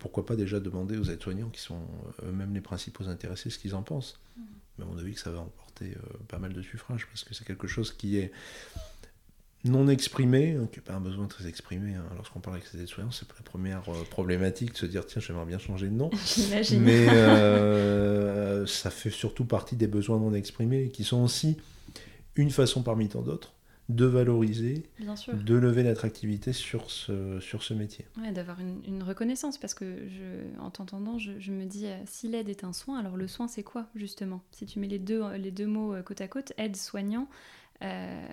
pourquoi 0.00 0.26
pas 0.26 0.34
déjà 0.34 0.58
demander 0.58 0.98
aux 0.98 1.04
aides-soignants, 1.04 1.50
qui 1.50 1.60
sont 1.60 1.78
eux-mêmes 2.24 2.52
les 2.52 2.60
principaux 2.60 3.06
intéressés, 3.06 3.50
ce 3.50 3.58
qu'ils 3.60 3.76
en 3.76 3.84
pensent. 3.84 4.18
Mm. 4.36 4.42
Mais 4.78 4.84
on 4.90 4.98
a 4.98 5.02
vu 5.02 5.12
que 5.12 5.20
ça 5.20 5.30
va 5.30 5.46
emporter 5.84 5.96
pas 6.28 6.38
mal 6.38 6.52
de 6.52 6.62
suffrages, 6.62 7.06
parce 7.06 7.24
que 7.24 7.34
c'est 7.34 7.46
quelque 7.46 7.66
chose 7.66 7.92
qui 7.92 8.18
est 8.18 8.32
non 9.64 9.88
exprimé, 9.88 10.52
hein, 10.52 10.68
qui 10.70 10.78
n'a 10.78 10.84
pas 10.84 10.94
un 10.94 11.00
besoin 11.00 11.26
très 11.26 11.46
exprimé. 11.46 11.94
Hein. 11.94 12.04
Lorsqu'on 12.16 12.40
parle 12.40 12.56
avec 12.56 12.68
ses 12.68 12.80
aides-soignants, 12.80 13.10
c'est 13.10 13.28
la 13.28 13.42
première 13.42 13.82
problématique 14.10 14.72
de 14.72 14.76
se 14.76 14.86
dire 14.86 15.04
tiens, 15.06 15.20
j'aimerais 15.20 15.46
bien 15.46 15.58
changer 15.58 15.88
de 15.88 15.94
nom. 15.94 16.10
Mais 16.78 17.06
ça 18.66 18.90
fait 18.90 19.10
surtout 19.10 19.44
partie 19.44 19.76
des 19.76 19.88
besoins 19.88 20.18
non 20.18 20.34
exprimés, 20.34 20.90
qui 20.90 21.04
sont 21.04 21.22
aussi 21.22 21.56
une 22.36 22.50
façon 22.50 22.82
parmi 22.82 23.08
tant 23.08 23.22
d'autres 23.22 23.52
de 23.88 24.04
valoriser, 24.04 24.82
de 25.32 25.54
lever 25.54 25.82
l'attractivité 25.82 26.52
sur 26.52 26.90
ce, 26.90 27.40
sur 27.40 27.62
ce 27.62 27.72
métier. 27.72 28.04
Ouais, 28.20 28.32
d'avoir 28.32 28.58
une, 28.60 29.02
reconnaissance, 29.02 29.56
parce 29.56 29.72
que 29.72 30.06
je, 30.08 30.60
en 30.60 30.70
t'entendant, 30.70 31.18
je, 31.18 31.52
me 31.52 31.64
dis, 31.64 31.86
euh, 31.86 31.96
si 32.04 32.28
l'aide 32.28 32.50
est 32.50 32.64
un 32.64 32.74
soin, 32.74 32.98
alors 32.98 33.16
le 33.16 33.26
soin 33.26 33.48
c'est 33.48 33.62
quoi 33.62 33.86
justement? 33.94 34.42
Si 34.52 34.66
tu 34.66 34.78
mets 34.78 34.88
les 34.88 34.98
deux, 34.98 35.26
les 35.36 35.50
deux 35.50 35.66
mots 35.66 35.94
euh, 35.94 36.02
côte 36.02 36.20
à 36.20 36.28
côte, 36.28 36.52
aide, 36.58 36.76
soignant, 36.76 37.28
euh, 37.82 38.26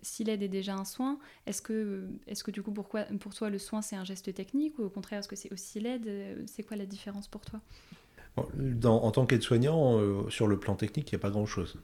si 0.00 0.24
l'aide 0.24 0.42
est 0.42 0.48
déjà 0.48 0.74
un 0.74 0.86
soin, 0.86 1.18
est-ce 1.46 1.60
que, 1.60 2.08
est 2.26 2.42
que 2.42 2.50
du 2.50 2.62
coup 2.62 2.72
pourquoi, 2.72 3.02
pour 3.20 3.34
toi 3.34 3.50
le 3.50 3.58
soin 3.58 3.82
c'est 3.82 3.96
un 3.96 4.04
geste 4.04 4.32
technique 4.32 4.78
ou 4.78 4.84
au 4.84 4.90
contraire 4.90 5.18
est-ce 5.18 5.28
que 5.28 5.36
c'est 5.36 5.52
aussi 5.52 5.78
l'aide? 5.80 6.08
C'est 6.46 6.62
quoi 6.62 6.78
la 6.78 6.86
différence 6.86 7.28
pour 7.28 7.42
toi? 7.42 7.60
En 8.36 9.10
tant 9.10 9.26
qu'aide-soignant, 9.26 10.30
sur 10.30 10.46
le 10.46 10.58
plan 10.58 10.74
technique, 10.74 11.12
il 11.12 11.16
n'y 11.16 11.20
a 11.20 11.22
pas 11.22 11.30
grand-chose 11.30 11.76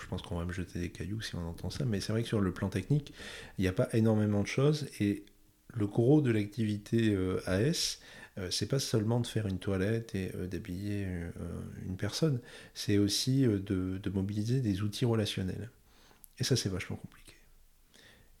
je 0.00 0.06
pense 0.06 0.22
qu'on 0.22 0.36
va 0.36 0.44
me 0.44 0.52
jeter 0.52 0.78
des 0.78 0.90
cailloux 0.90 1.20
si 1.20 1.34
on 1.34 1.46
entend 1.46 1.70
ça, 1.70 1.84
mais 1.84 2.00
c'est 2.00 2.12
vrai 2.12 2.22
que 2.22 2.28
sur 2.28 2.40
le 2.40 2.52
plan 2.52 2.68
technique, 2.68 3.12
il 3.58 3.62
n'y 3.62 3.68
a 3.68 3.72
pas 3.72 3.88
énormément 3.92 4.42
de 4.42 4.46
choses, 4.46 4.88
et 5.00 5.24
le 5.74 5.86
gros 5.86 6.20
de 6.20 6.30
l'activité 6.30 7.10
euh, 7.10 7.40
AS, 7.46 7.98
euh, 8.38 8.50
c'est 8.50 8.68
pas 8.68 8.78
seulement 8.78 9.20
de 9.20 9.26
faire 9.26 9.46
une 9.46 9.58
toilette 9.58 10.14
et 10.14 10.30
euh, 10.34 10.46
d'habiller 10.46 11.06
une 11.86 11.96
personne, 11.96 12.40
c'est 12.74 12.98
aussi 12.98 13.42
de, 13.42 14.10
mobiliser 14.10 14.60
des 14.60 14.82
outils 14.82 15.04
relationnels. 15.04 15.70
Et 16.38 16.44
ça, 16.44 16.56
c'est 16.56 16.68
vachement 16.68 16.96
compliqué. 16.96 17.27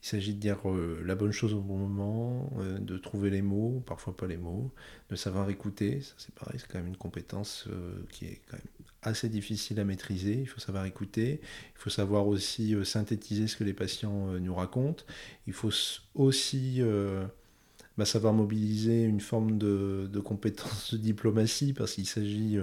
Il 0.02 0.06
s'agit 0.06 0.34
de 0.34 0.40
dire 0.40 0.58
la 1.04 1.14
bonne 1.16 1.32
chose 1.32 1.54
au 1.54 1.60
bon 1.60 1.76
moment, 1.76 2.52
de 2.78 2.98
trouver 2.98 3.30
les 3.30 3.42
mots, 3.42 3.82
parfois 3.84 4.16
pas 4.16 4.28
les 4.28 4.36
mots, 4.36 4.70
de 5.10 5.16
savoir 5.16 5.50
écouter, 5.50 6.00
ça 6.02 6.14
c'est 6.18 6.34
pareil, 6.34 6.58
c'est 6.60 6.68
quand 6.68 6.78
même 6.78 6.86
une 6.86 6.96
compétence 6.96 7.68
qui 8.10 8.26
est 8.26 8.40
quand 8.48 8.58
même 8.58 8.88
assez 9.02 9.28
difficile 9.28 9.80
à 9.80 9.84
maîtriser. 9.84 10.38
Il 10.40 10.46
faut 10.46 10.60
savoir 10.60 10.84
écouter. 10.84 11.40
Il 11.42 11.80
faut 11.80 11.90
savoir 11.90 12.26
aussi 12.26 12.74
euh, 12.74 12.84
synthétiser 12.84 13.46
ce 13.46 13.56
que 13.56 13.64
les 13.64 13.74
patients 13.74 14.30
euh, 14.30 14.38
nous 14.38 14.54
racontent. 14.54 15.04
Il 15.46 15.52
faut 15.52 15.70
aussi 16.14 16.76
euh, 16.80 17.24
bah, 17.96 18.04
savoir 18.04 18.32
mobiliser 18.32 19.02
une 19.04 19.20
forme 19.20 19.58
de, 19.58 20.08
de 20.12 20.20
compétence 20.20 20.92
de 20.94 20.98
diplomatie 20.98 21.72
parce 21.72 21.94
qu'il 21.94 22.06
s'agit 22.06 22.58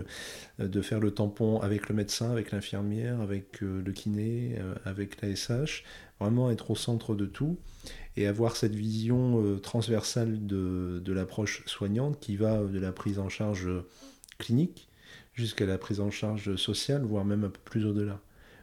de 0.59 0.81
faire 0.81 0.99
le 0.99 1.11
tampon 1.11 1.59
avec 1.59 1.89
le 1.89 1.95
médecin, 1.95 2.31
avec 2.31 2.51
l'infirmière, 2.51 3.21
avec 3.21 3.61
le 3.61 3.91
kiné, 3.91 4.57
avec 4.85 5.21
la 5.21 5.35
SH. 5.35 5.83
Vraiment 6.19 6.49
être 6.49 6.71
au 6.71 6.75
centre 6.75 7.13
de 7.15 7.25
tout 7.25 7.57
et 8.15 8.25
avoir 8.27 8.55
cette 8.55 8.73
vision 8.73 9.59
transversale 9.59 10.47
de, 10.47 11.01
de 11.03 11.13
l'approche 11.13 11.63
soignante 11.65 12.19
qui 12.21 12.37
va 12.37 12.63
de 12.63 12.79
la 12.79 12.93
prise 12.93 13.19
en 13.19 13.27
charge 13.27 13.69
clinique 14.37 14.87
jusqu'à 15.35 15.65
la 15.65 15.77
prise 15.77 15.99
en 15.99 16.11
charge 16.11 16.55
sociale, 16.55 17.03
voire 17.03 17.25
même 17.25 17.43
un 17.43 17.49
peu 17.49 17.59
plus 17.63 17.85
au-delà. 17.85 18.19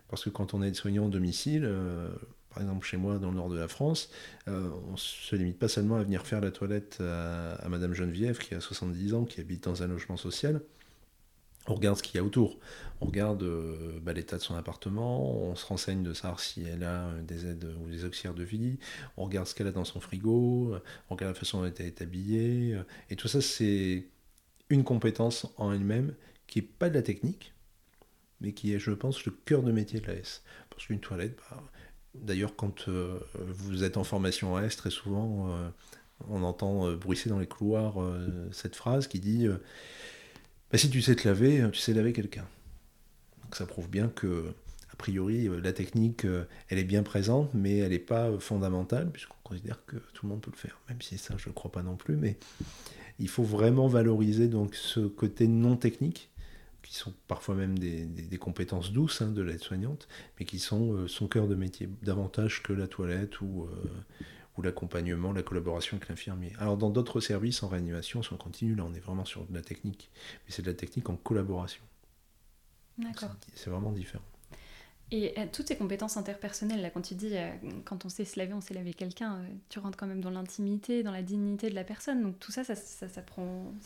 Parce 0.08 0.24
que 0.24 0.30
quand 0.30 0.54
on 0.54 0.62
est 0.62 0.74
soignant 0.74 1.06
au 1.06 1.08
domicile, 1.08 1.64
euh, 1.64 2.08
par 2.50 2.62
exemple 2.62 2.84
chez 2.84 2.96
moi 2.96 3.18
dans 3.18 3.30
le 3.30 3.36
nord 3.36 3.48
de 3.48 3.58
la 3.58 3.68
France, 3.68 4.10
euh, 4.48 4.70
on 4.88 4.92
ne 4.92 4.96
se 4.96 5.36
limite 5.36 5.58
pas 5.58 5.68
seulement 5.68 5.96
à 5.96 6.02
venir 6.02 6.26
faire 6.26 6.40
la 6.40 6.50
toilette 6.50 6.98
à, 7.00 7.66
Madame 7.68 7.94
Geneviève 7.94 8.38
qui 8.38 8.54
a 8.54 8.60
70 8.60 9.14
ans, 9.14 9.24
qui 9.24 9.40
habite 9.40 9.64
dans 9.64 9.82
un 9.82 9.86
logement 9.86 10.16
social. 10.16 10.60
On 11.68 11.74
regarde 11.74 11.96
ce 11.96 12.02
qu'il 12.02 12.16
y 12.16 12.18
a 12.18 12.24
autour. 12.24 12.58
On 13.00 13.06
regarde 13.06 13.42
euh, 13.42 13.98
bah, 14.00 14.12
l'état 14.12 14.36
de 14.36 14.42
son 14.42 14.54
appartement, 14.54 15.32
on 15.32 15.54
se 15.54 15.66
renseigne 15.66 16.02
de 16.02 16.12
savoir 16.12 16.40
si 16.40 16.62
elle 16.62 16.84
a 16.84 17.12
des 17.22 17.46
aides 17.46 17.72
ou 17.82 17.88
des 17.88 18.04
auxiliaires 18.04 18.34
de 18.34 18.44
vie, 18.44 18.78
on 19.16 19.24
regarde 19.24 19.46
ce 19.46 19.54
qu'elle 19.54 19.66
a 19.66 19.72
dans 19.72 19.84
son 19.84 20.00
frigo, 20.00 20.74
on 21.10 21.14
regarde 21.14 21.34
la 21.34 21.38
façon 21.38 21.62
dont 21.62 21.72
elle 21.78 21.86
est 21.86 22.02
habillée. 22.02 22.76
Et 23.10 23.16
tout 23.16 23.28
ça, 23.28 23.40
c'est 23.40 24.06
une 24.70 24.84
compétence 24.84 25.46
en 25.56 25.72
elle-même 25.72 26.14
qui 26.46 26.60
n'est 26.60 26.66
pas 26.66 26.88
de 26.88 26.94
la 26.94 27.02
technique, 27.02 27.54
mais 28.40 28.52
qui 28.52 28.74
est, 28.74 28.78
je 28.78 28.90
pense, 28.90 29.24
le 29.24 29.32
cœur 29.44 29.62
de 29.62 29.72
métier 29.72 30.00
de 30.00 30.06
l'AS. 30.06 30.42
Parce 30.70 30.86
qu'une 30.86 31.00
toilette, 31.00 31.38
bah, 31.50 31.62
d'ailleurs, 32.14 32.56
quand 32.56 32.88
euh, 32.88 33.18
vous 33.34 33.84
êtes 33.84 33.96
en 33.96 34.04
formation 34.04 34.56
AS, 34.56 34.76
très 34.76 34.90
souvent, 34.90 35.50
euh, 35.50 35.68
on 36.28 36.42
entend 36.42 36.88
euh, 36.88 36.96
bruisser 36.96 37.30
dans 37.30 37.38
les 37.38 37.46
couloirs 37.46 37.94
cette 38.50 38.76
phrase 38.76 39.06
qui 39.06 39.20
dit 39.20 39.46
Si 40.74 40.90
tu 40.90 41.02
sais 41.02 41.14
te 41.14 41.28
laver, 41.28 41.64
tu 41.72 41.78
sais 41.78 41.92
laver 41.92 42.12
quelqu'un. 42.12 42.46
Donc 43.42 43.56
ça 43.56 43.66
prouve 43.66 43.88
bien 43.88 44.08
que, 44.08 44.54
a 44.92 44.96
priori, 44.96 45.48
la 45.62 45.72
technique, 45.72 46.24
elle 46.68 46.78
est 46.78 46.84
bien 46.84 47.02
présente, 47.02 47.52
mais 47.54 47.78
elle 47.78 47.90
n'est 47.90 47.98
pas 47.98 48.30
fondamentale, 48.38 49.10
puisqu'on 49.10 49.36
considère 49.44 49.84
que 49.84 49.96
tout 50.14 50.26
le 50.26 50.30
monde 50.30 50.40
peut 50.40 50.50
le 50.50 50.58
faire. 50.58 50.80
Même 50.88 51.02
si 51.02 51.18
ça, 51.18 51.34
je 51.36 51.48
ne 51.48 51.54
crois 51.54 51.70
pas 51.70 51.82
non 51.82 51.96
plus, 51.96 52.16
mais 52.16 52.38
il 53.18 53.28
faut 53.28 53.44
vraiment 53.44 53.86
valoriser 53.86 54.48
donc 54.48 54.74
ce 54.74 55.00
côté 55.00 55.46
non 55.46 55.76
technique 55.76 56.32
qui 56.82 56.94
sont 56.94 57.12
parfois 57.28 57.54
même 57.54 57.78
des, 57.78 58.38
compétences 58.38 58.92
douces 58.92 59.22
hein, 59.22 59.30
de 59.30 59.42
l'aide-soignante, 59.42 60.08
mais 60.38 60.44
qui 60.44 60.58
sont 60.58 60.92
euh, 60.92 61.08
son 61.08 61.28
cœur 61.28 61.46
de 61.46 61.54
métier, 61.54 61.88
davantage 62.02 62.62
que 62.62 62.72
la 62.72 62.88
toilette 62.88 63.40
ou, 63.40 63.64
euh, 63.64 63.86
ou 64.56 64.62
l'accompagnement, 64.62 65.32
la 65.32 65.42
collaboration 65.42 65.96
avec 65.96 66.08
l'infirmier. 66.08 66.52
Alors 66.58 66.76
dans 66.76 66.90
d'autres 66.90 67.20
services 67.20 67.62
en 67.62 67.68
réanimation, 67.68 68.22
si 68.22 68.32
on 68.32 68.36
continue, 68.36 68.74
là 68.74 68.84
on 68.84 68.94
est 68.94 69.00
vraiment 69.00 69.24
sur 69.24 69.44
de 69.46 69.54
la 69.54 69.62
technique, 69.62 70.10
mais 70.44 70.52
c'est 70.52 70.62
de 70.62 70.70
la 70.70 70.76
technique 70.76 71.08
en 71.08 71.16
collaboration. 71.16 71.82
D'accord. 72.98 73.30
C'est 73.54 73.70
vraiment 73.70 73.92
différent. 73.92 74.24
Et 75.14 75.34
euh, 75.36 75.44
toutes 75.52 75.68
ces 75.68 75.76
compétences 75.76 76.16
interpersonnelles, 76.16 76.80
là, 76.80 76.88
quand 76.88 77.02
tu 77.02 77.14
dis 77.14 77.32
euh, 77.32 77.50
quand 77.84 78.06
on 78.06 78.08
sait 78.08 78.24
se 78.24 78.38
laver, 78.38 78.54
on 78.54 78.62
sait 78.62 78.72
laver 78.72 78.94
quelqu'un, 78.94 79.34
euh, 79.34 79.44
tu 79.68 79.78
rentres 79.78 79.98
quand 79.98 80.06
même 80.06 80.22
dans 80.22 80.30
l'intimité, 80.30 81.02
dans 81.02 81.12
la 81.12 81.20
dignité 81.20 81.68
de 81.68 81.74
la 81.74 81.84
personne. 81.84 82.22
Donc 82.22 82.38
tout 82.40 82.50
ça, 82.50 82.64
ça, 82.64 82.74
ça, 82.74 83.08
ça 83.08 83.22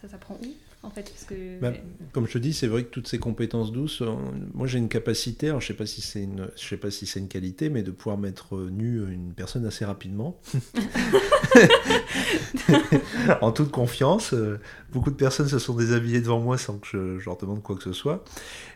ça, 0.00 0.08
ça 0.08 0.18
prend 0.18 0.34
où 0.34 0.46
en 0.84 0.90
fait? 0.90 1.02
Parce 1.02 1.24
que... 1.24 1.58
Bah, 1.58 1.72
comme 2.12 2.28
je 2.28 2.34
te 2.34 2.38
dis, 2.38 2.52
c'est 2.52 2.68
vrai 2.68 2.84
que 2.84 2.90
toutes 2.90 3.08
ces 3.08 3.18
compétences 3.18 3.72
douces, 3.72 4.04
moi 4.54 4.68
j'ai 4.68 4.78
une 4.78 4.88
capacité, 4.88 5.48
alors 5.48 5.60
je 5.60 5.66
sais 5.66 5.74
pas 5.74 5.86
si 5.86 6.00
c'est 6.00 6.22
une, 6.22 6.48
je 6.56 6.64
sais 6.64 6.76
pas 6.76 6.92
si 6.92 7.06
c'est 7.06 7.18
une 7.18 7.26
qualité, 7.26 7.70
mais 7.70 7.82
de 7.82 7.90
pouvoir 7.90 8.18
mettre 8.18 8.56
nu 8.56 9.04
une 9.12 9.32
personne 9.32 9.66
assez 9.66 9.84
rapidement, 9.84 10.38
en 13.40 13.50
toute 13.50 13.72
confiance. 13.72 14.32
Beaucoup 14.92 15.10
de 15.10 15.16
personnes 15.16 15.48
se 15.48 15.58
sont 15.58 15.74
déshabillées 15.74 16.20
devant 16.20 16.38
moi 16.38 16.56
sans 16.56 16.78
que 16.78 16.86
je, 16.86 17.18
je 17.18 17.24
leur 17.24 17.36
demande 17.36 17.62
quoi 17.62 17.74
que 17.74 17.82
ce 17.82 17.92
soit. 17.92 18.24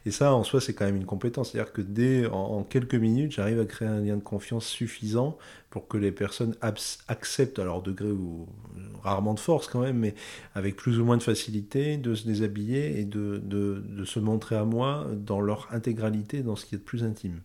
Et 0.07 0.11
ça, 0.11 0.35
en 0.35 0.45
soi, 0.45 0.61
c'est 0.61 0.73
quand 0.73 0.87
même 0.87 0.97
une 0.97 1.07
compétence. 1.07 1.53
C'est-à-dire 1.53 1.73
que 1.73 1.83
dès 1.83 2.27
en, 2.27 2.40
quelques 2.69 2.95
minutes, 2.95 3.33
j'arrive 3.33 3.61
à 3.61 3.65
créer 3.65 3.89
un 3.89 4.01
lien 4.01 4.17
de 4.17 4.23
confiance 4.23 4.67
suffisant 4.67 5.39
pour 5.71 5.89
que 5.89 5.97
les 5.97 6.13
personnes 6.13 6.55
acceptent 6.61 7.59
à 7.59 7.65
leur 7.65 7.83
degré 7.83 8.11
ou 8.11 8.49
rarement 9.03 9.35
de 9.35 9.41
force 9.41 9.69
quand 9.69 9.81
même, 9.81 9.99
mais 9.99 10.15
avec 10.55 10.77
plus 10.77 10.99
ou 10.99 11.05
moins 11.05 11.17
de 11.17 11.23
facilité, 11.23 11.97
de 11.97 12.15
se 12.15 12.27
déshabiller 12.27 13.01
et 13.01 13.05
de, 13.05 13.41
de, 13.43 14.05
se 14.05 14.19
montrer 14.19 14.57
à 14.57 14.65
moi 14.65 15.07
dans 15.15 15.41
leur 15.41 15.69
intégralité, 15.73 16.43
dans 16.43 16.57
ce 16.57 16.67
qui 16.67 16.75
est 16.75 16.79
de 16.79 16.83
plus 16.83 17.05
intime. 17.05 17.41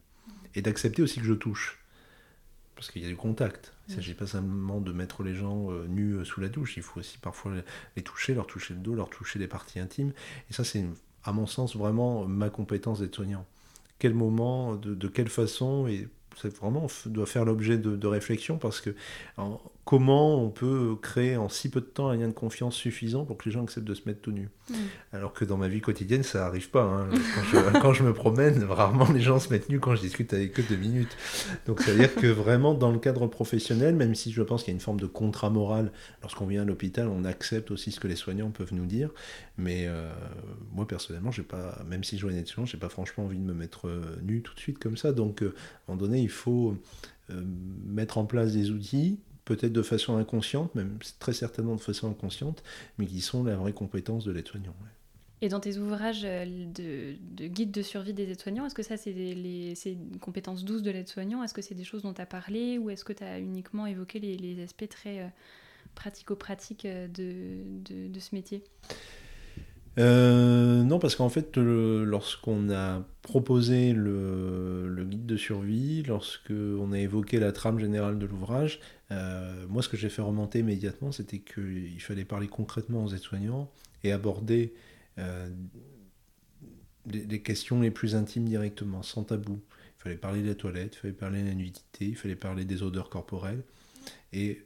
Et 0.56 0.62
d'accepter 0.62 1.02
aussi 1.02 1.20
que 1.20 1.26
je 1.26 1.34
touche. 1.34 1.80
Parce 2.76 2.92
qu'il 2.92 3.04
y 3.04 3.06
a 3.06 3.10
du 3.10 3.16
contact. 3.16 3.74
Il 3.88 3.92
ne 3.92 3.96
s'agit 3.98 4.14
pas 4.14 4.28
simplement 4.28 4.82
de 4.82 4.92
mettre 4.92 5.24
les 5.24 5.36
gens 5.36 5.72
euh, 5.72 5.86
nus 5.88 6.14
euh, 6.14 6.26
sous 6.26 6.42
la 6.42 6.50
douche, 6.50 6.76
il 6.76 6.84
faut 6.84 7.00
aussi 7.00 7.18
parfois 7.20 7.54
les 7.96 8.02
toucher, 8.02 8.34
leur 8.34 8.48
toucher 8.48 8.74
le 8.74 8.80
dos, 8.80 8.96
leur 8.96 9.10
toucher 9.10 9.38
des 9.40 9.48
parties 9.48 9.80
intimes. 9.80 10.12
Et 10.50 10.54
ça, 10.54 10.64
c'est 10.64 10.84
à 11.24 11.32
mon 11.32 11.46
sens 11.46 11.76
vraiment 11.76 12.26
ma 12.26 12.50
compétence 12.50 13.00
d'être 13.00 13.16
soignant 13.16 13.46
quel 14.00 14.14
moment, 14.14 14.76
de, 14.76 15.08
quelle 15.08 15.30
façon, 15.30 15.88
et 15.88 16.10
ça 16.36 16.50
vraiment 16.50 16.88
doit 17.06 17.26
faire 17.26 17.46
l'objet 17.46 17.78
de, 17.78 17.96
de, 17.96 18.08
réflexion 18.08 18.58
parce 18.58 18.82
que 18.82 18.96
comment 19.86 20.42
on 20.42 20.50
peut 20.50 20.96
créer 21.02 21.38
en 21.38 21.48
si 21.48 21.70
peu 21.70 21.80
de 21.80 21.86
temps 21.86 22.10
un 22.10 22.18
lien 22.18 22.28
de 22.28 22.34
confiance 22.34 22.76
suffisant 22.76 23.24
pour 23.24 23.38
que 23.38 23.46
les 23.46 23.52
gens 23.52 23.64
acceptent 23.64 23.88
de 23.88 23.94
se 23.94 24.02
mettre 24.08 24.22
tout 24.22 24.32
nu? 24.32 24.50
Mm. 24.70 24.74
Alors 25.14 25.34
que 25.34 25.46
dans 25.46 25.58
ma 25.58 25.68
vie 25.68 25.82
quotidienne, 25.82 26.24
ça 26.24 26.40
n'arrive 26.40 26.70
pas. 26.70 26.84
Hein. 26.84 27.10
Quand, 27.82 27.94
je, 27.94 28.04
me 28.04 28.14
promène, 28.14 28.64
rarement 28.64 29.12
les 29.12 29.22
gens 29.22 29.40
se 29.40 29.50
mettent 29.50 29.70
nus 29.70 29.80
quand 29.80 29.96
je 29.96 30.02
discute 30.02 30.34
avec 30.34 30.60
eux 30.60 30.64
deux 30.68 30.76
minutes. 30.76 31.16
Donc 31.68 31.82
ça 31.82 31.92
veut 31.92 32.00
dire 32.00 32.16
que 32.16 32.28
vraiment, 32.28 32.74
dans 32.74 32.92
le 32.92 33.00
cadre 33.00 33.28
professionnel, 33.28 33.96
même 33.96 34.16
si 34.16 34.32
je 34.32 34.42
pense 34.42 34.64
qu'il 34.64 34.72
y 34.72 34.76
a 34.76 34.78
une 34.78 34.82
forme 34.82 35.00
de 35.00 35.06
contrat 35.06 35.50
moral, 35.50 35.92
lorsqu'on 36.22 36.48
vient 36.48 36.64
à 36.64 36.66
l'hôpital, 36.66 37.08
on 37.08 37.24
accepte 37.26 37.70
aussi 37.72 37.92
ce 37.92 38.00
que 38.00 38.08
les 38.08 38.16
soignants 38.16 38.50
peuvent 38.50 38.74
nous 38.74 38.86
dire. 38.86 39.12
Mais 39.58 39.86
euh, 39.88 40.12
moi, 40.74 40.88
personnellement, 40.88 41.32
j'ai 41.32 41.44
pas, 41.44 41.80
même 41.88 42.04
si 42.04 42.18
je 42.18 42.26
vois 42.26 42.32
une 42.32 42.46
je 42.46 42.66
j'ai 42.66 42.78
pas 42.78 42.90
franchement 42.90 43.26
envie 43.26 43.38
de 43.38 43.44
me 43.44 43.54
mettre 43.54 43.88
euh, 43.88 44.18
nu 44.24 44.42
tout 44.42 44.54
de 44.54 44.60
suite 44.60 44.80
comme 44.80 44.98
ça. 44.98 45.12
Donc, 45.12 45.44
euh, 45.44 45.54
à 45.88 45.92
un 45.92 45.96
moment 45.96 46.08
donné, 46.08 46.22
il 46.26 46.30
faut 46.30 46.78
mettre 47.86 48.18
en 48.18 48.26
place 48.26 48.54
des 48.54 48.70
outils 48.70 49.20
peut-être 49.46 49.72
de 49.72 49.82
façon 49.84 50.18
inconsciente, 50.18 50.74
même 50.76 50.98
très 51.20 51.34
certainement 51.34 51.76
de 51.76 51.82
façon 51.82 52.10
inconsciente, 52.10 52.64
mais 52.98 53.06
qui 53.06 53.22
sont 53.22 53.44
la 53.44 53.56
vraie 53.56 53.74
compétence 53.74 54.26
de 54.26 54.32
l'aide-soignant. 54.32 54.76
Et 55.42 55.50
dans 55.50 55.60
tes 55.60 55.78
ouvrages 55.78 56.24
euh, 56.26 56.46
de, 56.46 57.16
de 57.36 57.48
guide 57.48 57.72
de 57.72 57.82
survie 57.82 58.14
des 58.14 58.32
aides-soignants, 58.32 58.66
est-ce 58.66 58.74
que 58.74 58.84
ça, 58.84 58.98
c'est 58.98 59.12
les, 59.12 59.76
compétences 60.20 60.66
douces 60.66 60.82
de 60.82 60.92
l'aide-soignant? 60.92 61.44
Est-ce 61.44 61.54
que 61.54 61.62
c'est 61.62 61.76
des 61.76 61.84
choses 61.84 62.02
dont 62.02 62.14
tu 62.14 62.22
as 62.22 62.26
parlé 62.26 62.78
ou 62.78 62.90
est-ce 62.90 63.06
que 63.06 63.14
tu 63.14 63.24
as 63.24 63.40
uniquement 63.40 63.86
évoqué 63.86 64.20
les, 64.20 64.64
aspects 64.64 64.90
très 64.90 65.20
euh, 65.20 65.28
pratico-pratiques 65.94 66.86
euh, 66.86 67.08
de, 67.08 68.20
ce 68.20 68.34
métier? 68.34 68.64
Euh, 69.98 70.84
non, 70.84 71.00
parce 71.00 71.16
qu'en 71.16 71.30
fait, 71.30 71.58
lorsqu'on 71.58 72.70
a 72.70 73.06
proposé 73.22 73.94
le, 73.94 75.06
guide 75.08 75.26
de 75.26 75.38
survie, 75.38 76.04
lorsqu'on 76.04 76.92
a 76.92 77.00
évoqué 77.00 77.40
la 77.40 77.52
trame 77.52 77.80
générale 77.80 78.20
de 78.20 78.26
l'ouvrage, 78.26 78.80
euh, 79.12 79.66
moi, 79.70 79.82
ce 79.82 79.90
que 79.90 79.98
j'ai 79.98 80.10
fait 80.10 80.22
remonter 80.22 80.60
immédiatement, 80.60 81.12
c'était 81.12 81.40
qu'il 81.40 82.02
fallait 82.02 82.26
parler 82.26 82.48
concrètement 82.48 83.06
aux 83.06 83.14
aides-soignants 83.14 83.72
et 84.04 84.12
aborder 84.12 84.74
euh, 85.18 85.50
les, 87.06 87.42
questions 87.42 87.82
les 87.82 87.92
plus 87.92 88.16
intimes 88.16 88.46
directement, 88.46 89.02
sans 89.02 89.24
tabou. 89.24 89.62
Il 90.00 90.04
fallait 90.04 90.18
parler 90.18 90.42
de 90.42 90.50
la 90.50 90.56
toilette, 90.56 90.96
il 90.96 91.00
fallait 91.00 91.14
parler 91.14 91.42
de 91.42 91.48
la 91.48 91.56
nudité, 91.56 92.06
il 92.06 92.16
fallait 92.16 92.36
parler 92.36 92.66
des 92.66 92.84
odeurs 92.84 93.10
corporelles. 93.10 93.64
Et 94.34 94.62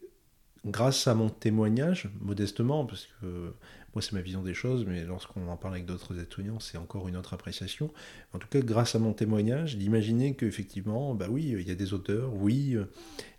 grâce 0.66 1.08
à 1.08 1.14
mon 1.14 1.30
témoignage, 1.30 2.10
modestement, 2.20 2.86
parce 2.86 3.08
que 3.22 3.54
moi, 3.94 4.02
c'est 4.02 4.14
ma 4.14 4.22
vision 4.22 4.44
des 4.44 4.54
choses, 4.54 4.86
mais 4.86 5.04
lorsqu'on 5.04 5.48
en 5.48 5.58
parle 5.58 5.76
avec 5.76 5.86
d'autres 5.86 6.20
aides-soignants, 6.20 6.60
c'est 6.60 6.78
encore 6.78 7.08
une 7.08 7.18
autre 7.18 7.34
appréciation. 7.34 7.92
En 8.34 8.40
tout 8.40 8.48
cas, 8.48 8.60
grâce 8.60 8.96
à 8.96 9.00
mon 9.00 9.14
témoignage, 9.14 9.78
d'imaginer 9.78 10.36
qu'effectivement, 10.36 11.16
bah 11.16 11.28
oui, 11.30 11.56
il 11.58 11.68
y 11.68 11.72
a 11.72 11.76
des 11.76 11.94
auteurs, 11.94 12.34
oui, 12.36 12.76
euh, 12.76 12.86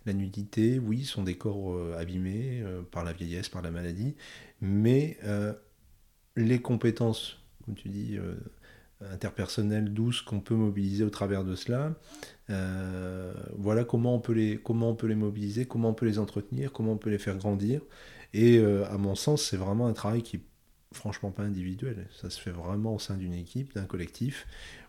la 0.05 0.13
nudité, 0.13 0.79
oui, 0.79 1.05
sont 1.05 1.23
des 1.23 1.35
corps 1.35 1.73
euh, 1.73 1.95
abîmés 1.97 2.61
euh, 2.63 2.81
par 2.81 3.03
la 3.03 3.13
vieillesse, 3.13 3.47
par 3.47 3.61
la 3.61 3.71
maladie, 3.71 4.15
mais 4.59 5.17
les 6.35 6.61
compétences, 6.61 7.39
comme 7.65 7.75
tu 7.75 7.89
dis, 7.89 8.17
interpersonnelles, 9.01 9.91
douces 9.91 10.21
qu'on 10.21 10.39
peut 10.39 10.53
mobiliser 10.53 11.03
au 11.03 11.09
travers 11.09 11.43
de 11.43 11.55
cela, 11.55 11.95
voilà 13.57 13.83
comment 13.83 14.15
on, 14.15 14.19
peut 14.19 14.33
les, 14.33 14.57
comment 14.57 14.91
on 14.91 14.95
peut 14.95 15.07
les 15.07 15.15
mobiliser, 15.15 15.65
comment 15.65 15.89
on 15.89 15.93
peut 15.95 16.05
les 16.05 16.19
entretenir, 16.19 16.71
comment 16.71 16.93
on 16.93 16.97
peut 16.97 17.09
les 17.09 17.17
faire 17.17 17.37
grandir. 17.37 17.81
Et 18.33 18.57
euh, 18.57 18.85
à 18.89 18.97
mon 18.97 19.15
sens, 19.15 19.43
c'est 19.43 19.57
vraiment 19.57 19.87
un 19.87 19.93
travail 19.93 20.23
qui 20.23 20.37
est 20.37 20.41
franchement 20.93 21.31
pas 21.31 21.43
individuel. 21.43 22.07
Ça 22.21 22.29
se 22.29 22.39
fait 22.39 22.51
vraiment 22.51 22.95
au 22.95 22.99
sein 22.99 23.17
d'une 23.17 23.33
équipe, 23.33 23.73
d'un 23.73 23.85
collectif, 23.85 24.47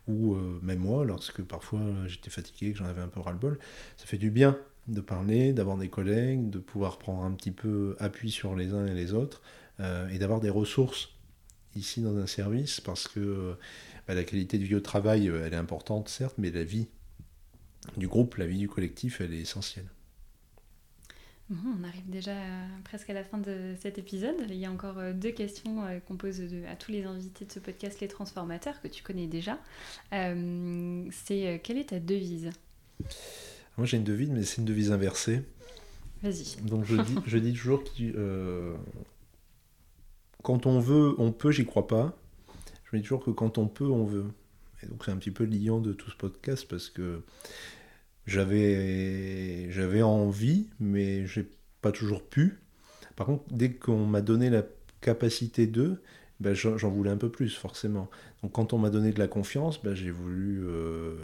où 0.08 0.34
euh, 0.34 0.58
même 0.62 0.80
moi, 0.80 1.04
lorsque 1.04 1.42
parfois 1.42 1.80
j'étais 2.06 2.30
fatigué, 2.30 2.72
que 2.72 2.78
j'en 2.78 2.86
avais 2.86 3.02
un 3.02 3.08
peu 3.08 3.20
ras-le-bol, 3.20 3.58
ça 3.96 4.06
fait 4.06 4.18
du 4.18 4.30
bien 4.30 4.58
de 4.88 5.00
parler, 5.00 5.52
d'avoir 5.52 5.76
des 5.76 5.88
collègues, 5.88 6.50
de 6.50 6.58
pouvoir 6.58 6.98
prendre 6.98 7.22
un 7.22 7.32
petit 7.32 7.52
peu 7.52 7.96
appui 8.00 8.30
sur 8.32 8.56
les 8.56 8.72
uns 8.72 8.86
et 8.86 8.94
les 8.94 9.12
autres, 9.12 9.42
euh, 9.80 10.08
et 10.08 10.18
d'avoir 10.18 10.40
des 10.40 10.50
ressources 10.50 11.10
ici 11.76 12.02
dans 12.02 12.16
un 12.16 12.26
service, 12.26 12.80
parce 12.80 13.08
que 13.08 13.56
bah, 14.06 14.14
la 14.14 14.24
qualité 14.24 14.58
de 14.58 14.64
vie 14.64 14.74
au 14.74 14.80
travail, 14.80 15.28
elle 15.28 15.54
est 15.54 15.56
importante, 15.56 16.08
certes, 16.08 16.34
mais 16.36 16.50
la 16.50 16.64
vie 16.64 16.88
du 17.96 18.08
groupe, 18.08 18.36
la 18.36 18.46
vie 18.46 18.58
du 18.58 18.68
collectif, 18.68 19.20
elle 19.20 19.32
est 19.32 19.40
essentielle 19.40 19.86
on 21.80 21.84
arrive 21.84 22.08
déjà 22.08 22.34
presque 22.84 23.10
à 23.10 23.12
la 23.12 23.24
fin 23.24 23.38
de 23.38 23.74
cet 23.80 23.98
épisode. 23.98 24.36
Il 24.48 24.56
y 24.56 24.66
a 24.66 24.70
encore 24.70 24.98
euh, 24.98 25.12
deux 25.12 25.30
questions 25.30 25.84
euh, 25.84 25.98
qu'on 26.00 26.16
pose 26.16 26.42
à 26.70 26.76
tous 26.76 26.92
les 26.92 27.04
invités 27.04 27.44
de 27.44 27.52
ce 27.52 27.58
podcast 27.58 28.00
Les 28.00 28.08
Transformateurs, 28.08 28.80
que 28.80 28.88
tu 28.88 29.02
connais 29.02 29.26
déjà. 29.26 29.58
Euh, 30.12 31.04
c'est 31.10 31.60
quelle 31.62 31.78
est 31.78 31.90
ta 31.90 32.00
devise? 32.00 32.50
Moi 33.76 33.86
j'ai 33.86 33.96
une 33.96 34.04
devise, 34.04 34.30
mais 34.30 34.44
c'est 34.44 34.58
une 34.58 34.66
devise 34.66 34.92
inversée. 34.92 35.42
Vas-y. 36.22 36.60
Donc 36.62 36.84
je 36.84 36.96
dis, 36.96 37.14
je 37.26 37.38
dis 37.38 37.52
toujours 37.52 37.82
que 37.84 38.76
quand 40.42 40.66
on 40.66 40.78
veut, 40.80 41.14
on 41.18 41.32
peut, 41.32 41.50
j'y 41.50 41.64
crois 41.64 41.86
pas. 41.86 42.16
Je 42.84 42.96
dis 42.96 43.02
toujours 43.02 43.24
que 43.24 43.30
quand 43.30 43.58
on 43.58 43.68
peut, 43.68 43.88
on 43.88 44.04
veut. 44.04 44.26
Et 44.82 44.86
donc 44.86 45.04
c'est 45.04 45.10
un 45.10 45.16
petit 45.16 45.30
peu 45.30 45.44
liant 45.44 45.80
de 45.80 45.92
tout 45.92 46.10
ce 46.10 46.16
podcast 46.16 46.66
parce 46.68 46.90
que 46.90 47.22
j'avais, 48.26 50.02
envie, 50.02 50.68
mais 50.80 51.26
j'ai 51.26 51.50
pas 51.80 51.92
toujours 51.92 52.28
pu. 52.28 52.60
Par 53.16 53.26
contre, 53.26 53.44
dès 53.50 53.72
qu'on 53.72 54.06
m'a 54.06 54.20
donné 54.20 54.50
la 54.50 54.62
capacité 55.00 55.66
de, 55.66 56.00
ben 56.40 56.54
j'en 56.54 56.90
voulais 56.90 57.10
un 57.10 57.16
peu 57.16 57.30
plus, 57.30 57.54
forcément. 57.56 58.08
Donc 58.42 58.52
quand 58.52 58.72
on 58.72 58.78
m'a 58.78 58.90
donné 58.90 59.12
de 59.12 59.18
la 59.18 59.28
confiance, 59.28 59.82
ben 59.82 59.94
j'ai 59.94 60.10
voulu 60.10 60.62
euh, 60.64 61.16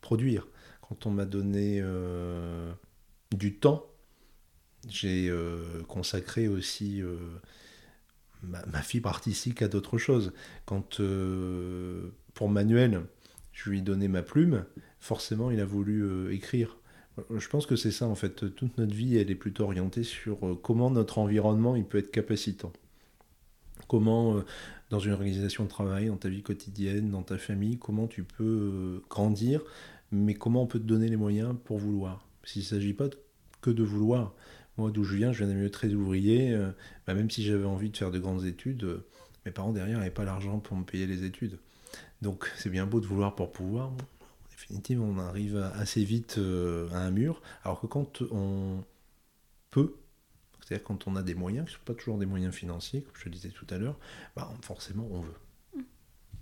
produire. 0.00 0.46
Quand 0.82 1.06
on 1.06 1.10
m'a 1.10 1.24
donné 1.24 1.80
euh, 1.82 2.72
du 3.32 3.56
temps, 3.56 3.86
j'ai 4.88 5.28
euh, 5.28 5.82
consacré 5.88 6.48
aussi 6.48 7.02
ma, 8.42 8.64
ma, 8.66 8.82
fibre 8.82 9.08
artistique 9.08 9.62
à 9.62 9.68
d'autres 9.68 9.98
choses. 9.98 10.32
Quand 10.64 11.00
pour 12.34 12.48
Manuel, 12.48 13.02
je 13.52 13.70
lui 13.70 13.78
ai 13.78 13.82
donné 13.82 14.08
ma 14.08 14.22
plume, 14.22 14.64
forcément 14.98 15.50
il 15.50 15.60
a 15.60 15.64
voulu 15.64 16.02
euh, 16.02 16.32
écrire. 16.32 16.76
Je 17.34 17.48
pense 17.48 17.64
que 17.66 17.76
c'est 17.76 17.90
ça 17.90 18.06
en 18.06 18.14
fait. 18.14 18.54
Toute 18.54 18.76
notre 18.78 18.94
vie, 18.94 19.16
elle 19.16 19.30
est 19.30 19.36
plutôt 19.36 19.64
orientée 19.64 20.02
sur 20.02 20.46
euh, 20.46 20.54
comment 20.54 20.90
notre 20.90 21.18
environnement 21.18 21.74
il 21.76 21.84
peut 21.84 21.98
être 21.98 22.10
capacitant. 22.10 22.72
Comment, 23.88 24.36
euh, 24.38 24.44
dans 24.90 24.98
une 24.98 25.12
organisation 25.12 25.64
de 25.64 25.68
travail, 25.68 26.06
dans 26.06 26.16
ta 26.16 26.28
vie 26.28 26.42
quotidienne, 26.42 27.10
dans 27.10 27.22
ta 27.22 27.38
famille, 27.38 27.78
comment 27.78 28.06
tu 28.06 28.24
peux 28.24 29.02
grandir, 29.08 29.62
mais 30.10 30.34
comment 30.34 30.62
on 30.62 30.66
peut 30.66 30.78
te 30.78 30.84
donner 30.84 31.08
les 31.08 31.16
moyens 31.16 31.54
pour 31.64 31.78
vouloir. 31.78 32.26
S'il 32.44 32.62
ne 32.62 32.66
s'agit 32.66 32.92
pas 32.94 33.08
que 33.60 33.70
de 33.70 33.82
vouloir, 33.82 34.34
Moi, 34.78 34.90
d'où 34.90 35.04
je 35.04 35.16
viens, 35.16 35.32
je 35.32 35.38
viens 35.38 35.48
d'un 35.48 35.54
milieu 35.54 35.70
très 35.70 35.92
ouvrier. 35.94 36.52
euh, 36.52 36.70
bah, 37.06 37.14
même 37.14 37.30
si 37.30 37.42
j'avais 37.42 37.64
envie 37.64 37.90
de 37.90 37.96
faire 37.96 38.10
de 38.10 38.18
grandes 38.18 38.44
études, 38.44 38.84
euh, 38.84 39.06
mes 39.44 39.52
parents 39.52 39.72
derrière 39.72 39.98
n'avaient 39.98 40.10
pas 40.10 40.24
l'argent 40.24 40.58
pour 40.58 40.76
me 40.76 40.84
payer 40.84 41.06
les 41.06 41.24
études. 41.24 41.58
Donc, 42.22 42.50
c'est 42.56 42.70
bien 42.70 42.86
beau 42.86 43.00
de 43.00 43.06
vouloir 43.06 43.34
pour 43.34 43.52
pouvoir. 43.52 43.92
Définitive, 44.56 45.02
on 45.02 45.18
arrive 45.18 45.56
assez 45.74 46.02
vite 46.02 46.38
euh, 46.38 46.88
à 46.90 46.98
un 46.98 47.10
mur. 47.10 47.42
Alors 47.62 47.80
que 47.80 47.86
quand 47.86 48.22
on 48.32 48.82
peut, 49.70 49.94
c'est-à-dire 50.60 50.82
quand 50.82 51.06
on 51.06 51.14
a 51.14 51.22
des 51.22 51.34
moyens, 51.34 51.66
qui 51.68 51.74
ne 51.74 51.78
sont 51.78 51.84
pas 51.84 51.94
toujours 51.94 52.18
des 52.18 52.26
moyens 52.26 52.54
financiers, 52.54 53.02
comme 53.02 53.14
je 53.16 53.24
le 53.26 53.30
disais 53.32 53.50
tout 53.50 53.66
à 53.68 53.76
l'heure, 53.76 53.98
bah, 54.34 54.50
forcément, 54.62 55.06
on 55.10 55.20
veut. 55.20 55.34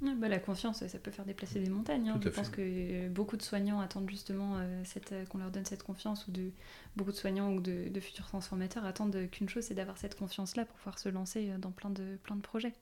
Ouais, 0.03 0.15
bah, 0.15 0.29
la 0.29 0.39
confiance, 0.39 0.87
ça 0.87 0.99
peut 0.99 1.11
faire 1.11 1.25
déplacer 1.25 1.61
des 1.61 1.71
montagnes. 1.71 2.11
hein. 2.11 2.21
Je 2.23 2.29
pense 2.29 2.51
que 2.51 3.09
beaucoup 3.09 3.37
de 3.37 3.43
soignants 3.43 3.81
attendent 3.81 4.09
justement 4.11 4.59
euh, 4.59 4.83
euh, 5.13 5.25
qu'on 5.27 5.39
leur 5.39 5.51
donne 5.51 5.65
cette 5.65 5.83
confiance, 5.83 6.29
ou 6.29 6.31
de 6.31 6.51
beaucoup 6.95 7.11
de 7.11 7.17
soignants 7.17 7.53
ou 7.53 7.61
de, 7.61 7.89
de 7.89 8.01
futurs 8.01 8.27
transformateurs 8.27 8.85
attendent 8.85 9.29
qu'une 9.31 9.49
chose, 9.49 9.65
c'est 9.65 9.75
d'avoir 9.75 9.99
cette 9.99 10.17
confiance-là 10.17 10.65
pour 10.67 10.77
pouvoir 10.77 10.99
se 10.99 11.09
lancer 11.09 11.51
dans 11.59 11.71
plein 11.73 11.91
de, 11.91 12.17
plein 12.23 12.37
de 12.37 12.43
projets. 12.43 12.75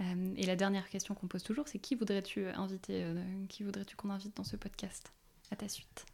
Euh, 0.00 0.32
et 0.36 0.46
la 0.46 0.56
dernière 0.56 0.88
question 0.88 1.14
qu'on 1.14 1.26
pose 1.26 1.42
toujours, 1.42 1.68
c'est 1.68 1.78
qui 1.78 1.94
voudrais-tu 1.94 2.46
inviter, 2.48 3.04
euh, 3.04 3.14
qui 3.48 3.62
voudrais-tu 3.62 3.94
qu'on 3.96 4.10
invite 4.10 4.36
dans 4.36 4.44
ce 4.44 4.56
podcast? 4.56 5.12
À 5.50 5.56
ta 5.56 5.68
suite. 5.68 6.06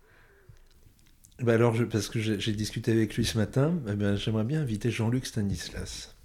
Bah 1.40 1.54
alors, 1.54 1.74
je- 1.74 1.84
parce 1.84 2.08
que 2.08 2.18
j'ai 2.18 2.52
discuté 2.52 2.90
avec 2.90 3.14
lui 3.16 3.24
ce 3.24 3.38
matin, 3.38 3.78
eh 3.88 3.94
ben, 3.94 4.16
j'aimerais 4.16 4.42
bien 4.44 4.60
inviter 4.62 4.90
Jean-Luc 4.90 5.24
Stanislas. 5.26 6.16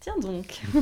Tiens 0.00 0.18
donc, 0.20 0.60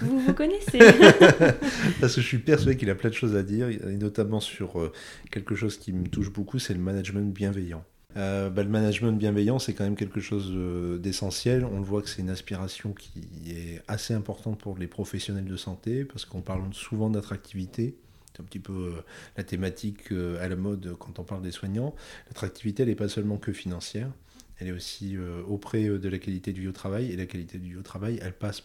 vous 0.00 0.20
vous 0.20 0.32
connaissez 0.34 0.78
Parce 2.00 2.14
que 2.14 2.20
je 2.22 2.26
suis 2.26 2.38
persuadé 2.38 2.76
qu'il 2.78 2.88
a 2.90 2.94
plein 2.94 3.10
de 3.10 3.14
choses 3.14 3.36
à 3.36 3.42
dire, 3.42 3.68
et 3.68 3.96
notamment 3.96 4.40
sur 4.40 4.80
euh, 4.80 4.92
quelque 5.30 5.54
chose 5.54 5.76
qui 5.76 5.92
me 5.92 6.08
touche 6.08 6.30
beaucoup, 6.32 6.58
c'est 6.58 6.72
le 6.74 6.80
management 6.80 7.32
bienveillant. 7.32 7.84
Euh, 8.16 8.50
bah, 8.50 8.62
le 8.62 8.68
management 8.68 9.12
bienveillant, 9.12 9.58
c'est 9.58 9.72
quand 9.72 9.84
même 9.84 9.96
quelque 9.96 10.20
chose 10.20 10.50
euh, 10.54 10.98
d'essentiel. 10.98 11.64
On 11.64 11.78
le 11.78 11.84
voit 11.84 12.02
que 12.02 12.08
c'est 12.08 12.22
une 12.22 12.30
aspiration 12.30 12.92
qui 12.92 13.22
est 13.46 13.80
assez 13.88 14.14
importante 14.14 14.58
pour 14.60 14.78
les 14.78 14.88
professionnels 14.88 15.44
de 15.44 15.56
santé, 15.56 16.04
parce 16.04 16.24
qu'on 16.24 16.42
parle 16.42 16.62
souvent 16.72 17.10
d'attractivité. 17.10 17.96
C'est 18.32 18.42
un 18.42 18.44
petit 18.44 18.58
peu 18.58 18.72
euh, 18.72 19.02
la 19.36 19.44
thématique 19.44 20.12
à 20.40 20.48
la 20.48 20.56
mode 20.56 20.96
quand 20.98 21.18
on 21.18 21.24
parle 21.24 21.42
des 21.42 21.52
soignants. 21.52 21.94
L'attractivité, 22.28 22.82
elle 22.82 22.88
n'est 22.88 22.94
pas 22.94 23.08
seulement 23.08 23.38
que 23.38 23.52
financière, 23.52 24.10
elle 24.58 24.68
est 24.68 24.72
aussi 24.72 25.16
auprès 25.48 25.84
de 25.84 26.08
la 26.08 26.18
qualité 26.18 26.52
de 26.52 26.60
vie 26.60 26.68
au 26.68 26.72
travail. 26.72 27.10
Et 27.10 27.16
la 27.16 27.24
qualité 27.24 27.56
de 27.56 27.64
vie 27.64 27.76
au 27.76 27.82
travail, 27.82 28.18
elle 28.20 28.34
passe 28.34 28.60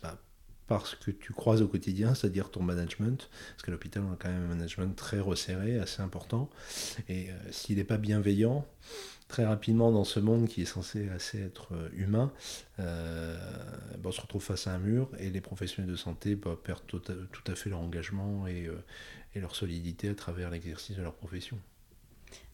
par 0.67 0.87
ce 0.87 0.97
que 0.97 1.09
tu 1.09 1.31
croises 1.31 1.61
au 1.61 1.69
quotidien, 1.69 2.13
c'est-à-dire 2.15 2.51
ton 2.51 2.61
management. 2.61 3.29
Parce 3.51 3.63
qu'à 3.63 3.71
l'hôpital, 3.71 4.03
on 4.03 4.11
a 4.11 4.17
quand 4.17 4.27
même 4.27 4.43
un 4.43 4.55
management 4.55 4.93
très 4.93 5.21
resserré, 5.21 5.79
assez 5.79 6.01
important. 6.01 6.49
Et 7.07 7.27
s'il 7.49 7.77
n'est 7.77 7.85
pas 7.85 7.97
bienveillant, 7.97 8.65
très 9.28 9.45
rapidement 9.45 9.91
dans 9.91 10.03
ce 10.03 10.19
monde 10.19 10.47
qui 10.47 10.61
est 10.61 10.65
censé 10.65 11.09
assez 11.09 11.41
être 11.41 11.73
euh, 11.73 11.89
humain, 11.95 12.32
euh, 12.80 13.36
bah, 13.97 14.09
on 14.09 14.11
se 14.11 14.21
retrouve 14.21 14.43
face 14.43 14.67
à 14.67 14.73
un 14.73 14.80
mur 14.80 15.09
et 15.19 15.30
les 15.30 15.41
professionnels 15.41 15.91
de 15.91 15.95
santé 15.97 16.36
bah, 16.36 16.55
perdent 16.63 16.86
tout 16.88 17.01
à, 17.09 17.13
tout 17.32 17.51
à 17.51 17.55
fait 17.55 17.69
leur 17.69 17.80
engagement 17.80 18.47
et, 18.47 18.67
euh, 18.67 18.76
et 19.34 19.39
leur 19.39 19.55
solidité 19.55 20.09
à 20.09 20.15
travers 20.15 20.49
l'exercice 20.49 20.95
de 20.95 21.01
leur 21.01 21.13
profession. 21.15 21.57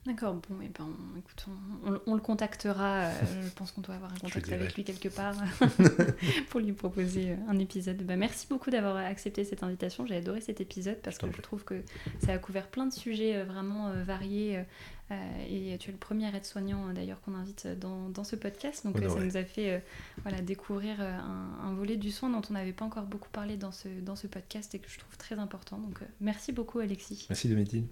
D'accord, 0.06 0.34
bon, 0.34 0.60
et 0.62 0.68
ben, 0.70 0.88
on- 0.88 1.20
écoute, 1.20 1.46
on, 1.86 1.94
on- 1.94 2.02
on 2.08 2.16
le 2.16 2.22
contactera. 2.22 3.02
euh, 3.06 3.12
je 3.44 3.50
pense 3.56 3.72
qu'on 3.72 3.82
doit 3.82 3.96
avoir 3.96 4.12
un 4.12 4.18
contact 4.18 4.52
avec 4.52 4.74
lui 4.76 4.84
quelque 4.84 5.10
part 5.10 5.36
pour 6.50 6.60
lui 6.60 6.74
proposer 6.74 7.36
un 7.48 7.60
épisode. 7.60 8.02
Bah, 8.04 8.16
merci 8.16 8.48
beaucoup 8.50 8.72
d'avoir 8.72 8.96
accepté 8.98 9.44
cette 9.46 9.62
invitation. 9.62 10.08
J'ai 10.08 10.16
adoré 10.16 10.42
cet 10.42 10.60
épisode 10.60 10.98
parce 11.04 11.20
que 11.20 11.28
je 11.32 11.42
trouve 11.42 11.64
que 11.64 11.84
ça 12.26 12.34
a 12.34 12.38
couvert 12.40 12.68
plein 12.68 12.88
de 12.88 12.94
sujets 12.94 13.44
vraiment 13.44 13.92
variés. 14.04 14.64
Euh, 15.12 15.74
et 15.74 15.78
tu 15.78 15.90
es 15.90 15.92
le 15.92 15.98
premier 15.98 16.34
aide-soignant 16.36 16.88
euh, 16.88 16.94
d'ailleurs 16.94 17.22
qu'on 17.22 17.36
invite 17.36 17.68
dans, 17.68 18.10
dans 18.10 18.24
ce 18.24 18.36
podcast. 18.36 18.86
Donc 18.86 18.98
euh, 19.02 19.10
ça 19.10 19.20
nous 19.20 19.38
a 19.38 19.44
fait 19.44 19.74
euh, 19.74 19.80
voilà, 20.24 20.42
découvrir 20.42 21.02
un, 21.02 21.60
un 21.64 21.74
volet 21.74 21.98
du 21.98 22.12
soin 22.12 22.30
dont 22.30 22.42
on 22.50 22.54
n'avait 22.54 22.74
pas 22.74 22.86
encore 22.86 23.06
beaucoup 23.06 23.30
parlé 23.30 23.58
dans 23.58 23.72
ce, 23.72 23.88
dans 24.02 24.16
ce 24.16 24.28
podcast 24.28 24.74
et 24.74 24.80
que 24.80 24.90
je 24.90 25.00
trouve 25.00 25.18
très 25.18 25.38
important. 25.38 25.78
Donc 25.78 26.02
euh, 26.02 26.06
merci 26.22 26.52
beaucoup 26.52 26.80
Alexis. 26.80 27.26
Merci 27.30 27.50
Dométine. 27.50 27.88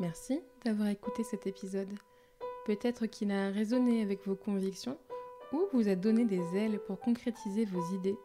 Merci 0.00 0.40
d'avoir 0.64 0.88
écouté 0.88 1.22
cet 1.22 1.46
épisode. 1.46 1.88
Peut-être 2.66 3.06
qu'il 3.06 3.30
a 3.30 3.50
résonné 3.50 4.02
avec 4.02 4.26
vos 4.26 4.34
convictions 4.36 4.98
ou 5.52 5.60
vous 5.72 5.88
a 5.88 5.94
donné 5.94 6.24
des 6.24 6.42
ailes 6.56 6.80
pour 6.86 6.98
concrétiser 6.98 7.64
vos 7.66 7.94
idées. 7.94 8.16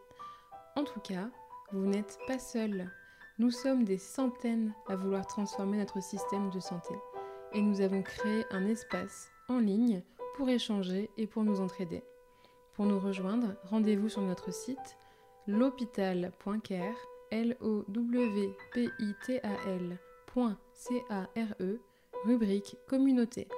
En 0.76 0.84
tout 0.84 1.00
cas, 1.00 1.28
vous 1.72 1.86
n'êtes 1.86 2.18
pas 2.26 2.38
seul. 2.38 2.90
Nous 3.38 3.50
sommes 3.50 3.84
des 3.84 3.98
centaines 3.98 4.72
à 4.88 4.96
vouloir 4.96 5.26
transformer 5.26 5.78
notre 5.78 6.02
système 6.02 6.50
de 6.50 6.60
santé. 6.60 6.94
Et 7.52 7.60
nous 7.60 7.80
avons 7.80 8.02
créé 8.02 8.44
un 8.50 8.66
espace 8.66 9.30
en 9.48 9.58
ligne 9.58 10.02
pour 10.36 10.48
échanger 10.48 11.10
et 11.16 11.26
pour 11.26 11.42
nous 11.42 11.60
entraider. 11.60 12.02
Pour 12.74 12.86
nous 12.86 13.00
rejoindre, 13.00 13.56
rendez-vous 13.64 14.08
sur 14.08 14.22
notre 14.22 14.52
site 14.52 14.96
l'hôpital.care, 15.46 16.96
l 17.30 17.56
o 17.60 17.84
w 17.88 18.54
p 18.72 18.88
i 18.98 19.14
t 19.26 19.40
a 19.42 19.56
C-A-R-E, 20.74 21.80
rubrique 22.24 22.76
communauté. 22.86 23.48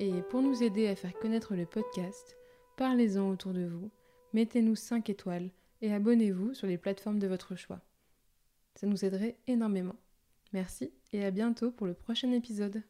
Et 0.00 0.22
pour 0.22 0.42
nous 0.42 0.62
aider 0.62 0.88
à 0.88 0.96
faire 0.96 1.16
connaître 1.18 1.54
le 1.54 1.66
podcast, 1.66 2.36
parlez-en 2.76 3.30
autour 3.30 3.52
de 3.52 3.66
vous, 3.66 3.90
mettez-nous 4.32 4.74
5 4.74 5.10
étoiles 5.10 5.50
et 5.82 5.92
abonnez-vous 5.92 6.54
sur 6.54 6.66
les 6.66 6.78
plateformes 6.78 7.18
de 7.18 7.28
votre 7.28 7.56
choix. 7.56 7.80
Ça 8.74 8.86
nous 8.86 9.04
aiderait 9.04 9.36
énormément. 9.46 9.96
Merci 10.52 10.92
et 11.12 11.24
à 11.24 11.30
bientôt 11.30 11.70
pour 11.70 11.86
le 11.86 11.94
prochain 11.94 12.32
épisode. 12.32 12.82